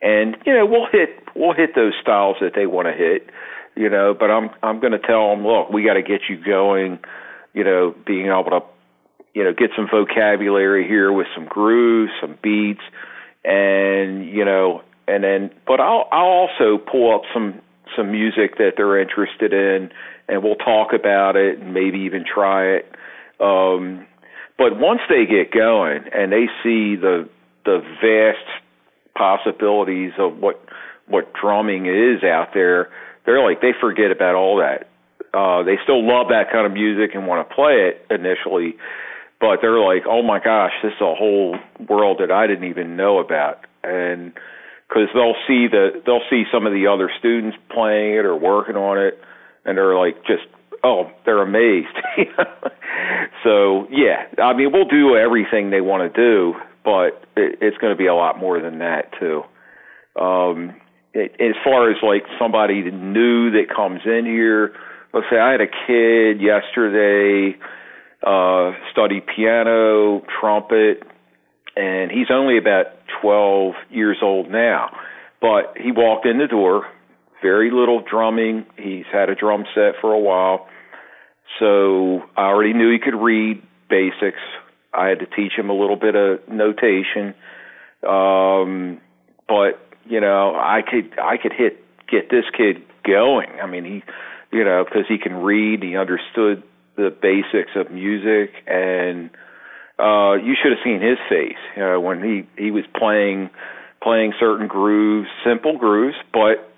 and 0.00 0.36
you 0.46 0.54
know 0.54 0.66
we'll 0.66 0.88
hit 0.90 1.10
we'll 1.34 1.54
hit 1.54 1.74
those 1.74 1.92
styles 2.00 2.36
that 2.40 2.52
they 2.54 2.66
want 2.66 2.88
to 2.88 2.92
hit, 2.92 3.28
you 3.76 3.88
know. 3.88 4.14
But 4.18 4.30
I'm 4.30 4.50
I'm 4.62 4.80
going 4.80 4.92
to 4.92 4.98
tell 4.98 5.30
them, 5.30 5.46
look, 5.46 5.70
we 5.70 5.84
got 5.84 5.94
to 5.94 6.02
get 6.02 6.22
you 6.28 6.42
going, 6.42 6.98
you 7.52 7.64
know, 7.64 7.94
being 8.06 8.26
able 8.26 8.50
to 8.50 8.60
you 9.34 9.44
know 9.44 9.52
get 9.52 9.70
some 9.76 9.88
vocabulary 9.90 10.86
here 10.86 11.12
with 11.12 11.26
some 11.34 11.46
grooves, 11.46 12.12
some 12.20 12.38
beats, 12.42 12.82
and 13.44 14.26
you 14.26 14.44
know, 14.44 14.82
and 15.06 15.24
then 15.24 15.50
but 15.66 15.80
I'll 15.80 16.08
I'll 16.12 16.48
also 16.48 16.78
pull 16.78 17.14
up 17.14 17.22
some 17.32 17.60
some 17.96 18.12
music 18.12 18.56
that 18.58 18.72
they're 18.76 19.00
interested 19.00 19.52
in, 19.52 19.90
and 20.28 20.42
we'll 20.42 20.56
talk 20.56 20.92
about 20.92 21.36
it 21.36 21.58
and 21.58 21.74
maybe 21.74 21.98
even 22.00 22.24
try 22.24 22.76
it. 22.76 22.86
Um, 23.40 24.06
but 24.60 24.78
once 24.78 25.00
they 25.08 25.24
get 25.24 25.50
going 25.50 26.04
and 26.12 26.30
they 26.30 26.44
see 26.62 26.94
the 26.94 27.26
the 27.64 27.80
vast 28.02 28.44
possibilities 29.16 30.12
of 30.18 30.36
what 30.36 30.62
what 31.08 31.32
drumming 31.32 31.86
is 31.86 32.22
out 32.22 32.48
there, 32.52 32.90
they're 33.24 33.42
like 33.42 33.62
they 33.62 33.72
forget 33.80 34.10
about 34.10 34.34
all 34.34 34.58
that. 34.58 34.86
Uh, 35.32 35.62
they 35.62 35.78
still 35.82 36.06
love 36.06 36.28
that 36.28 36.52
kind 36.52 36.66
of 36.66 36.72
music 36.72 37.14
and 37.14 37.26
want 37.26 37.48
to 37.48 37.54
play 37.54 37.88
it 37.88 38.04
initially, 38.10 38.76
but 39.40 39.60
they're 39.62 39.80
like, 39.80 40.02
oh 40.06 40.22
my 40.22 40.40
gosh, 40.40 40.72
this 40.82 40.92
is 40.92 41.00
a 41.00 41.14
whole 41.14 41.56
world 41.88 42.18
that 42.20 42.30
I 42.30 42.46
didn't 42.46 42.68
even 42.68 42.96
know 42.96 43.18
about, 43.18 43.64
and 43.82 44.34
because 44.88 45.08
they'll 45.14 45.40
see 45.48 45.68
the 45.68 46.02
they'll 46.04 46.26
see 46.28 46.44
some 46.52 46.66
of 46.66 46.74
the 46.74 46.86
other 46.86 47.10
students 47.18 47.56
playing 47.70 48.12
it 48.12 48.26
or 48.26 48.36
working 48.36 48.76
on 48.76 48.98
it, 48.98 49.18
and 49.64 49.78
they're 49.78 49.96
like 49.96 50.16
just 50.26 50.44
oh 50.84 51.10
they're 51.24 51.42
amazed. 51.42 51.96
so 53.44 53.86
yeah, 53.90 54.26
I 54.42 54.54
mean 54.54 54.72
we'll 54.72 54.88
do 54.88 55.16
everything 55.16 55.70
they 55.70 55.80
want 55.80 56.12
to 56.12 56.20
do, 56.20 56.54
but 56.84 57.24
it, 57.36 57.58
it's 57.60 57.76
going 57.78 57.92
to 57.92 57.98
be 57.98 58.06
a 58.06 58.14
lot 58.14 58.38
more 58.38 58.60
than 58.60 58.78
that 58.78 59.12
too. 59.18 59.42
Um, 60.20 60.74
it, 61.12 61.32
as 61.40 61.54
far 61.64 61.90
as 61.90 61.96
like 62.02 62.22
somebody 62.38 62.82
new 62.90 63.50
that 63.52 63.74
comes 63.74 64.00
in 64.04 64.24
here, 64.26 64.74
let's 65.12 65.26
say 65.30 65.38
I 65.38 65.52
had 65.52 65.60
a 65.60 65.66
kid 65.86 66.40
yesterday 66.40 67.58
uh 68.22 68.72
studied 68.92 69.22
piano, 69.34 70.22
trumpet, 70.40 71.02
and 71.76 72.10
he's 72.10 72.26
only 72.30 72.58
about 72.58 72.86
12 73.22 73.74
years 73.90 74.18
old 74.22 74.50
now. 74.50 74.90
But 75.40 75.74
he 75.76 75.90
walked 75.92 76.26
in 76.26 76.38
the 76.38 76.46
door, 76.46 76.86
very 77.42 77.70
little 77.70 78.02
drumming. 78.08 78.66
He's 78.76 79.06
had 79.12 79.30
a 79.30 79.34
drum 79.34 79.64
set 79.74 79.94
for 80.00 80.12
a 80.12 80.18
while. 80.18 80.66
So 81.58 82.22
I 82.36 82.44
already 82.44 82.72
knew 82.72 82.90
he 82.90 82.98
could 82.98 83.16
read 83.16 83.62
basics. 83.88 84.40
I 84.92 85.08
had 85.08 85.18
to 85.20 85.26
teach 85.26 85.52
him 85.56 85.70
a 85.70 85.74
little 85.74 85.96
bit 85.96 86.14
of 86.14 86.48
notation. 86.48 87.34
Um 88.06 89.00
but, 89.48 89.80
you 90.06 90.20
know, 90.20 90.54
I 90.54 90.82
could 90.88 91.18
I 91.18 91.36
could 91.36 91.52
hit 91.52 91.84
get 92.08 92.30
this 92.30 92.44
kid 92.56 92.82
going. 93.04 93.48
I 93.62 93.66
mean, 93.66 93.84
he 93.84 94.02
you 94.56 94.64
know, 94.64 94.84
cuz 94.84 95.06
he 95.08 95.18
can 95.18 95.36
read, 95.36 95.82
he 95.82 95.96
understood 95.96 96.62
the 96.96 97.10
basics 97.10 97.72
of 97.76 97.90
music 97.90 98.52
and 98.66 99.30
uh 99.98 100.34
you 100.34 100.54
should 100.60 100.72
have 100.72 100.80
seen 100.84 101.00
his 101.00 101.18
face 101.28 101.60
you 101.76 101.82
know 101.82 102.00
when 102.00 102.22
he 102.22 102.46
he 102.62 102.70
was 102.70 102.84
playing 102.96 103.50
playing 104.02 104.32
certain 104.38 104.66
grooves 104.66 105.28
simple 105.44 105.78
grooves 105.78 106.16
but 106.32 106.72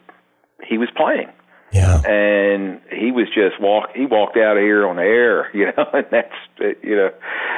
he 0.64 0.78
was 0.78 0.88
playing 0.96 1.28
Yeah. 1.72 2.02
and 2.06 2.80
he 2.90 3.10
was 3.12 3.28
just 3.34 3.60
walk 3.60 3.90
he 3.94 4.06
walked 4.06 4.36
out 4.36 4.56
of 4.56 4.62
here 4.62 4.86
on 4.86 4.96
the 4.96 5.02
air 5.02 5.50
you 5.56 5.66
know 5.66 5.88
and 5.92 6.06
that's 6.10 6.34
you 6.82 6.96
know 6.96 7.10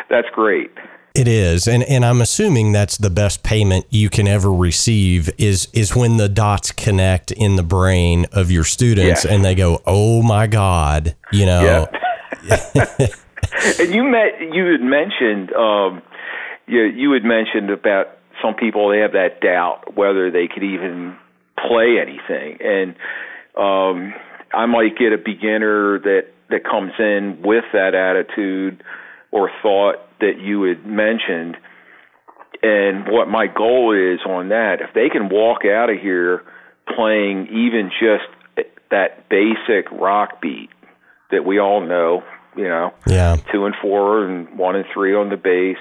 that's 0.09 0.29
great 0.33 0.71
It 1.15 1.29
is, 1.29 1.69
and 1.69 1.85
and 1.85 2.05
I'm 2.05 2.21
assuming 2.21 2.73
that's 2.73 2.99
the 2.99 3.11
best 3.11 3.43
payment 3.45 3.87
you 3.91 4.11
can 4.11 4.27
ever 4.27 4.53
receive 4.53 5.31
is 5.39 5.69
is 5.73 5.95
when 5.95 6.17
the 6.17 6.29
dots 6.29 6.73
connect 6.73 7.31
in 7.31 7.55
the 7.57 7.63
brain 7.63 8.27
of 8.33 8.51
your 8.51 8.65
students, 8.65 9.25
Yes. 9.25 9.33
and 9.33 9.45
they 9.45 9.55
go, 9.55 9.81
"Oh 9.87 10.23
my 10.25 10.49
God," 10.49 11.15
you 11.31 11.47
know. 11.47 11.87
Yeah. 12.43 12.87
and 13.81 13.95
you 13.95 14.03
met 14.05 14.41
you 14.41 14.67
had 14.73 14.81
mentioned 14.83 15.53
um 15.55 16.03
you 16.67 16.83
you 16.83 17.13
had 17.13 17.25
mentioned 17.25 17.71
about 17.71 18.07
some 18.43 18.55
people 18.55 18.89
they 18.89 18.99
have 18.99 19.13
that 19.13 19.41
doubt 19.41 19.95
whether 19.97 20.31
they 20.33 20.49
could 20.49 20.65
even 20.65 21.17
play 21.69 21.99
anything 22.01 22.59
and 22.61 22.95
um 23.57 24.15
I 24.53 24.67
might 24.67 24.97
get 24.99 25.13
a 25.13 25.19
beginner 25.19 25.99
that 26.01 26.27
that 26.51 26.65
comes 26.65 26.93
in 26.99 27.41
with 27.43 27.65
that 27.73 27.95
attitude 27.95 28.83
or 29.31 29.51
thought 29.63 29.97
that 30.21 30.39
you 30.41 30.63
had 30.65 30.87
mentioned 30.87 31.57
and 32.63 33.07
what 33.09 33.29
my 33.29 33.47
goal 33.47 33.93
is 33.93 34.21
on 34.27 34.49
that 34.51 34.81
if 34.81 34.95
they 34.95 35.09
can 35.09 35.29
walk 35.29 35.65
out 35.65 35.91
of 35.91 35.99
here 36.01 36.43
playing 36.95 37.47
even 37.49 37.91
just 38.01 38.25
that 38.91 39.29
basic 39.29 39.91
rock 39.91 40.41
beat 40.41 40.71
that 41.31 41.45
we 41.45 41.59
all 41.59 41.81
know, 41.81 42.23
you 42.57 42.65
know, 42.69 42.93
Yeah. 43.07 43.37
two 43.51 43.67
and 43.67 43.75
four 43.83 44.25
and 44.25 44.57
one 44.57 44.77
and 44.77 44.85
three 44.93 45.15
on 45.15 45.31
the 45.31 45.37
bass. 45.37 45.79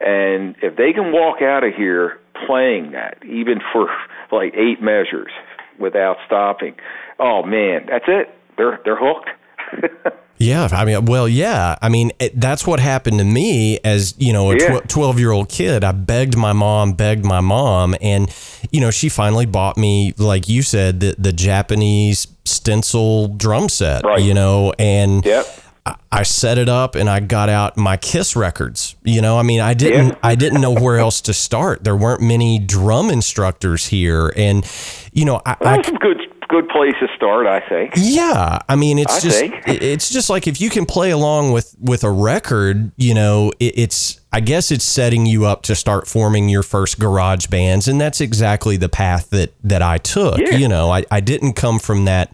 And 0.00 0.54
if 0.62 0.76
they 0.76 0.92
can 0.92 1.10
walk 1.10 1.42
out 1.42 1.64
of 1.64 1.74
here 1.74 2.18
playing 2.46 2.92
that, 2.92 3.18
even 3.24 3.60
for 3.72 3.88
like 4.30 4.54
eight 4.54 4.80
measures 4.80 5.32
without 5.78 6.16
stopping, 6.26 6.74
oh 7.18 7.42
man, 7.42 7.86
that's 7.88 8.04
it. 8.08 8.28
They're 8.56 8.80
they're 8.84 8.98
hooked. 8.98 9.28
Yeah, 10.38 10.68
I 10.70 10.84
mean, 10.84 11.06
well, 11.06 11.26
yeah. 11.26 11.76
I 11.80 11.88
mean, 11.88 12.12
it, 12.18 12.38
that's 12.38 12.66
what 12.66 12.78
happened 12.78 13.20
to 13.20 13.24
me 13.24 13.78
as, 13.82 14.14
you 14.18 14.34
know, 14.34 14.50
a 14.50 14.56
Yeah. 14.58 14.80
12 14.80 15.18
year 15.18 15.30
old 15.30 15.48
kid. 15.48 15.82
I 15.82 15.92
begged 15.92 16.36
my 16.36 16.52
mom, 16.52 16.92
begged 16.92 17.24
my 17.24 17.40
mom, 17.40 17.94
and, 18.02 18.30
you 18.70 18.82
know, 18.82 18.90
she 18.90 19.08
finally 19.08 19.46
bought 19.46 19.78
me, 19.78 20.12
like 20.18 20.46
you 20.46 20.60
said, 20.60 21.00
the, 21.00 21.14
the 21.16 21.32
Japanese 21.32 22.26
stencil 22.44 23.28
drum 23.28 23.70
set, 23.70 24.04
Right. 24.04 24.20
you 24.20 24.34
know, 24.34 24.74
and 24.78 25.24
Yep. 25.24 25.46
I, 25.86 25.96
I 26.12 26.22
set 26.24 26.58
it 26.58 26.68
up 26.68 26.94
and 26.96 27.08
I 27.08 27.20
got 27.20 27.48
out 27.48 27.76
my 27.76 27.96
Kiss 27.96 28.34
records. 28.36 28.96
You 29.04 29.22
know, 29.22 29.38
I 29.38 29.42
mean, 29.42 29.60
I 29.60 29.72
didn't, 29.74 30.08
Yeah. 30.08 30.18
I 30.22 30.34
didn't 30.34 30.60
know 30.60 30.72
where 30.74 30.98
else 30.98 31.20
to 31.22 31.32
start. 31.32 31.84
There 31.84 31.96
weren't 31.96 32.20
many 32.20 32.58
drum 32.58 33.08
instructors 33.10 33.86
here. 33.86 34.32
And, 34.36 34.68
you 35.12 35.24
know, 35.24 35.40
I, 35.46 35.52
I 35.60 35.76
That's 35.76 35.88
a 35.88 35.92
good 35.92 36.18
good 36.48 36.68
place 36.68 36.94
to 37.00 37.08
start, 37.16 37.44
I 37.48 37.58
think. 37.68 37.94
yeah, 37.96 38.60
I 38.68 38.76
mean, 38.76 39.00
it's 39.00 39.16
I 39.16 39.20
just 39.20 39.38
think. 39.40 39.54
it's 39.66 40.10
just 40.10 40.30
like 40.30 40.46
if 40.46 40.60
you 40.60 40.70
can 40.70 40.86
play 40.86 41.10
along 41.10 41.50
with 41.50 41.74
with 41.80 42.04
a 42.04 42.10
record, 42.10 42.92
you 42.96 43.14
know, 43.14 43.50
it, 43.58 43.76
it's 43.76 44.20
I 44.32 44.38
guess 44.38 44.70
it's 44.70 44.84
setting 44.84 45.26
you 45.26 45.44
up 45.44 45.62
to 45.62 45.74
start 45.74 46.06
forming 46.06 46.48
your 46.48 46.62
first 46.62 47.00
garage 47.00 47.46
bands, 47.48 47.88
and 47.88 48.00
that's 48.00 48.20
exactly 48.20 48.76
the 48.76 48.88
path 48.88 49.30
that 49.30 49.54
that 49.64 49.82
I 49.82 49.98
took. 49.98 50.38
Yeah. 50.38 50.50
You 50.56 50.68
know, 50.68 50.88
I 50.90 51.04
I 51.10 51.18
didn't 51.20 51.54
come 51.54 51.80
from 51.80 52.04
that 52.04 52.30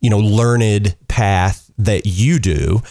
you 0.00 0.10
know 0.10 0.20
learned 0.20 0.94
path 1.08 1.69
that 1.84 2.06
you 2.06 2.38
do. 2.38 2.82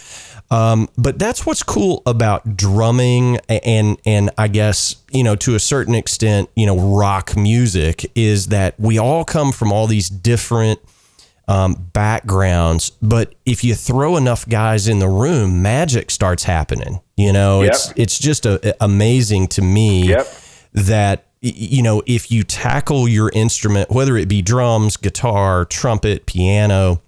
Um, 0.50 0.88
but 0.98 1.18
that's 1.18 1.46
what's 1.46 1.62
cool 1.62 2.02
about 2.06 2.56
drumming 2.56 3.38
and 3.48 3.96
and 4.04 4.30
I 4.36 4.48
guess 4.48 4.96
you 5.12 5.22
know 5.22 5.36
to 5.36 5.54
a 5.54 5.60
certain 5.60 5.94
extent 5.94 6.50
you 6.56 6.66
know 6.66 6.76
rock 6.96 7.36
music 7.36 8.10
is 8.16 8.48
that 8.48 8.74
we 8.80 8.98
all 8.98 9.24
come 9.24 9.52
from 9.52 9.70
all 9.72 9.86
these 9.86 10.08
different 10.08 10.80
um, 11.46 11.74
backgrounds, 11.92 12.90
but 13.02 13.34
if 13.46 13.62
you 13.64 13.74
throw 13.74 14.16
enough 14.16 14.48
guys 14.48 14.86
in 14.88 14.98
the 15.00 15.08
room, 15.08 15.62
magic 15.62 16.10
starts 16.10 16.44
happening. 16.44 17.00
You 17.16 17.32
know, 17.32 17.62
Yep. 17.62 17.72
it's 17.72 17.92
it's 17.96 18.18
just 18.18 18.44
a, 18.46 18.74
amazing 18.82 19.48
to 19.48 19.62
me 19.62 20.08
Yep. 20.08 20.26
that 20.74 21.26
you 21.40 21.82
know 21.82 22.02
if 22.06 22.30
you 22.32 22.42
tackle 22.42 23.06
your 23.08 23.30
instrument, 23.34 23.90
whether 23.90 24.16
it 24.16 24.26
be 24.28 24.42
drums, 24.42 24.96
guitar, 24.96 25.64
trumpet, 25.64 26.26
piano, 26.26 27.00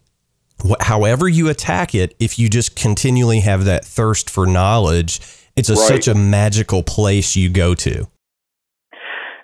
however 0.81 1.29
you 1.29 1.49
attack 1.49 1.95
it, 1.95 2.15
if 2.19 2.39
you 2.39 2.49
just 2.49 2.77
continually 2.77 3.41
have 3.41 3.65
that 3.65 3.85
thirst 3.85 4.31
for 4.31 4.47
knowledge, 4.47 5.21
it's 5.57 5.69
a, 5.69 5.75
Right. 5.75 5.83
such 5.83 6.09
a 6.09 6.15
magical 6.15 6.83
place 6.83 7.37
you 7.37 7.49
go 7.49 7.75
to. 7.75 8.07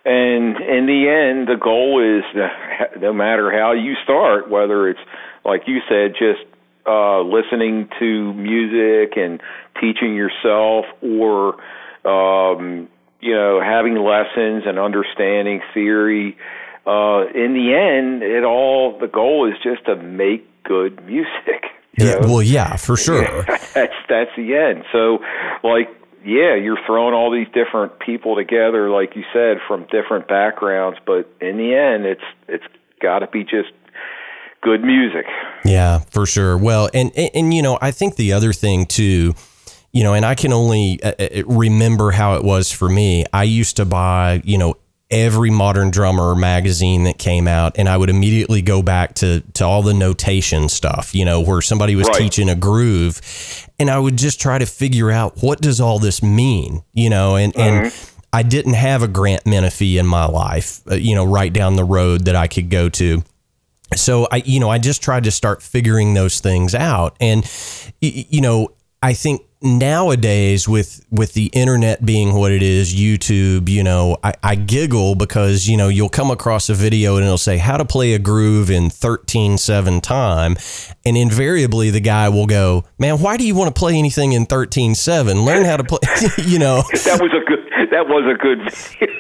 And 0.04 0.56
in 0.60 0.86
the 0.86 1.08
end, 1.08 1.48
the 1.48 1.56
goal 1.60 2.00
is 2.00 2.24
no 3.00 3.12
matter 3.12 3.50
how 3.50 3.72
you 3.72 3.94
start, 4.04 4.48
whether 4.48 4.88
it's 4.88 5.00
like 5.44 5.62
you 5.66 5.80
said, 5.88 6.14
just 6.18 6.44
uh, 6.86 7.20
listening 7.20 7.88
to 7.98 8.32
music 8.32 9.16
and 9.16 9.40
teaching 9.80 10.14
yourself, 10.14 10.86
or 11.02 11.56
um, 12.08 12.88
you 13.20 13.34
know 13.34 13.60
having 13.60 13.96
lessons 13.96 14.64
and 14.66 14.78
understanding 14.78 15.60
theory. 15.74 16.36
Uh, 16.86 17.26
in 17.34 17.52
the 17.52 17.74
end, 17.74 18.22
it 18.22 18.44
all 18.44 18.98
the 18.98 19.08
goal 19.08 19.46
is 19.46 19.54
just 19.62 19.84
to 19.84 19.96
make 19.96 20.47
good 20.68 21.04
music. 21.04 21.64
Yeah, 22.00 22.20
know? 22.20 22.28
well, 22.28 22.42
yeah, 22.42 22.76
for 22.76 22.96
sure. 23.06 23.24
that's 23.74 23.92
that's 24.08 24.30
the 24.36 24.54
end. 24.54 24.84
So, 24.92 25.18
like, 25.64 25.88
yeah, 26.24 26.54
you're 26.54 26.78
throwing 26.86 27.12
all 27.12 27.32
these 27.32 27.48
different 27.52 27.98
people 27.98 28.36
together, 28.36 28.88
like 28.88 29.16
you 29.16 29.24
said, 29.32 29.56
from 29.66 29.84
different 29.90 30.28
backgrounds, 30.28 31.00
but 31.04 31.28
in 31.40 31.56
the 31.56 31.74
end, 31.74 32.06
it's 32.06 32.22
it's 32.46 32.62
got 33.02 33.20
to 33.20 33.26
be 33.26 33.42
just 33.42 33.72
good 34.62 34.84
music. 34.84 35.26
Yeah, 35.64 36.00
for 36.10 36.24
sure. 36.24 36.56
Well, 36.56 36.88
and, 36.94 37.10
and 37.16 37.30
and 37.34 37.54
you 37.54 37.62
know, 37.62 37.78
I 37.80 37.90
think 37.90 38.14
the 38.14 38.32
other 38.32 38.52
thing 38.52 38.86
too, 38.86 39.34
you 39.90 40.04
know, 40.04 40.14
and 40.14 40.24
I 40.24 40.36
can 40.36 40.52
only 40.52 41.02
uh, 41.02 41.14
uh, 41.18 41.42
remember 41.46 42.12
how 42.12 42.36
it 42.36 42.44
was 42.44 42.70
for 42.70 42.88
me. 42.88 43.24
I 43.32 43.42
used 43.42 43.76
to 43.78 43.84
buy, 43.84 44.40
you 44.44 44.58
know, 44.58 44.74
every 45.10 45.50
modern 45.50 45.90
drummer 45.90 46.34
magazine 46.34 47.04
that 47.04 47.16
came 47.18 47.48
out 47.48 47.78
and 47.78 47.88
I 47.88 47.96
would 47.96 48.10
immediately 48.10 48.60
go 48.60 48.82
back 48.82 49.14
to 49.16 49.40
to 49.54 49.64
all 49.64 49.82
the 49.82 49.94
notation 49.94 50.68
stuff, 50.68 51.14
you 51.14 51.24
know, 51.24 51.40
where 51.40 51.62
somebody 51.62 51.94
was 51.96 52.08
Right. 52.08 52.18
teaching 52.18 52.48
a 52.50 52.54
groove 52.54 53.20
and 53.78 53.90
I 53.90 53.98
would 53.98 54.18
just 54.18 54.40
try 54.40 54.58
to 54.58 54.66
figure 54.66 55.10
out 55.10 55.42
what 55.42 55.60
does 55.60 55.80
all 55.80 55.98
this 55.98 56.22
mean, 56.22 56.82
you 56.92 57.08
know, 57.08 57.36
and 57.36 57.56
and 57.56 57.92
I 58.32 58.42
didn't 58.42 58.74
have 58.74 59.02
a 59.02 59.08
Grant 59.08 59.44
Menefee 59.44 59.98
in 59.98 60.06
my 60.06 60.26
life, 60.26 60.80
uh, 60.90 60.96
you 60.96 61.14
know, 61.14 61.24
right 61.24 61.52
down 61.52 61.76
the 61.76 61.84
road 61.84 62.26
that 62.26 62.36
I 62.36 62.46
could 62.46 62.68
go 62.68 62.90
to 62.90 63.22
so 63.96 64.28
I, 64.30 64.42
you 64.44 64.60
know, 64.60 64.68
I 64.68 64.76
just 64.76 65.02
tried 65.02 65.24
to 65.24 65.30
start 65.30 65.62
figuring 65.62 66.12
those 66.12 66.40
things 66.40 66.74
out, 66.74 67.16
and 67.20 67.42
you 68.02 68.42
know, 68.42 68.68
I 69.02 69.14
think 69.14 69.40
nowadays 69.62 70.68
with 70.68 71.04
with 71.10 71.34
the 71.34 71.46
internet 71.46 72.04
being 72.04 72.34
what 72.34 72.52
it 72.52 72.62
is, 72.62 72.94
YouTube, 72.94 73.68
you 73.68 73.82
know, 73.82 74.18
I, 74.22 74.34
I 74.42 74.54
giggle 74.54 75.14
because 75.14 75.66
you 75.68 75.76
know 75.76 75.88
you'll 75.88 76.08
come 76.08 76.30
across 76.30 76.68
a 76.68 76.74
video 76.74 77.16
and 77.16 77.24
it'll 77.24 77.38
say 77.38 77.58
how 77.58 77.76
to 77.76 77.84
play 77.84 78.14
a 78.14 78.18
groove 78.18 78.70
in 78.70 78.90
thirteen 78.90 79.58
seven 79.58 80.00
time, 80.00 80.56
and 81.04 81.16
invariably 81.16 81.90
the 81.90 82.00
guy 82.00 82.28
will 82.28 82.46
go, 82.46 82.84
man, 82.98 83.18
why 83.20 83.36
do 83.36 83.46
you 83.46 83.54
want 83.54 83.74
to 83.74 83.78
play 83.78 83.96
anything 83.96 84.32
in 84.32 84.46
thirteen 84.46 84.94
seven? 84.94 85.44
Learn 85.44 85.64
how 85.64 85.76
to 85.76 85.84
play, 85.84 85.98
you 86.44 86.58
know. 86.58 86.82
That 87.08 87.20
was 87.22 87.32
a 87.32 87.44
good. 87.48 87.58
That 87.90 88.06
was 88.06 88.24
a 88.28 88.36
good. 88.36 88.58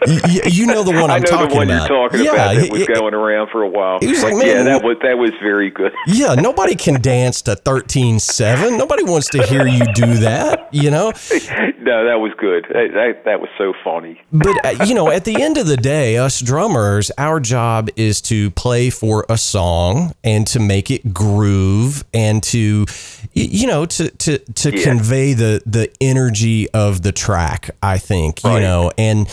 Video. 0.08 0.42
y- 0.44 0.48
you 0.50 0.66
know 0.66 0.82
the 0.82 0.92
one 0.92 1.10
I 1.10 1.16
I'm 1.16 1.22
know 1.22 1.28
talking 1.30 1.48
the 1.48 1.54
one 1.56 1.70
about. 1.70 1.88
you're 1.88 2.08
talking 2.08 2.24
Yeah, 2.24 2.32
about 2.32 2.54
that 2.56 2.70
was 2.70 2.82
it- 2.82 2.88
going 2.94 3.14
around 3.14 3.48
for 3.50 3.62
a 3.62 3.68
while. 3.68 3.98
He 4.00 4.08
was 4.08 4.22
like, 4.22 4.34
yeah, 4.44 4.62
that 4.64 4.82
was 4.84 4.96
that 5.02 5.16
was 5.16 5.30
very 5.42 5.70
good. 5.70 5.92
Yeah, 6.06 6.34
nobody 6.34 6.74
can 6.74 7.00
dance 7.00 7.40
to 7.42 7.52
13.7. 7.56 8.76
Nobody 8.76 9.04
wants 9.04 9.28
to 9.30 9.42
hear 9.46 9.66
you 9.66 9.80
do 9.94 10.14
that, 10.18 10.27
you 10.72 10.90
know? 10.90 11.06
no, 11.80 12.04
that 12.06 12.18
was 12.20 12.32
good. 12.38 12.64
That, 12.70 12.88
that 12.94 13.24
that 13.24 13.40
was 13.40 13.48
so 13.58 13.72
funny. 13.84 14.20
But, 14.32 14.64
uh, 14.64 14.84
you 14.84 14.94
know, 14.94 15.10
at 15.10 15.24
the 15.24 15.42
end 15.42 15.56
of 15.58 15.66
the 15.66 15.76
day, 15.76 16.16
us 16.18 16.40
drummers, 16.40 17.10
our 17.18 17.40
job 17.40 17.88
is 17.96 18.20
to 18.22 18.50
play 18.52 18.90
for 18.90 19.24
a 19.28 19.38
song 19.38 20.12
and 20.24 20.46
to 20.48 20.60
make 20.60 20.90
it 20.90 21.12
groove 21.14 22.04
and 22.12 22.42
to, 22.44 22.86
you 23.32 23.66
know, 23.66 23.86
to, 23.86 24.10
to, 24.10 24.38
to 24.38 24.76
Yeah. 24.76 24.82
convey 24.82 25.32
the, 25.34 25.62
the 25.66 25.90
energy 26.00 26.68
of 26.70 27.02
the 27.02 27.12
track, 27.12 27.70
I 27.82 27.98
think, 27.98 28.42
you 28.44 28.50
Right. 28.50 28.60
know, 28.62 28.90
and 28.98 29.26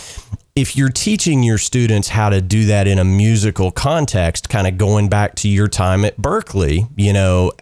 if 0.54 0.74
you're 0.74 0.88
teaching 0.88 1.42
your 1.42 1.58
students 1.58 2.08
how 2.08 2.30
to 2.30 2.40
do 2.40 2.64
that 2.66 2.86
in 2.88 2.98
a 2.98 3.04
musical 3.04 3.70
context, 3.70 4.48
kind 4.48 4.66
of 4.66 4.78
going 4.78 5.08
back 5.10 5.34
to 5.36 5.48
your 5.48 5.68
time 5.68 6.02
at 6.04 6.16
Berklee, 6.16 6.88
you 6.96 7.12
know, 7.12 7.52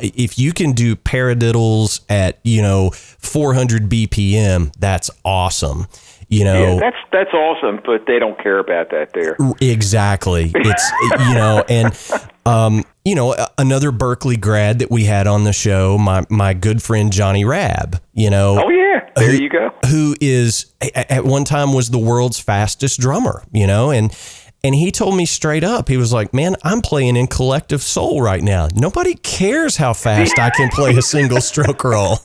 if 0.00 0.38
you 0.38 0.52
can 0.52 0.72
do 0.72 0.96
paradiddles 0.96 2.00
at, 2.08 2.38
you 2.44 2.62
know, 2.62 2.90
400 2.90 3.88
BPM, 3.88 4.72
that's 4.78 5.10
awesome. 5.24 5.86
You 6.28 6.44
know, 6.44 6.74
Yeah, 6.74 6.78
that's 6.78 6.96
that's 7.10 7.34
awesome, 7.34 7.80
but 7.84 8.06
they 8.06 8.20
don't 8.20 8.40
care 8.40 8.60
about 8.60 8.90
that 8.90 9.12
there. 9.14 9.36
Exactly. 9.60 10.52
It's 10.54 10.92
you 11.28 11.34
know, 11.34 11.64
and 11.68 11.98
um, 12.46 12.84
you 13.04 13.16
know, 13.16 13.34
another 13.58 13.90
Berklee 13.90 14.40
grad 14.40 14.78
that 14.78 14.92
we 14.92 15.04
had 15.04 15.26
on 15.26 15.42
the 15.42 15.52
show, 15.52 15.98
my 15.98 16.24
my 16.28 16.54
good 16.54 16.84
friend 16.84 17.12
Johnny 17.12 17.44
Rabb. 17.44 18.00
You 18.14 18.30
know, 18.30 18.62
Oh 18.64 18.68
yeah, 18.68 19.10
there 19.16 19.34
you 19.34 19.48
go. 19.48 19.70
who 19.88 20.14
is 20.20 20.66
at 20.94 21.24
one 21.24 21.42
time 21.42 21.72
was 21.72 21.90
the 21.90 21.98
world's 21.98 22.38
fastest 22.38 23.00
drummer. 23.00 23.42
You 23.52 23.66
know, 23.66 23.90
and 23.90 24.16
and 24.62 24.74
he 24.74 24.90
told 24.90 25.16
me 25.16 25.26
straight 25.26 25.64
up, 25.64 25.88
he 25.88 25.96
was 25.96 26.12
like, 26.12 26.34
"Man, 26.34 26.56
I'm 26.62 26.80
playing 26.80 27.16
in 27.16 27.26
Collective 27.26 27.82
Soul 27.82 28.22
right 28.22 28.42
now. 28.42 28.68
Nobody 28.74 29.14
cares 29.14 29.76
how 29.76 29.92
fast 29.92 30.38
I 30.38 30.50
can 30.50 30.68
play 30.68 30.96
a 30.96 31.02
single 31.02 31.40
stroke 31.40 31.84
roll." 31.84 32.18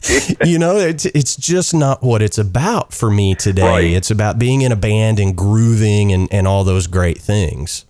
you 0.44 0.58
know, 0.58 0.76
it's 0.76 1.04
it's 1.06 1.36
just 1.36 1.74
not 1.74 2.02
what 2.02 2.22
it's 2.22 2.38
about 2.38 2.92
for 2.92 3.10
me 3.10 3.34
today. 3.34 3.62
Right. 3.62 3.92
It's 3.92 4.10
about 4.10 4.38
being 4.38 4.62
in 4.62 4.72
a 4.72 4.76
band 4.76 5.18
and 5.18 5.36
grooving 5.36 6.12
and, 6.12 6.28
and 6.32 6.46
all 6.46 6.64
those 6.64 6.86
great 6.86 7.18
things. 7.18 7.84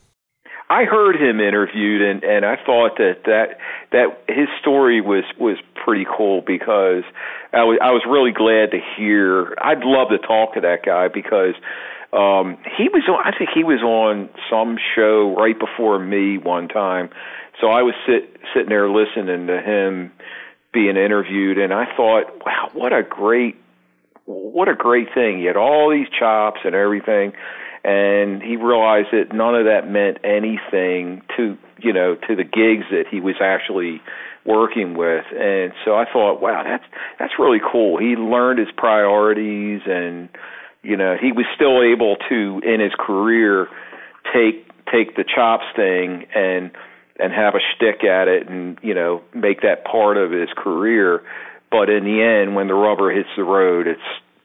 I 0.68 0.84
heard 0.84 1.16
him 1.16 1.38
interviewed, 1.38 2.00
and 2.00 2.24
and 2.24 2.46
I 2.46 2.56
thought 2.56 2.96
that 2.96 3.24
that 3.26 3.58
that 3.92 4.22
his 4.28 4.48
story 4.60 5.00
was 5.02 5.24
was 5.38 5.58
pretty 5.84 6.06
cool 6.16 6.40
because 6.40 7.04
I 7.52 7.64
was 7.64 7.78
I 7.82 7.90
was 7.92 8.02
really 8.08 8.32
glad 8.32 8.70
to 8.70 8.80
hear. 8.96 9.54
I'd 9.60 9.84
love 9.84 10.08
to 10.08 10.18
talk 10.18 10.54
to 10.54 10.60
that 10.62 10.82
guy 10.84 11.08
because 11.08 11.54
um 12.12 12.58
he 12.76 12.88
was 12.88 13.02
on. 13.08 13.20
I 13.24 13.36
think 13.36 13.50
he 13.54 13.64
was 13.64 13.80
on 13.80 14.28
some 14.50 14.76
show 14.94 15.34
right 15.36 15.58
before 15.58 15.98
me 15.98 16.38
one 16.38 16.68
time, 16.68 17.10
so 17.60 17.68
I 17.68 17.82
was 17.82 17.94
sit 18.06 18.36
sitting 18.54 18.68
there 18.68 18.88
listening 18.88 19.46
to 19.46 19.60
him 19.60 20.12
being 20.72 20.96
interviewed, 20.96 21.58
and 21.58 21.72
I 21.72 21.84
thought, 21.96 22.44
wow, 22.44 22.70
what 22.72 22.92
a 22.92 23.02
great 23.02 23.56
what 24.24 24.68
a 24.68 24.74
great 24.74 25.08
thing. 25.14 25.38
He 25.38 25.44
had 25.44 25.56
all 25.56 25.90
these 25.90 26.06
chops 26.18 26.60
and 26.64 26.74
everything, 26.74 27.32
and 27.84 28.42
he 28.42 28.56
realized 28.56 29.08
that 29.12 29.34
none 29.34 29.54
of 29.54 29.64
that 29.64 29.88
meant 29.88 30.18
anything 30.24 31.22
to 31.36 31.56
you 31.78 31.92
know 31.92 32.14
to 32.28 32.36
the 32.36 32.44
gigs 32.44 32.86
that 32.90 33.04
he 33.10 33.20
was 33.20 33.36
actually 33.40 34.00
working 34.44 34.94
with. 34.94 35.24
And 35.32 35.72
so 35.84 35.94
I 35.94 36.04
thought, 36.10 36.40
wow, 36.40 36.62
that's 36.64 36.84
that's 37.18 37.34
really 37.38 37.60
cool. 37.60 37.98
He 37.98 38.16
learned 38.16 38.58
his 38.58 38.70
priorities, 38.76 39.82
and 39.86 40.28
you 40.82 40.96
know 40.96 41.16
he 41.20 41.32
was 41.32 41.46
still 41.54 41.82
able 41.82 42.16
to 42.28 42.60
in 42.64 42.80
his 42.80 42.92
career 42.98 43.68
take 44.32 44.66
take 44.90 45.16
the 45.16 45.24
chops 45.24 45.64
thing 45.74 46.26
and 46.34 46.70
and 47.18 47.32
have 47.32 47.54
a 47.54 47.60
shtick 47.74 48.04
at 48.04 48.28
it 48.28 48.48
and 48.48 48.78
you 48.82 48.94
know 48.94 49.22
make 49.34 49.62
that 49.62 49.84
part 49.84 50.16
of 50.16 50.30
his 50.30 50.48
career. 50.56 51.22
But 51.70 51.88
in 51.88 52.04
the 52.04 52.22
end, 52.22 52.54
when 52.54 52.66
the 52.66 52.74
rubber 52.74 53.10
hits 53.10 53.30
the 53.36 53.44
road, 53.44 53.86
it's 53.86 54.00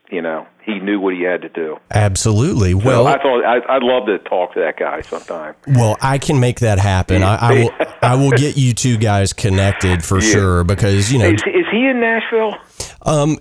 you 0.09 0.21
know 0.21 0.47
he 0.63 0.79
knew 0.79 0.99
what 0.99 1.13
he 1.13 1.23
had 1.23 1.41
to 1.41 1.49
do. 1.49 1.77
Absolutely. 1.91 2.71
So 2.71 2.77
Well, 2.79 3.07
I 3.07 3.21
thought 3.21 3.43
I, 3.43 3.75
I'd 3.75 3.83
love 3.83 4.05
to 4.07 4.19
talk 4.19 4.53
to 4.53 4.59
that 4.59 4.77
guy 4.77 5.01
sometime. 5.01 5.55
well, 5.67 5.97
I 6.01 6.17
can 6.17 6.39
make 6.39 6.59
that 6.59 6.79
happen. 6.79 7.23
I, 7.23 7.35
I 7.35 7.53
will. 7.53 7.71
I 8.01 8.15
will 8.15 8.31
get 8.31 8.57
you 8.57 8.73
two 8.73 8.97
guys 8.97 9.33
connected 9.33 10.03
for 10.03 10.21
sure 10.21 10.63
because 10.63 11.11
you 11.11 11.19
know 11.19 11.25
Is, 11.25 11.41
is 11.47 11.65
he 11.71 11.87
in 11.87 11.99
Nashville? 11.99 12.55
Um, 13.01 13.37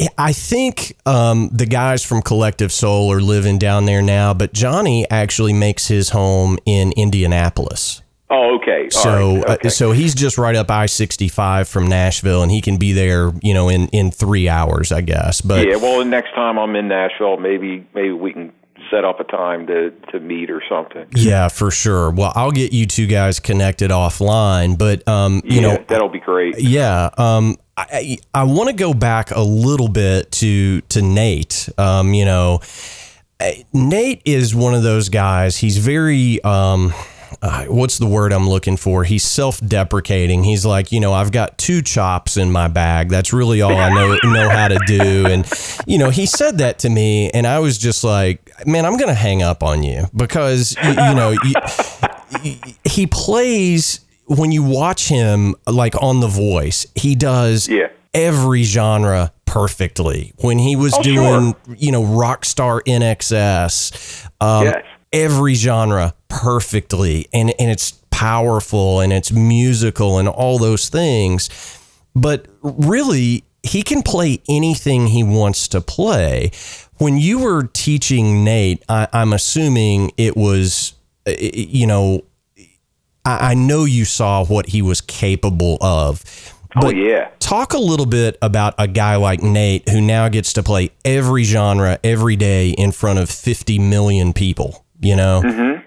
I- 0.00 0.08
I 0.18 0.32
think 0.32 0.96
um, 1.06 1.48
the 1.52 1.66
guys 1.66 2.04
from 2.04 2.22
Collective 2.22 2.72
Soul 2.72 3.12
are 3.12 3.20
living 3.20 3.58
down 3.58 3.86
there 3.86 4.02
now, 4.02 4.34
but 4.34 4.52
Johnny 4.52 5.08
actually 5.10 5.52
makes 5.52 5.88
his 5.88 6.10
home 6.10 6.58
in 6.66 6.92
Indianapolis. 6.96 8.02
Oh, 8.28 8.56
okay. 8.56 8.88
So, 8.90 9.36
right. 9.36 9.50
okay. 9.50 9.68
uh, 9.68 9.70
so 9.70 9.92
he's 9.92 10.14
just 10.14 10.36
right 10.36 10.56
up 10.56 10.68
I 10.70 10.86
sixty 10.86 11.28
five 11.28 11.68
from 11.68 11.86
Nashville, 11.86 12.42
and 12.42 12.50
he 12.50 12.60
can 12.60 12.76
be 12.76 12.92
there, 12.92 13.32
you 13.40 13.54
know, 13.54 13.68
in 13.68 13.86
in 13.88 14.10
three 14.10 14.48
hours, 14.48 14.90
I 14.90 15.00
guess. 15.00 15.40
But 15.40 15.66
yeah. 15.66 15.76
Well, 15.76 16.04
next 16.04 16.34
time 16.34 16.58
I'm 16.58 16.74
in 16.74 16.88
Nashville, 16.88 17.36
maybe 17.36 17.86
maybe 17.94 18.10
we 18.12 18.32
can 18.32 18.52
set 18.90 19.04
up 19.04 19.20
a 19.20 19.24
time 19.24 19.66
to 19.68 19.90
to 20.10 20.18
meet 20.18 20.50
or 20.50 20.60
something. 20.68 21.06
yeah, 21.14 21.46
for 21.48 21.70
sure. 21.70 22.10
Well, 22.10 22.32
I'll 22.34 22.50
get 22.50 22.72
you 22.72 22.86
two 22.86 23.06
guys 23.06 23.38
connected 23.38 23.92
offline, 23.92 24.76
but 24.76 25.06
um, 25.06 25.42
you 25.44 25.60
yeah, 25.60 25.74
know, 25.76 25.84
that'll 25.88 26.08
be 26.08 26.20
great. 26.20 26.58
Yeah, 26.58 27.10
um, 27.16 27.56
I 27.76 28.18
I 28.32 28.44
want 28.44 28.70
to 28.70 28.74
go 28.74 28.94
back 28.94 29.30
a 29.32 29.40
little 29.40 29.88
bit 29.88 30.32
to 30.32 30.80
to 30.82 31.02
Nate. 31.02 31.68
Um, 31.76 32.14
you 32.14 32.24
know, 32.24 32.60
Nate 33.72 34.22
is 34.24 34.54
one 34.54 34.74
of 34.74 34.82
those 34.82 35.08
guys. 35.08 35.58
He's 35.58 35.76
very 35.76 36.42
um, 36.42 36.94
uh, 37.42 37.66
what's 37.66 37.98
the 37.98 38.06
word 38.06 38.32
I'm 38.32 38.48
looking 38.48 38.76
for? 38.76 39.04
He's 39.04 39.24
self-deprecating. 39.24 40.44
He's 40.44 40.64
like, 40.64 40.90
you 40.90 41.00
know, 41.00 41.12
I've 41.12 41.32
got 41.32 41.58
two 41.58 41.82
chops 41.82 42.36
in 42.36 42.50
my 42.50 42.68
bag. 42.68 43.10
That's 43.10 43.32
really 43.32 43.60
all 43.60 43.76
I 43.76 43.90
know 43.90 44.18
know 44.24 44.48
how 44.48 44.68
to 44.68 44.78
do. 44.86 45.26
And 45.26 45.46
you 45.86 45.98
know, 45.98 46.10
he 46.10 46.24
said 46.24 46.58
that 46.58 46.78
to 46.80 46.88
me, 46.88 47.30
and 47.30 47.46
I 47.46 47.58
was 47.58 47.76
just 47.76 48.04
like, 48.04 48.50
man, 48.66 48.86
I'm 48.86 48.96
gonna 48.96 49.14
hang 49.14 49.42
up 49.42 49.62
on 49.62 49.82
you 49.82 50.06
because 50.16 50.76
you, 50.82 50.88
you 50.88 51.14
know, 51.14 51.30
you, 52.42 52.56
he 52.84 53.06
plays 53.06 54.00
when 54.26 54.52
you 54.52 54.62
watch 54.62 55.08
him 55.08 55.54
like 55.66 56.00
on 56.02 56.20
The 56.20 56.28
Voice, 56.28 56.86
he 56.94 57.14
does 57.14 57.68
Yeah. 57.68 57.88
every 58.14 58.62
genre 58.62 59.32
perfectly. 59.44 60.32
When 60.38 60.58
he 60.58 60.76
was 60.76 60.94
Oh, 60.94 61.02
doing, 61.02 61.54
you 61.76 61.92
know, 61.92 62.02
Rockstar 62.02 62.80
INXS, 62.86 63.92
um, 64.40 64.64
Yes. 64.64 64.82
every 65.12 65.54
genre 65.54 66.14
perfectly, 66.28 67.26
and 67.32 67.52
and 67.58 67.70
it's 67.70 67.92
powerful 68.10 69.00
and 69.00 69.12
it's 69.12 69.30
musical 69.32 70.18
and 70.18 70.28
all 70.28 70.58
those 70.58 70.88
things. 70.88 71.50
But 72.14 72.46
really, 72.62 73.44
he 73.62 73.82
can 73.82 74.02
play 74.02 74.40
anything 74.48 75.08
he 75.08 75.22
wants 75.22 75.68
to 75.68 75.80
play. 75.80 76.50
When 76.98 77.18
you 77.18 77.38
were 77.40 77.64
teaching 77.64 78.42
Nate, 78.44 78.82
I, 78.88 79.06
I'm 79.12 79.32
assuming 79.34 80.12
it 80.16 80.34
was, 80.36 80.94
uh, 81.28 81.32
you 81.38 81.86
know, 81.86 82.22
I, 83.26 83.50
I 83.50 83.54
know 83.54 83.84
you 83.84 84.04
saw 84.04 84.44
what 84.44 84.66
he 84.66 84.80
was 84.80 85.00
capable 85.00 85.76
of. 85.80 86.22
oh 86.76 86.80
But 86.80 86.96
yeah. 86.96 87.30
talk 87.40 87.74
a 87.74 87.78
little 87.78 88.06
bit 88.06 88.38
about 88.40 88.74
a 88.78 88.86
guy 88.86 89.16
like 89.16 89.42
Nate 89.42 89.88
who 89.88 90.00
now 90.00 90.28
gets 90.28 90.52
to 90.54 90.62
play 90.62 90.92
every 91.04 91.42
genre 91.42 91.98
every 92.04 92.36
day 92.36 92.70
in 92.70 92.92
front 92.92 93.18
of 93.18 93.28
50 93.28 93.78
million 93.80 94.32
people, 94.32 94.84
you 95.00 95.16
know? 95.16 95.42
Mm-hmm. 95.44 95.82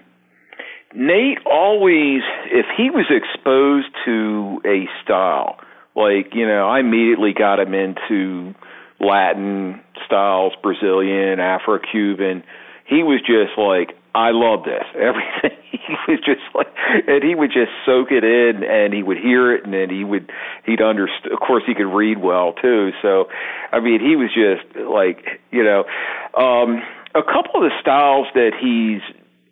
Nate 0.94 1.38
always, 1.46 2.20
if 2.46 2.66
he 2.76 2.90
was 2.90 3.06
exposed 3.10 3.88
to 4.04 4.60
a 4.66 4.86
style, 5.02 5.56
like, 5.94 6.34
you 6.34 6.46
know, 6.46 6.68
I 6.68 6.80
immediately 6.80 7.32
got 7.32 7.60
him 7.60 7.74
into 7.74 8.54
Latin 9.00 9.80
styles, 10.04 10.52
Brazilian, 10.62 11.40
Afro 11.40 11.78
Cuban. 11.78 12.42
He 12.84 13.02
was 13.02 13.20
just 13.20 13.56
like, 13.56 13.96
I 14.14 14.30
love 14.32 14.64
this. 14.64 14.84
Everything. 14.94 15.58
He 15.70 16.12
was 16.12 16.20
just 16.24 16.42
like, 16.54 16.68
and 17.08 17.22
he 17.22 17.34
would 17.34 17.50
just 17.50 17.70
soak 17.84 18.10
it 18.10 18.22
in, 18.22 18.62
and 18.62 18.92
he 18.92 19.02
would 19.02 19.18
hear 19.18 19.54
it, 19.54 19.64
and 19.64 19.72
then 19.72 19.90
he 19.90 20.04
would, 20.04 20.30
he'd 20.64 20.80
understand. 20.80 21.32
Of 21.32 21.40
course, 21.40 21.62
he 21.66 21.74
could 21.74 21.90
read 21.90 22.18
well 22.18 22.52
too. 22.52 22.90
So, 23.02 23.26
I 23.72 23.80
mean, 23.80 24.00
he 24.00 24.14
was 24.14 24.30
just 24.30 24.76
like, 24.76 25.40
you 25.50 25.64
know, 25.64 25.84
um, 26.36 26.82
a 27.14 27.22
couple 27.22 27.62
of 27.62 27.62
the 27.62 27.74
styles 27.80 28.26
that 28.34 28.52
he's 28.60 29.02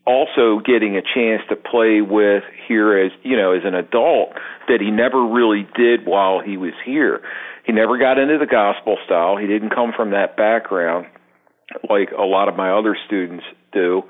also 0.07 0.61
getting 0.65 0.97
a 0.97 1.03
chance 1.03 1.43
to 1.51 1.57
play 1.57 2.01
with 2.01 2.43
here 2.67 2.97
as 2.97 3.13
you 3.25 3.37
know 3.37 3.53
as 3.53 3.63
an 3.65 3.75
adult 3.75 4.31
that 4.67 4.81
he 4.81 4.91
never 4.91 5.27
really 5.27 5.69
did 5.77 6.07
while 6.07 6.41
he 6.41 6.57
was 6.57 6.73
here. 6.85 7.21
He 7.65 7.73
never 7.73 7.99
got 7.99 8.19
into 8.19 8.39
the 8.39 8.47
gospel 8.47 8.97
style. 9.05 9.37
He 9.37 9.47
didn't 9.47 9.71
come 9.71 9.93
from 9.95 10.13
that 10.13 10.37
background 10.37 11.07
like 11.89 12.11
a 12.17 12.23
lot 12.23 12.49
of 12.49 12.57
my 12.57 12.71
other 12.71 12.97
students 13.07 13.45
do. 13.73 14.03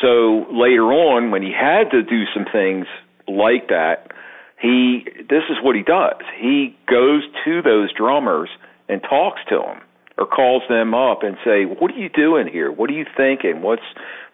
So 0.00 0.46
later 0.52 0.92
on 0.92 1.30
when 1.30 1.42
he 1.42 1.52
had 1.52 1.90
to 1.90 2.02
do 2.02 2.24
some 2.34 2.44
things 2.50 2.86
like 3.26 3.68
that, 3.68 4.12
he 4.60 5.06
this 5.28 5.44
is 5.50 5.56
what 5.62 5.76
he 5.76 5.82
does. 5.82 6.20
He 6.38 6.76
goes 6.88 7.22
to 7.44 7.62
those 7.62 7.92
drummers 7.92 8.48
and 8.88 9.02
talks 9.02 9.40
to 9.48 9.58
them 9.58 9.80
or 10.18 10.26
calls 10.26 10.62
them 10.68 10.94
up 10.94 11.22
and 11.22 11.36
say, 11.44 11.64
"What 11.64 11.92
are 11.92 11.98
you 11.98 12.08
doing 12.08 12.48
here? 12.48 12.70
What 12.70 12.90
are 12.90 12.94
you 12.94 13.06
thinking? 13.16 13.62
What's 13.62 13.82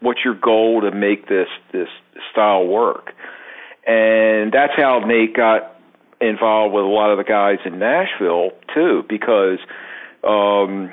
what's 0.00 0.24
your 0.24 0.34
goal 0.34 0.82
to 0.82 0.90
make 0.90 1.28
this 1.28 1.48
this 1.72 1.88
style 2.30 2.66
work?" 2.66 3.12
And 3.86 4.52
that's 4.52 4.74
how 4.76 5.00
Nate 5.00 5.34
got 5.34 5.76
involved 6.20 6.72
with 6.72 6.84
a 6.84 6.88
lot 6.88 7.10
of 7.10 7.18
the 7.18 7.24
guys 7.24 7.58
in 7.64 7.80
Nashville 7.80 8.50
too, 8.74 9.04
because 9.08 9.58
um, 10.22 10.92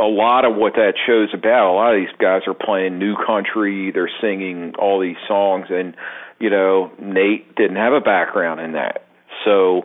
a 0.00 0.04
lot 0.04 0.44
of 0.44 0.54
what 0.56 0.74
that 0.74 0.94
show's 1.06 1.30
about, 1.34 1.72
a 1.72 1.74
lot 1.74 1.94
of 1.94 2.00
these 2.00 2.14
guys 2.18 2.42
are 2.46 2.54
playing 2.54 2.98
new 2.98 3.16
country, 3.16 3.90
they're 3.92 4.10
singing 4.20 4.74
all 4.78 5.00
these 5.00 5.16
songs, 5.26 5.66
and 5.70 5.94
you 6.38 6.50
know 6.50 6.90
Nate 7.00 7.54
didn't 7.56 7.76
have 7.76 7.92
a 7.92 8.00
background 8.00 8.60
in 8.60 8.72
that, 8.72 9.06
so 9.44 9.82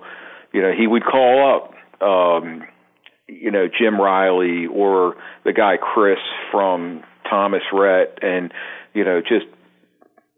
you 0.52 0.62
know 0.62 0.72
he 0.78 0.88
would 0.88 1.04
call 1.04 1.56
up. 1.56 1.74
Um, 2.06 2.64
you 3.28 3.52
know 3.52 3.68
Jim 3.68 4.00
Riley 4.00 4.68
or 4.68 5.16
the 5.46 5.54
guy 5.54 5.78
Chris 5.78 6.20
from 6.52 7.04
Thomas 7.30 7.64
Rhett 7.72 8.20
and 8.22 8.54
you 8.94 9.06
know 9.06 9.22
just 9.22 9.46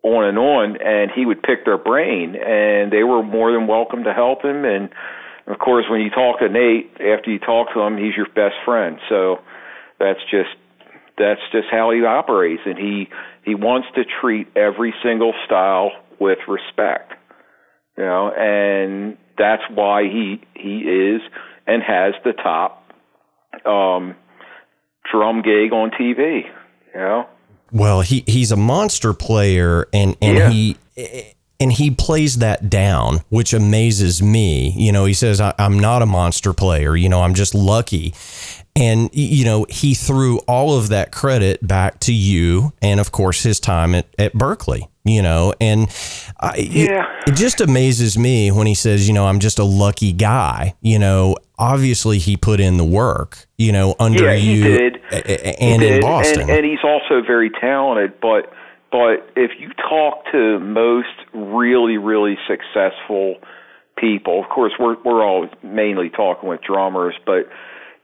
on 0.06 0.26
and 0.26 0.38
on. 0.38 0.78
And 0.82 1.12
he 1.14 1.26
would 1.26 1.42
pick 1.42 1.66
their 1.66 1.78
brain. 1.78 2.36
And 2.36 2.92
they 2.92 3.04
were 3.04 3.24
more 3.24 3.52
than 3.52 3.68
welcome 3.68 4.04
to 4.04 4.14
help 4.14 4.46
him. 4.46 4.64
And 4.64 4.90
of 5.48 5.60
course 5.60 5.86
when 5.90 6.02
you 6.02 6.10
talk 6.10 6.40
to 6.40 6.50
Nate 6.50 6.92
after 6.94 7.32
you 7.32 7.40
talk 7.40 7.74
to 7.74 7.82
him 7.82 7.98
he's 7.98 8.16
your 8.16 8.28
best 8.28 8.56
friend. 8.64 8.98
So 9.10 9.40
that's 10.00 10.20
just 10.32 10.50
that's 11.18 11.42
just 11.52 11.68
how 11.72 11.92
he 11.92 12.04
operates 12.04 12.62
and 12.66 12.78
he 12.78 13.08
he 13.44 13.56
wants 13.56 13.88
to 13.96 14.04
treat 14.22 14.48
every 14.56 14.94
single 15.04 15.34
style 15.46 15.92
with 16.20 16.40
respect 16.48 17.14
you 17.98 18.04
know 18.04 18.32
and 18.38 19.18
that's 19.38 19.64
why 19.74 20.04
he 20.04 20.42
he 20.56 20.80
is 20.80 21.22
and 21.68 21.82
has 21.84 22.14
the 22.24 22.34
top 22.34 22.84
um 23.66 24.16
drum 25.12 25.42
gig 25.42 25.72
on 25.72 25.92
TV 25.92 26.44
you 26.94 27.00
know 27.00 27.28
Well, 27.72 28.02
he 28.02 28.24
he's 28.28 28.52
a 28.52 28.56
monster 28.58 29.14
player, 29.14 29.88
and 29.94 30.16
and 30.22 30.38
Yeah. 30.38 30.50
he 30.50 30.78
and 31.60 31.72
he 31.74 31.90
plays 31.90 32.38
that 32.40 32.70
down, 32.70 33.20
which 33.30 33.54
amazes 33.54 34.22
me. 34.22 34.72
You 34.78 34.92
know, 34.92 35.06
he 35.06 35.14
says 35.14 35.42
I, 35.42 35.54
I'm 35.58 35.80
not 35.80 36.02
a 36.02 36.06
monster 36.06 36.54
player. 36.54 36.96
You 36.96 37.10
know, 37.10 37.22
I'm 37.22 37.34
just 37.34 37.56
lucky. 37.56 38.14
And 38.78 39.10
you 39.14 39.46
know, 39.46 39.66
he 39.70 39.94
threw 39.94 40.40
all 40.40 40.78
of 40.78 40.90
that 40.90 41.12
credit 41.12 41.66
back 41.66 42.00
to 42.02 42.14
you, 42.14 42.74
and 42.82 43.00
of 43.00 43.12
course 43.12 43.42
his 43.44 43.60
time 43.60 43.96
at, 43.96 44.06
at 44.20 44.34
Berklee. 44.34 44.88
You 45.08 45.22
know, 45.22 45.54
and 45.62 45.88
I, 46.40 46.56
Yeah. 46.58 47.06
it, 47.28 47.30
it 47.30 47.36
just 47.36 47.62
amazes 47.62 48.18
me 48.18 48.50
when 48.52 48.66
he 48.66 48.74
says, 48.74 49.08
you 49.08 49.14
know, 49.14 49.28
I'm 49.28 49.40
just 49.40 49.60
a 49.60 49.64
lucky 49.64 50.12
guy. 50.12 50.74
You 50.82 50.98
know, 50.98 51.36
obviously 51.60 52.18
he 52.18 52.36
put 52.38 52.60
in 52.60 52.78
the 52.78 52.84
work. 52.84 53.46
You 53.58 53.72
know, 53.72 53.96
under 54.00 54.24
Yeah, 54.26 54.34
he 54.36 54.54
you 54.56 54.64
did. 54.64 54.96
a- 55.12 55.32
a- 55.32 55.56
He 55.60 55.74
and 55.74 55.84
in 55.84 56.02
Boston. 56.02 56.42
and, 56.42 56.50
and 56.50 56.66
he's 56.66 56.84
also 56.84 57.22
very 57.26 57.52
talented. 57.52 58.20
But 58.20 58.52
but 58.92 59.30
if 59.36 59.52
you 59.60 59.70
talk 59.90 60.26
to 60.32 60.60
most 60.60 61.08
really 61.34 61.98
really 61.98 62.38
successful 62.48 63.36
people, 63.96 64.44
of 64.44 64.50
course 64.50 64.74
we're 64.80 64.98
we're 65.06 65.24
all 65.24 65.48
mainly 65.64 66.10
talking 66.10 66.50
with 66.50 66.62
drummers, 66.62 67.14
but 67.28 67.48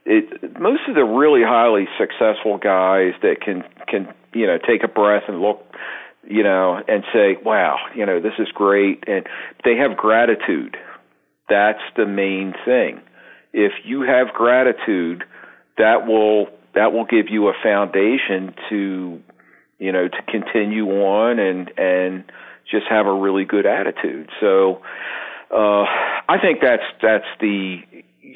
it 0.04 0.58
most 0.60 0.82
of 0.88 0.94
the 0.94 1.04
really 1.04 1.42
highly 1.44 1.86
successful 1.98 2.58
guys 2.58 3.12
that 3.22 3.40
can 3.40 3.64
can 3.88 4.12
you 4.32 4.46
know 4.46 4.58
take 4.58 4.82
a 4.82 4.88
breath 4.88 5.24
and 5.28 5.40
look 5.40 5.64
you 6.28 6.42
know 6.42 6.80
and 6.88 7.04
say 7.12 7.36
wow 7.44 7.76
you 7.94 8.04
know 8.04 8.20
this 8.20 8.34
is 8.38 8.48
great 8.54 9.04
and 9.06 9.26
they 9.64 9.76
have 9.76 9.96
gratitude 9.96 10.76
that's 11.48 11.82
the 11.96 12.06
main 12.06 12.54
thing 12.64 13.00
if 13.52 13.72
you 13.84 14.02
have 14.02 14.32
gratitude 14.34 15.24
that 15.78 16.06
will 16.06 16.46
that 16.74 16.92
will 16.92 17.04
give 17.04 17.28
you 17.28 17.48
a 17.48 17.52
foundation 17.62 18.54
to 18.68 19.20
you 19.78 19.92
know 19.92 20.08
to 20.08 20.22
continue 20.30 20.86
on 20.88 21.38
and 21.38 21.70
and 21.78 22.24
just 22.70 22.86
have 22.88 23.06
a 23.06 23.12
really 23.12 23.44
good 23.44 23.66
attitude. 23.66 24.30
So 24.40 24.82
uh, 25.50 25.84
I 26.28 26.38
think 26.40 26.60
that's 26.62 26.82
that's 27.00 27.26
the 27.40 27.78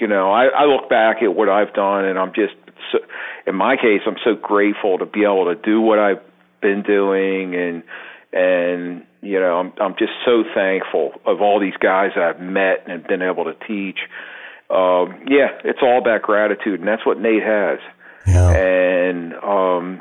you 0.01 0.07
know 0.07 0.31
I, 0.31 0.47
I 0.47 0.65
look 0.65 0.89
back 0.89 1.23
at 1.23 1.35
what 1.35 1.49
I've 1.49 1.73
done 1.75 2.05
and 2.05 2.19
I'm 2.19 2.33
just 2.35 2.55
so, 2.93 2.99
in 3.47 3.55
my 3.55 3.77
case 3.77 4.03
I'm 4.07 4.17
so 4.25 4.35
grateful 4.35 4.99
to 4.99 5.07
be 5.07 5.25
able 5.25 5.47
to 5.47 5.55
do 5.55 5.81
what 5.81 5.99
I've 5.99 6.23
been 6.61 6.83
doing 6.83 7.55
and 7.55 7.83
and 8.33 9.05
you 9.23 9.41
know 9.41 9.57
I'm 9.59 9.73
I'm 9.81 9.95
just 9.99 10.13
so 10.25 10.45
thankful 10.55 11.13
of 11.25 11.41
all 11.41 11.61
these 11.61 11.77
guys 11.81 12.11
I've 12.17 12.41
met 12.41 12.85
and 12.87 13.07
been 13.07 13.23
able 13.23 13.45
to 13.45 13.55
teach. 13.67 13.99
Um, 14.69 15.27
yeah, 15.29 15.59
it's 15.65 15.79
all 15.81 15.99
about 15.99 16.23
gratitude, 16.23 16.81
and 16.81 16.89
that's 16.89 17.07
what 17.07 17.21
Nate 17.21 17.43
has. 17.43 17.79
Yeah. 18.27 18.51
And 18.51 19.35
um, 19.35 20.01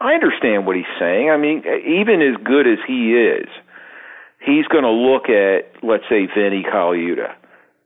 I 0.00 0.14
understand 0.14 0.66
what 0.66 0.76
he's 0.76 0.90
saying. 0.98 1.28
I 1.28 1.36
mean, 1.36 1.62
even 1.84 2.22
as 2.22 2.42
good 2.42 2.66
as 2.66 2.78
he 2.86 3.12
is, 3.12 3.48
he's 4.40 4.66
going 4.66 4.84
to 4.84 4.90
look 4.90 5.28
at, 5.28 5.68
let's 5.82 6.04
say, 6.08 6.26
Vinnie 6.34 6.64
Colaiuta, 6.64 7.34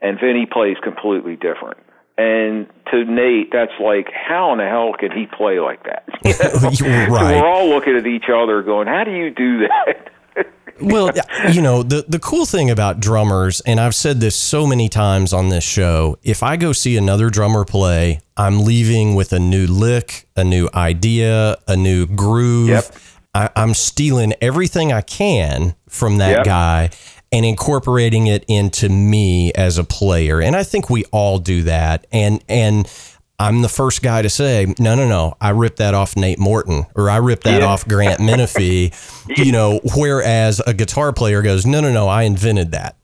and 0.05 0.21
Vinnie 0.21 0.47
plays 0.47 0.77
completely 0.83 1.35
different. 1.35 1.79
And 2.17 2.69
to 2.93 3.05
Nate, 3.05 3.51
that's 3.51 3.73
like, 3.81 4.07
how 4.13 4.53
in 4.53 4.59
the 4.59 4.69
hell 4.69 4.93
can 4.97 5.11
he 5.11 5.27
play 5.27 5.59
like 5.59 5.83
that? 5.85 6.05
You 6.25 6.33
know? 6.33 7.13
right. 7.13 7.35
So 7.35 7.41
we're 7.43 7.47
all 7.47 7.69
looking 7.69 7.97
at 7.97 8.07
each 8.07 8.31
other, 8.33 8.63
going, 8.63 8.87
"How 8.87 9.03
do 9.03 9.11
you 9.11 9.31
do 9.31 9.67
that?" 9.67 10.11
well, 10.81 11.11
you 11.53 11.61
know, 11.61 11.83
the 11.83 12.05
the 12.07 12.19
cool 12.21 12.47
thing 12.47 12.71
about 12.71 13.01
drummers, 13.01 13.61
and 13.63 13.81
I've 13.81 13.95
said 13.95 14.21
this 14.21 14.37
so 14.37 14.67
many 14.67 14.89
times 14.89 15.33
on 15.33 15.49
this 15.49 15.65
show, 15.65 16.17
if 16.23 16.43
I 16.43 16.57
go 16.57 16.73
see 16.73 16.97
another 16.97 17.31
drummer 17.31 17.65
play, 17.65 18.21
I'm 18.37 18.61
leaving 18.61 19.17
with 19.17 19.33
a 19.33 19.41
new 19.41 19.67
lick, 19.67 20.29
a 20.37 20.45
new 20.45 20.69
idea, 20.73 21.57
a 21.67 21.77
new 21.77 22.07
groove. 22.07 22.69
Yep. 22.69 22.95
I, 23.35 23.51
am 23.57 23.75
stealing 23.75 24.33
everything 24.41 24.93
I 24.93 25.01
can 25.01 25.75
from 25.89 26.19
that 26.19 26.37
Yep. 26.39 26.45
guy 26.45 26.91
and 27.35 27.45
incorporating 27.45 28.29
it 28.29 28.45
into 28.49 28.89
me 28.89 29.53
as 29.55 29.77
a 29.77 29.85
player. 29.85 30.41
And 30.41 30.55
I 30.57 30.63
think 30.63 30.89
we 30.89 31.05
all 31.07 31.39
do 31.39 31.63
that. 31.65 32.07
And 32.13 32.43
and 32.49 32.91
I'm 33.39 33.63
the 33.63 33.69
first 33.69 34.01
guy 34.03 34.23
to 34.23 34.31
say, 34.31 34.73
no, 34.79 34.95
no, 34.95 35.09
no, 35.09 35.35
I 35.41 35.51
ripped 35.51 35.79
that 35.79 35.93
off 35.93 36.17
Nate 36.17 36.39
Morton 36.39 36.87
or 36.95 37.11
I 37.11 37.17
ripped 37.17 37.43
that 37.45 37.61
Yeah. 37.63 37.67
off 37.67 37.87
Grant 37.89 38.21
Menefee, 38.21 38.95
you 39.45 39.51
know, 39.51 39.81
whereas 39.97 40.61
a 40.65 40.73
guitar 40.73 41.13
player 41.13 41.43
goes, 41.43 41.67
no, 41.67 41.81
no, 41.81 41.93
no, 41.93 42.07
I 42.07 42.23
invented 42.23 42.71
that. 42.71 42.95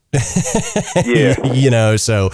Yeah. 1.05 1.35
you 1.53 1.69
know, 1.69 1.97
so 1.97 2.27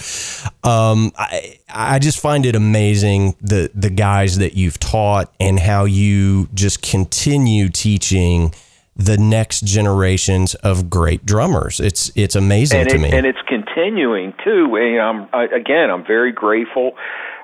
um, 0.64 1.12
I 1.16 1.58
I 1.68 1.98
just 1.98 2.20
find 2.20 2.46
it 2.46 2.54
amazing 2.54 3.34
the 3.40 3.70
the 3.74 3.90
guys 3.90 4.38
that 4.38 4.54
you've 4.54 4.78
taught 4.78 5.32
and 5.40 5.58
how 5.58 5.84
you 5.84 6.48
just 6.54 6.82
continue 6.82 7.68
teaching 7.68 8.54
the 8.98 9.16
next 9.16 9.64
generations 9.64 10.54
of 10.56 10.90
great 10.90 11.24
drummers. 11.24 11.78
It's 11.78 12.10
it's 12.16 12.34
amazing 12.34 12.80
and 12.80 12.88
to 12.90 12.96
it, 12.96 13.00
me. 13.00 13.10
and 13.12 13.24
it's 13.24 13.38
continuing 13.46 14.34
too. 14.44 14.76
And 14.76 15.00
I'm 15.00 15.28
I, 15.32 15.44
again, 15.44 15.88
I'm 15.90 16.04
very 16.04 16.32
grateful. 16.32 16.92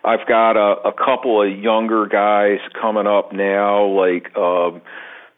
I've 0.04 0.26
got 0.28 0.56
a, 0.56 0.88
a 0.88 0.92
couple 0.92 1.40
of 1.40 1.56
younger 1.56 2.06
guys 2.06 2.58
coming 2.80 3.06
up 3.06 3.32
now. 3.32 3.86
Like 3.86 4.36
um, 4.36 4.82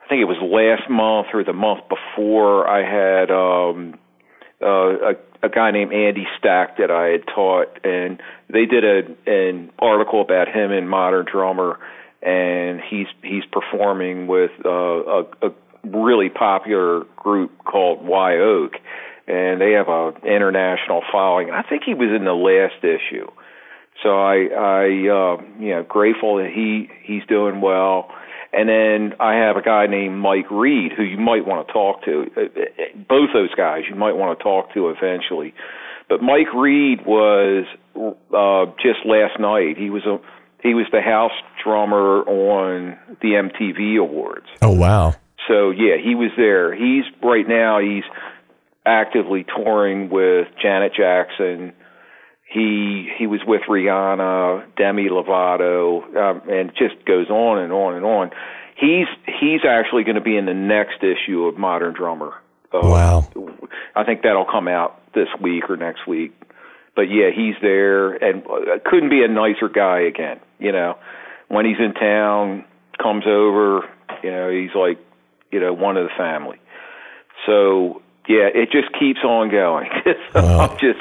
I 0.05 0.09
think 0.09 0.23
it 0.23 0.25
was 0.25 0.39
last 0.41 0.89
month 0.91 1.29
or 1.35 1.45
the 1.45 1.53
month 1.53 1.85
before. 1.89 2.67
I 2.67 2.81
had 2.83 3.31
um, 3.31 3.99
uh, 4.63 5.13
a, 5.13 5.47
a 5.47 5.49
guy 5.51 5.71
named 5.71 5.93
Andy 5.93 6.27
Stack 6.39 6.79
that 6.79 6.91
I 6.91 7.09
had 7.09 7.27
taught, 7.27 7.85
and 7.85 8.23
they 8.49 8.65
did 8.65 8.85
a 8.85 9.31
an 9.31 9.71
article 9.79 10.23
about 10.23 10.49
him 10.49 10.73
in 10.73 10.89
Modern 10.89 11.27
Drummer, 11.31 11.79
and 12.23 12.81
he's 12.81 13.07
he's 13.23 13.45
performing 13.53 14.29
with 14.29 14.53
uh, 14.65 14.71
a, 14.71 15.21
a 15.43 15.51
really 15.93 16.29
popular 16.29 17.05
group 17.17 17.53
called 17.65 18.05
Wye 18.05 18.37
Oak, 18.37 18.73
and 19.27 19.61
they 19.61 19.73
have 19.73 19.89
a 19.89 20.13
international 20.25 21.03
following. 21.11 21.51
I 21.51 21.63
think 21.63 21.83
he 21.85 21.95
was 21.95 22.11
in 22.15 22.25
the 22.25 22.33
last 22.33 22.83
issue, 22.85 23.27
so 24.03 24.11
I 24.11 24.49
I 24.55 24.85
uh, 24.85 25.43
you 25.59 25.71
know 25.71 25.85
grateful 25.89 26.37
that 26.37 26.51
he 26.55 26.89
he's 27.03 27.25
doing 27.29 27.61
well. 27.61 28.09
And 28.53 28.69
then 28.71 29.19
I 29.21 29.35
have 29.35 29.57
a 29.57 29.63
guy 29.63 29.87
named 29.87 30.19
Mike 30.19 30.51
Reed 30.51 30.93
who 30.97 31.03
you 31.03 31.19
might 31.19 31.45
want 31.45 31.67
to 31.67 31.73
talk 31.73 32.05
to. 32.05 32.31
Uh, 32.37 32.41
uh, 32.43 32.99
Both 33.09 33.31
those 33.35 33.55
guys 33.55 33.83
you 33.89 33.97
might 33.97 34.15
want 34.17 34.39
to 34.39 34.43
talk 34.43 34.73
to 34.75 34.89
eventually. 34.89 35.53
But 36.09 36.23
Mike 36.23 36.53
Reed 36.55 37.05
was 37.05 37.67
uh, 37.97 38.73
just 38.81 39.05
last 39.05 39.41
night. 39.41 39.77
He 39.77 39.91
was 39.91 40.07
a 40.07 40.19
he 40.63 40.75
was 40.75 40.87
the 40.91 41.01
house 41.01 41.33
drummer 41.63 42.23
on 42.23 42.97
the 43.21 43.33
MTV 43.33 44.01
Awards. 44.01 44.47
oh 44.63 44.73
wow. 44.73 45.15
So 45.49 45.71
yeah, 45.71 45.97
he 46.03 46.15
was 46.15 46.31
there. 46.37 46.75
He's 46.75 47.05
right 47.23 47.47
now 47.47 47.79
he's 47.81 48.05
actively 48.85 49.45
touring 49.45 50.11
with 50.11 50.49
Janet 50.63 50.93
Jackson. 50.97 51.73
He 52.49 53.11
he 53.19 53.27
was 53.27 53.41
with 53.47 53.63
Rihanna, 53.69 54.77
Demi 54.77 55.09
Lovato, 55.09 56.05
um, 56.17 56.49
and 56.49 56.71
just 56.71 57.05
goes 57.05 57.29
on 57.29 57.59
and 57.59 57.73
on 57.73 57.95
and 57.95 58.05
on. 58.05 58.31
He's 58.77 59.07
he's 59.41 59.61
actually 59.69 60.05
going 60.05 60.17
to 60.17 60.21
be 60.21 60.37
in 60.37 60.47
the 60.47 60.55
next 60.55 61.03
issue 61.03 61.45
of 61.45 61.59
Modern 61.59 61.95
Drummer. 61.95 62.35
Uh, 62.73 62.81
Wow. 62.83 63.29
I 63.95 64.05
think 64.05 64.23
that'll 64.23 64.45
come 64.45 64.69
out 64.69 65.01
this 65.15 65.29
week 65.41 65.65
or 65.69 65.77
next 65.77 66.07
week. 66.07 66.33
But 66.95 67.03
yeah, 67.11 67.31
he's 67.35 67.55
there, 67.61 68.13
and 68.15 68.43
uh, 68.47 68.79
couldn't 68.85 69.11
be 69.11 69.23
a 69.23 69.29
nicer 69.29 69.69
guy 69.69 70.01
again. 70.01 70.41
You 70.59 70.73
know, 70.73 70.99
when 71.49 71.67
he's 71.67 71.79
in 71.79 71.95
town, 71.95 72.65
comes 73.03 73.25
over. 73.27 73.89
You 74.23 74.31
know, 74.31 74.51
he's 74.51 74.75
like, 74.75 74.99
you 75.57 75.63
know, 75.63 75.73
one 75.73 75.97
of 75.97 76.05
the 76.05 76.15
family. 76.19 76.61
So 77.47 78.03
yeah, 78.29 78.49
it 78.55 78.71
just 78.71 78.89
keeps 78.99 79.21
on 79.25 79.51
going. 79.51 79.89
so 80.05 80.43
Wow. 80.43 80.69
I'm 80.69 80.79
just 80.79 81.01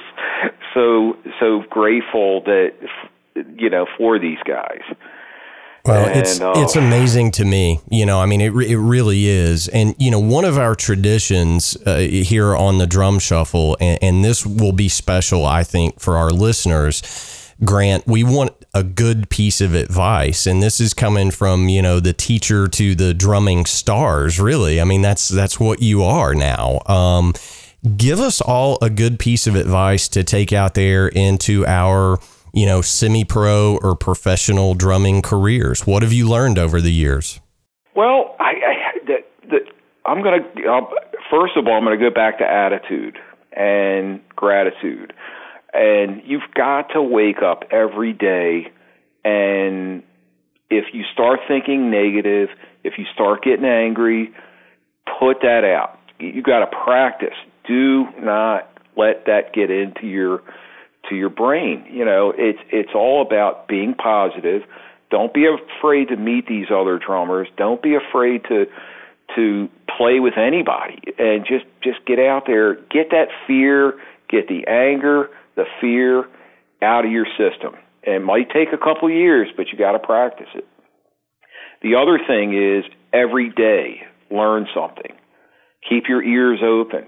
so 0.74 1.18
so 1.42 1.64
grateful 1.70 2.42
that 2.46 2.72
you 3.58 3.70
know 3.70 3.86
for 3.98 4.18
these 4.18 4.38
guys. 4.46 4.84
Well, 5.86 6.08
And, 6.08 6.20
it's 6.20 6.40
uh, 6.40 6.54
it's 6.56 6.78
amazing 6.78 7.32
to 7.32 7.46
me. 7.46 7.82
You 7.90 8.06
know, 8.06 8.22
I 8.22 8.26
mean, 8.28 8.40
it 8.40 8.54
it 8.54 8.78
really 8.78 9.28
is. 9.28 9.68
And 9.68 9.94
you 10.00 10.10
know, 10.10 10.20
one 10.20 10.46
of 10.46 10.58
our 10.58 10.74
traditions 10.74 11.76
uh, 11.86 11.98
here 11.98 12.56
on 12.56 12.78
the 12.78 12.88
Drum 12.88 13.20
Shuffle, 13.20 13.76
and, 13.82 14.00
and 14.02 14.26
this 14.26 14.46
will 14.46 14.72
be 14.72 14.88
special, 14.88 15.46
I 15.46 15.64
think, 15.64 16.00
for 16.00 16.16
our 16.16 16.32
listeners. 16.32 17.02
Grant, 17.64 18.06
we 18.06 18.24
want 18.24 18.52
a 18.74 18.84
good 18.84 19.30
piece 19.30 19.62
of 19.62 19.74
advice, 19.74 20.46
and 20.46 20.62
this 20.62 20.82
is 20.82 20.94
coming 20.94 21.32
from 21.32 21.70
you 21.70 21.82
know 21.82 22.00
the 22.00 22.14
teacher 22.14 22.68
to 22.68 22.96
the 22.96 23.14
drumming 23.14 23.66
stars. 23.66 24.40
Really, 24.40 24.82
I 24.82 24.84
mean, 24.84 25.02
that's 25.02 25.30
that's 25.30 25.60
what 25.60 25.82
you 25.82 26.04
are 26.04 26.36
now. 26.36 26.80
Um, 26.86 27.34
give 27.96 28.20
us 28.20 28.42
all 28.42 28.78
a 28.82 28.90
good 28.90 29.20
piece 29.20 29.48
of 29.48 29.56
advice 29.56 30.08
to 30.10 30.24
take 30.24 30.52
out 30.52 30.74
there 30.74 31.08
into 31.08 31.66
our 31.66 32.20
you 32.54 32.66
know 32.66 32.82
semi-pro 32.82 33.78
or 33.82 33.96
professional 33.96 34.74
drumming 34.74 35.22
careers 35.22 35.86
what 35.86 36.02
have 36.02 36.14
you 36.14 36.28
learned 36.28 36.58
over 36.58 36.82
the 36.82 36.92
years 36.92 37.42
Well, 37.96 38.36
I, 38.40 38.54
I 38.66 38.86
I'm 40.06 40.22
gonna 40.22 40.38
uh, 40.38 40.82
first 41.32 41.58
of 41.58 41.68
all 41.68 41.74
I'm 41.74 41.84
gonna 41.84 41.98
go 41.98 42.12
back 42.12 42.38
to 42.38 42.46
attitude 42.46 43.18
and 43.52 44.22
gratitude, 44.36 45.14
and 45.76 46.22
you've 46.26 46.54
got 46.54 46.90
to 46.94 47.02
wake 47.02 47.42
up 47.44 47.64
every 47.72 48.14
day, 48.14 48.72
and 49.24 50.04
if 50.70 50.86
you 50.94 51.04
start 51.14 51.40
thinking 51.48 51.92
negative, 51.92 52.50
if 52.84 52.94
you 52.98 53.06
start 53.14 53.44
getting 53.44 53.66
angry, 53.66 54.32
put 55.20 55.42
that 55.42 55.64
out. 55.64 56.00
You 56.20 56.42
got 56.42 56.60
to 56.60 56.78
practice. 56.84 57.36
Do 57.68 58.06
not 58.20 58.70
let 58.96 59.26
that 59.26 59.54
get 59.54 59.70
into 59.70 60.08
your 60.08 60.42
to 61.10 61.16
your 61.16 61.30
brain. 61.30 61.86
You 61.90 62.06
know, 62.06 62.34
it's 62.36 62.60
it's 62.72 62.92
all 62.96 63.22
about 63.22 63.68
being 63.68 63.94
positive. 63.94 64.62
Don't 65.12 65.34
be 65.34 65.46
afraid 65.46 66.08
to 66.10 66.18
meet 66.18 66.48
these 66.48 66.68
other 66.74 67.00
drummers. 67.00 67.48
Don't 67.58 67.82
be 67.82 67.96
afraid 67.96 68.44
to 68.50 68.66
to 69.36 69.70
play 69.98 70.20
with 70.20 70.38
anybody 70.38 71.02
and 71.18 71.46
just 71.46 71.66
just 71.84 72.06
get 72.06 72.20
out 72.20 72.44
there, 72.48 72.76
get 72.92 73.10
that 73.12 73.28
fear, 73.48 73.94
get 74.30 74.48
the 74.48 74.66
anger, 74.68 75.30
the 75.56 75.66
fear 75.82 76.26
out 76.82 77.06
of 77.06 77.12
your 77.12 77.26
system. 77.38 77.74
And 78.06 78.16
it 78.16 78.24
might 78.24 78.50
take 78.52 78.70
a 78.74 78.78
couple 78.78 79.10
years, 79.10 79.48
but 79.58 79.68
you 79.72 79.78
got 79.78 79.94
to 79.94 80.00
practice 80.00 80.48
it. 80.54 80.66
The 81.82 81.96
other 81.96 82.20
thing 82.26 82.54
is 82.54 82.84
every 83.14 83.50
day 83.50 84.02
learn 84.32 84.68
something. 84.74 85.12
Keep 85.90 86.06
your 86.10 86.24
ears 86.24 86.60
open. 86.64 87.06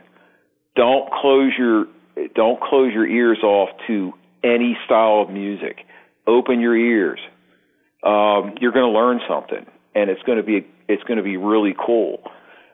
Don't 0.75 1.11
close 1.11 1.53
your 1.57 1.85
don't 2.35 2.59
close 2.59 2.93
your 2.93 3.07
ears 3.07 3.39
off 3.43 3.69
to 3.87 4.11
any 4.43 4.77
style 4.85 5.21
of 5.21 5.29
music. 5.29 5.85
Open 6.25 6.59
your 6.59 6.75
ears. 6.75 7.19
Um, 8.03 8.55
you're 8.59 8.71
going 8.71 8.91
to 8.91 8.97
learn 8.97 9.19
something, 9.27 9.65
and 9.95 10.09
it's 10.09 10.21
going 10.23 10.37
to 10.37 10.43
be 10.43 10.67
it's 10.87 11.03
going 11.03 11.17
to 11.17 11.23
be 11.23 11.37
really 11.37 11.75
cool. 11.77 12.21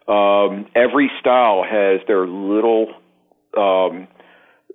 Um, 0.07 0.67
every 0.75 1.09
style 1.21 1.63
has 1.63 2.01
their 2.07 2.27
little, 2.27 2.87
um, 3.57 4.07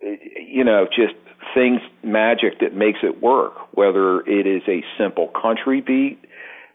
you 0.02 0.64
know, 0.64 0.86
just 0.86 1.14
things 1.54 1.80
magic 2.02 2.60
that 2.60 2.74
makes 2.74 3.00
it 3.02 3.22
work. 3.22 3.54
Whether 3.74 4.20
it 4.20 4.46
is 4.46 4.62
a 4.68 4.84
simple 4.98 5.28
country 5.28 5.80
beat 5.80 6.18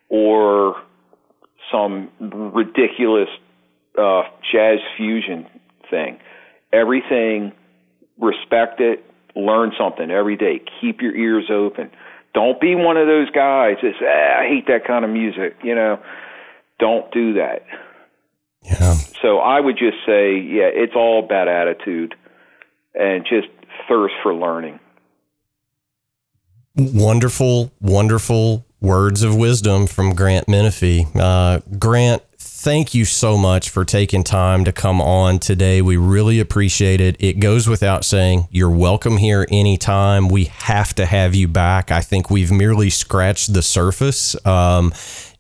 or 0.10 0.76
some 1.72 2.10
ridiculous 2.20 3.30
uh, 3.98 4.24
jazz 4.52 4.80
fusion 4.98 5.46
thing. 5.90 6.18
Everything, 6.72 7.52
respect 8.20 8.80
it, 8.80 9.04
learn 9.36 9.72
something 9.78 10.12
every 10.12 10.36
day. 10.36 10.62
Keep 10.82 11.02
your 11.02 11.16
ears 11.16 11.46
open. 11.52 11.92
Don't 12.34 12.60
be 12.60 12.76
one 12.76 12.98
of 12.98 13.08
those 13.08 13.30
guys 13.30 13.76
that 13.82 13.94
say, 14.00 14.06
ah, 14.08 14.42
I 14.42 14.48
hate 14.48 14.68
that 14.68 14.86
kind 14.86 15.06
of 15.06 15.12
music. 15.12 15.56
You 15.64 15.76
know, 15.76 16.00
don't 16.80 17.12
do 17.12 17.34
that. 17.34 17.66
Yeah. 18.64 18.96
So 19.22 19.38
I 19.40 19.60
would 19.60 19.78
just 19.78 19.98
say, 20.06 20.38
yeah, 20.38 20.70
it's 20.74 20.94
all 20.96 21.24
about 21.24 21.48
attitude 21.48 22.16
and 22.96 23.26
just 23.26 23.48
thirst 23.88 24.14
for 24.22 24.34
learning. 24.34 24.80
Wonderful, 26.76 27.72
wonderful 27.82 28.66
words 28.82 29.24
of 29.24 29.36
wisdom 29.36 29.88
from 29.88 30.16
Grant 30.16 30.48
Menefee. 30.48 31.08
Uh, 31.16 31.62
Grant, 31.78 32.24
thank 32.38 32.94
you 32.94 33.06
so 33.06 33.38
much 33.38 33.70
for 33.70 33.86
taking 33.86 34.24
time 34.24 34.66
to 34.66 34.72
come 34.72 35.00
on 35.02 35.38
today. 35.40 35.82
We 35.82 35.98
really 35.98 36.40
appreciate 36.40 37.00
it. 37.00 37.16
It 37.20 37.40
goes 37.40 37.68
without 37.68 38.06
saying, 38.06 38.48
you're 38.50 38.72
welcome 38.72 39.18
here 39.18 39.48
anytime. 39.52 40.28
We 40.30 40.46
have 40.46 40.96
to 40.96 41.06
have 41.06 41.36
you 41.36 41.48
back. 41.48 41.92
I 41.92 42.02
think 42.02 42.30
we've 42.30 42.52
merely 42.52 42.90
scratched 42.90 43.54
the 43.54 43.62
surface. 43.62 44.36
Um, 44.46 44.94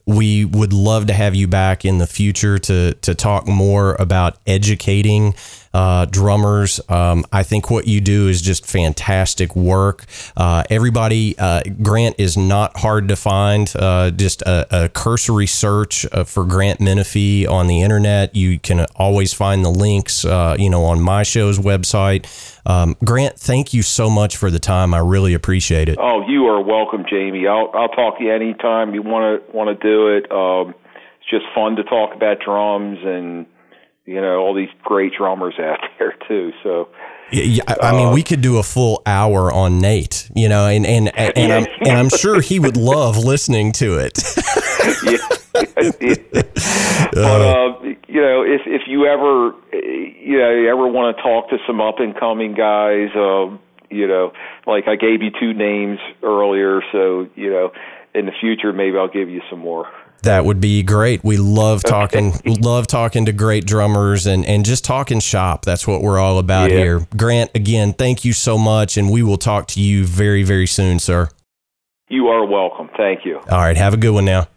we 0.06 0.46
would 0.46 0.74
love 0.74 1.08
to 1.08 1.14
have 1.14 1.34
you 1.34 1.48
back 1.48 1.86
in 1.86 1.98
the 1.98 2.08
future 2.08 2.58
to 2.58 2.94
to 2.94 3.16
talk 3.16 3.48
more 3.48 3.96
about 4.00 4.38
educating 4.46 5.34
uh, 5.74 6.06
drummers. 6.06 6.80
Um, 6.90 7.26
I 7.32 7.44
think 7.44 7.70
what 7.70 7.88
you 7.88 8.02
do 8.02 8.28
is 8.28 8.42
just 8.42 8.66
fantastic 8.66 9.56
work. 9.56 10.06
Uh, 10.38 10.64
everybody, 10.70 11.38
uh, 11.38 11.62
Grant 11.82 12.16
is 12.20 12.38
not 12.38 12.78
hard 12.78 13.08
to 13.08 13.16
find. 13.16 13.72
Uh, 13.76 14.12
just 14.12 14.42
a, 14.44 14.86
a, 14.86 14.90
cursory 14.90 15.48
search 15.48 16.06
uh, 16.12 16.24
for 16.24 16.46
Grant 16.46 16.80
Menefee 16.80 17.50
on 17.50 17.68
the 17.68 17.82
internet. 17.82 18.36
You 18.36 18.60
can 18.60 18.86
always 18.96 19.34
find 19.34 19.66
the 19.66 19.70
links, 19.70 20.24
you 20.24 20.70
know, 20.70 20.86
on 20.86 21.02
my 21.02 21.24
show's 21.24 21.60
website. 21.60 22.26
Um, 22.66 22.96
Grant, 23.04 23.38
thank 23.38 23.74
you 23.74 23.82
so 23.82 24.10
much 24.10 24.38
for 24.38 24.50
the 24.50 24.60
time. 24.60 24.94
I 24.94 25.00
really 25.00 25.34
appreciate 25.34 25.90
it. 25.90 25.98
Oh, 26.00 26.26
you 26.28 26.46
are 26.46 26.62
welcome, 26.62 27.04
Jamie. 27.10 27.48
I'll 27.48 27.70
I'll 27.74 27.90
talk 27.90 28.18
to 28.20 28.24
you 28.24 28.34
anytime 28.34 28.94
you 28.94 29.02
want 29.02 29.46
to 29.46 29.56
want 29.56 29.70
to 29.70 29.88
do 29.88 30.08
it. 30.16 30.32
Um, 30.32 30.76
it's 31.20 31.30
just 31.30 31.46
fun 31.56 31.76
to 31.78 31.84
talk 31.84 32.16
about 32.16 32.40
drums 32.40 33.00
and 33.04 33.46
you 34.06 34.20
know 34.22 34.38
all 34.38 34.54
these 34.54 34.70
great 34.84 35.14
drummers 35.18 35.56
out 35.60 35.80
there 36.00 36.16
too. 36.28 36.52
So. 36.64 36.90
Yeah, 37.32 37.64
I 37.82 37.94
mean, 37.94 38.14
we 38.14 38.22
could 38.22 38.42
do 38.42 38.58
a 38.58 38.64
full 38.64 39.02
hour 39.08 39.52
on 39.52 39.80
Nate, 39.80 40.30
you 40.36 40.48
know, 40.50 40.68
and 40.68 40.86
and 40.86 41.08
and, 41.18 41.36
and 41.36 41.52
I'm 41.52 41.66
and 41.82 41.98
I'm 41.98 42.10
sure 42.10 42.42
he 42.42 42.60
would 42.60 42.78
love 42.78 43.18
listening 43.18 43.72
to 43.74 43.98
it. 43.98 44.20
yeah. 45.04 45.18
but 47.12 47.42
uh, 47.42 47.82
you 48.08 48.22
know, 48.22 48.44
if 48.44 48.62
if 48.68 48.84
you 48.88 49.08
ever 49.08 49.56
you 49.74 50.38
know 50.38 50.52
you 50.52 50.70
ever 50.70 50.86
want 50.88 51.18
to 51.18 51.24
talk 51.24 51.50
to 51.50 51.58
some 51.66 51.82
up 51.82 51.96
and 52.00 52.16
coming 52.20 52.54
guys, 52.54 53.10
um, 53.16 53.60
you 53.90 54.08
know, 54.08 54.32
like 54.68 54.88
I 54.88 54.96
gave 54.96 55.24
you 55.24 55.32
two 55.40 55.54
names 55.56 55.98
earlier, 56.22 56.82
so 56.92 57.28
you 57.34 57.50
know, 57.50 57.72
in 58.14 58.28
the 58.28 58.34
future 58.40 58.74
maybe 58.74 58.98
I'll 58.98 59.08
give 59.08 59.30
you 59.30 59.42
some 59.50 59.60
more. 59.60 59.88
That 60.24 60.46
would 60.46 60.62
be 60.62 60.84
great. 60.84 61.24
We 61.24 61.38
love 61.38 61.84
talking, 61.84 62.34
okay. 62.34 62.56
love 62.56 62.88
talking 62.88 63.26
to 63.26 63.34
great 63.34 63.66
drummers 63.66 64.26
and, 64.26 64.46
and 64.46 64.66
just 64.66 64.86
talking 64.86 65.20
shop. 65.20 65.66
That's 65.66 65.86
what 65.86 66.02
we're 66.02 66.18
all 66.18 66.40
about 66.40 66.72
yeah. 66.72 66.78
here. 66.78 67.08
Grant, 67.16 67.52
again, 67.56 67.94
thank 67.94 68.24
you 68.24 68.34
so 68.34 68.58
much. 68.58 68.98
And 68.98 69.12
we 69.12 69.22
will 69.22 69.38
talk 69.38 69.68
to 69.70 69.82
you 69.82 70.06
very, 70.06 70.44
very 70.44 70.68
soon, 70.68 71.00
sir. 71.00 71.30
You 72.08 72.28
are 72.28 72.46
welcome. 72.46 72.90
Thank 72.96 73.26
you. 73.26 73.38
All 73.50 73.58
right. 73.60 73.76
Have 73.76 73.94
a 73.94 73.98
good 73.98 74.12
one 74.12 74.26
now. 74.26 74.48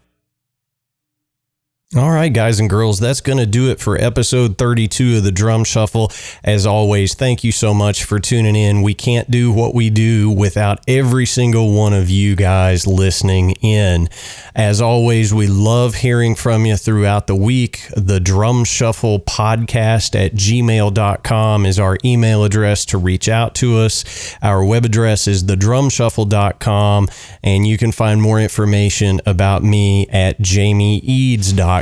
All 1.95 2.11
right, 2.11 2.33
guys 2.33 2.59
and 2.59 2.69
girls, 2.69 2.99
that's 2.99 3.21
going 3.21 3.37
to 3.37 3.45
do 3.45 3.71
it 3.71 3.79
for 3.79 3.95
episode 3.97 4.57
32 4.57 5.19
of 5.19 5.23
the 5.23 5.31
Drum 5.31 5.63
Shuffle. 5.63 6.11
As 6.43 6.65
always, 6.65 7.13
thank 7.13 7.45
you 7.45 7.53
so 7.53 7.73
much 7.73 8.03
for 8.03 8.19
tuning 8.19 8.57
in. 8.57 8.81
We 8.81 8.93
can't 8.93 9.31
do 9.31 9.53
what 9.53 9.73
we 9.73 9.89
do 9.89 10.29
without 10.29 10.81
every 10.85 11.25
single 11.25 11.73
one 11.73 11.93
of 11.93 12.09
you 12.09 12.35
guys 12.35 12.85
listening 12.85 13.51
in. 13.61 14.09
As 14.53 14.81
always, 14.81 15.33
we 15.33 15.47
love 15.47 15.95
hearing 15.95 16.35
from 16.35 16.65
you 16.65 16.75
throughout 16.75 17.27
the 17.27 17.37
week. 17.37 17.87
The 17.95 18.19
Drum 18.19 18.65
Shuffle 18.65 19.21
podcast 19.21 20.13
at 20.13 20.33
gmail.com 20.33 21.65
is 21.65 21.79
our 21.79 21.97
email 22.03 22.43
address 22.43 22.83
to 22.87 22.97
reach 22.97 23.29
out 23.29 23.55
to 23.55 23.77
us. 23.77 24.35
Our 24.41 24.61
web 24.65 24.83
address 24.83 25.25
is 25.25 25.45
thedrumshuffle.com, 25.45 27.07
and 27.43 27.65
you 27.65 27.77
can 27.77 27.93
find 27.93 28.21
more 28.21 28.41
information 28.41 29.21
about 29.25 29.63
me 29.63 30.05
at 30.09 30.41
jamieeads.com 30.41 31.76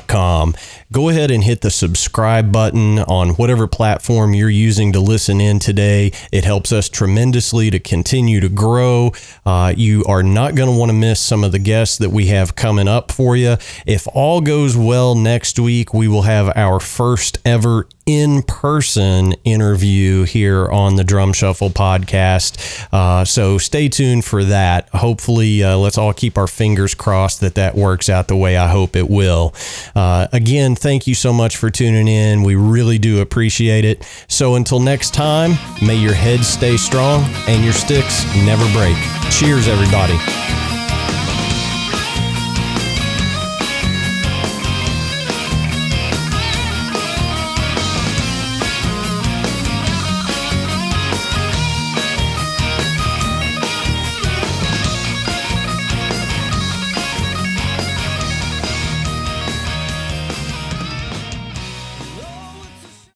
Go 0.91 1.09
ahead 1.09 1.31
and 1.31 1.43
hit 1.43 1.61
the 1.61 1.71
subscribe 1.71 2.51
button 2.51 2.99
on 2.99 3.29
whatever 3.31 3.67
platform 3.67 4.33
you're 4.33 4.49
using 4.49 4.93
to 4.93 4.99
listen 4.99 5.41
in 5.41 5.59
today. 5.59 6.11
It 6.31 6.43
helps 6.43 6.71
us 6.71 6.89
tremendously 6.89 7.69
to 7.71 7.79
continue 7.79 8.39
to 8.39 8.49
grow. 8.49 9.11
Uh, 9.45 9.73
you 9.75 10.03
are 10.05 10.23
not 10.23 10.55
going 10.55 10.71
to 10.71 10.77
want 10.77 10.89
to 10.89 10.93
miss 10.93 11.19
some 11.19 11.43
of 11.43 11.51
the 11.51 11.59
guests 11.59 11.97
that 11.97 12.09
we 12.09 12.27
have 12.27 12.55
coming 12.55 12.87
up 12.87 13.11
for 13.11 13.35
you. 13.35 13.57
If 13.85 14.07
all 14.13 14.41
goes 14.41 14.77
well 14.77 15.15
next 15.15 15.59
week, 15.59 15.93
we 15.93 16.07
will 16.07 16.23
have 16.23 16.51
our 16.55 16.79
first 16.79 17.39
ever 17.45 17.87
in 18.05 18.43
person 18.43 19.33
interview 19.43 20.23
here 20.23 20.67
on 20.67 20.95
the 20.95 21.03
Drum 21.03 21.33
Shuffle 21.33 21.69
podcast. 21.69 22.87
Uh, 22.91 23.25
so 23.25 23.57
stay 23.57 23.89
tuned 23.89 24.25
for 24.25 24.43
that. 24.43 24.89
Hopefully, 24.89 25.63
uh, 25.63 25.77
let's 25.77 25.97
all 25.97 26.13
keep 26.13 26.37
our 26.37 26.47
fingers 26.47 26.93
crossed 26.93 27.41
that 27.41 27.55
that 27.55 27.75
works 27.75 28.09
out 28.09 28.27
the 28.27 28.35
way 28.35 28.57
I 28.57 28.67
hope 28.67 28.95
it 28.95 29.09
will. 29.09 29.53
Uh, 29.95 30.27
again, 30.31 30.75
thank 30.75 31.07
you 31.07 31.15
so 31.15 31.33
much 31.33 31.57
for 31.57 31.69
tuning 31.69 32.07
in. 32.07 32.43
We 32.43 32.55
really 32.55 32.99
do 32.99 33.21
appreciate 33.21 33.85
it. 33.85 34.07
So 34.27 34.55
until 34.55 34.79
next 34.79 35.13
time, 35.13 35.57
may 35.81 35.95
your 35.95 36.13
heads 36.13 36.47
stay 36.47 36.77
strong 36.77 37.23
and 37.47 37.63
your 37.63 37.73
sticks 37.73 38.25
never 38.35 38.71
break. 38.73 38.97
Cheers, 39.31 39.67
everybody. 39.67 40.64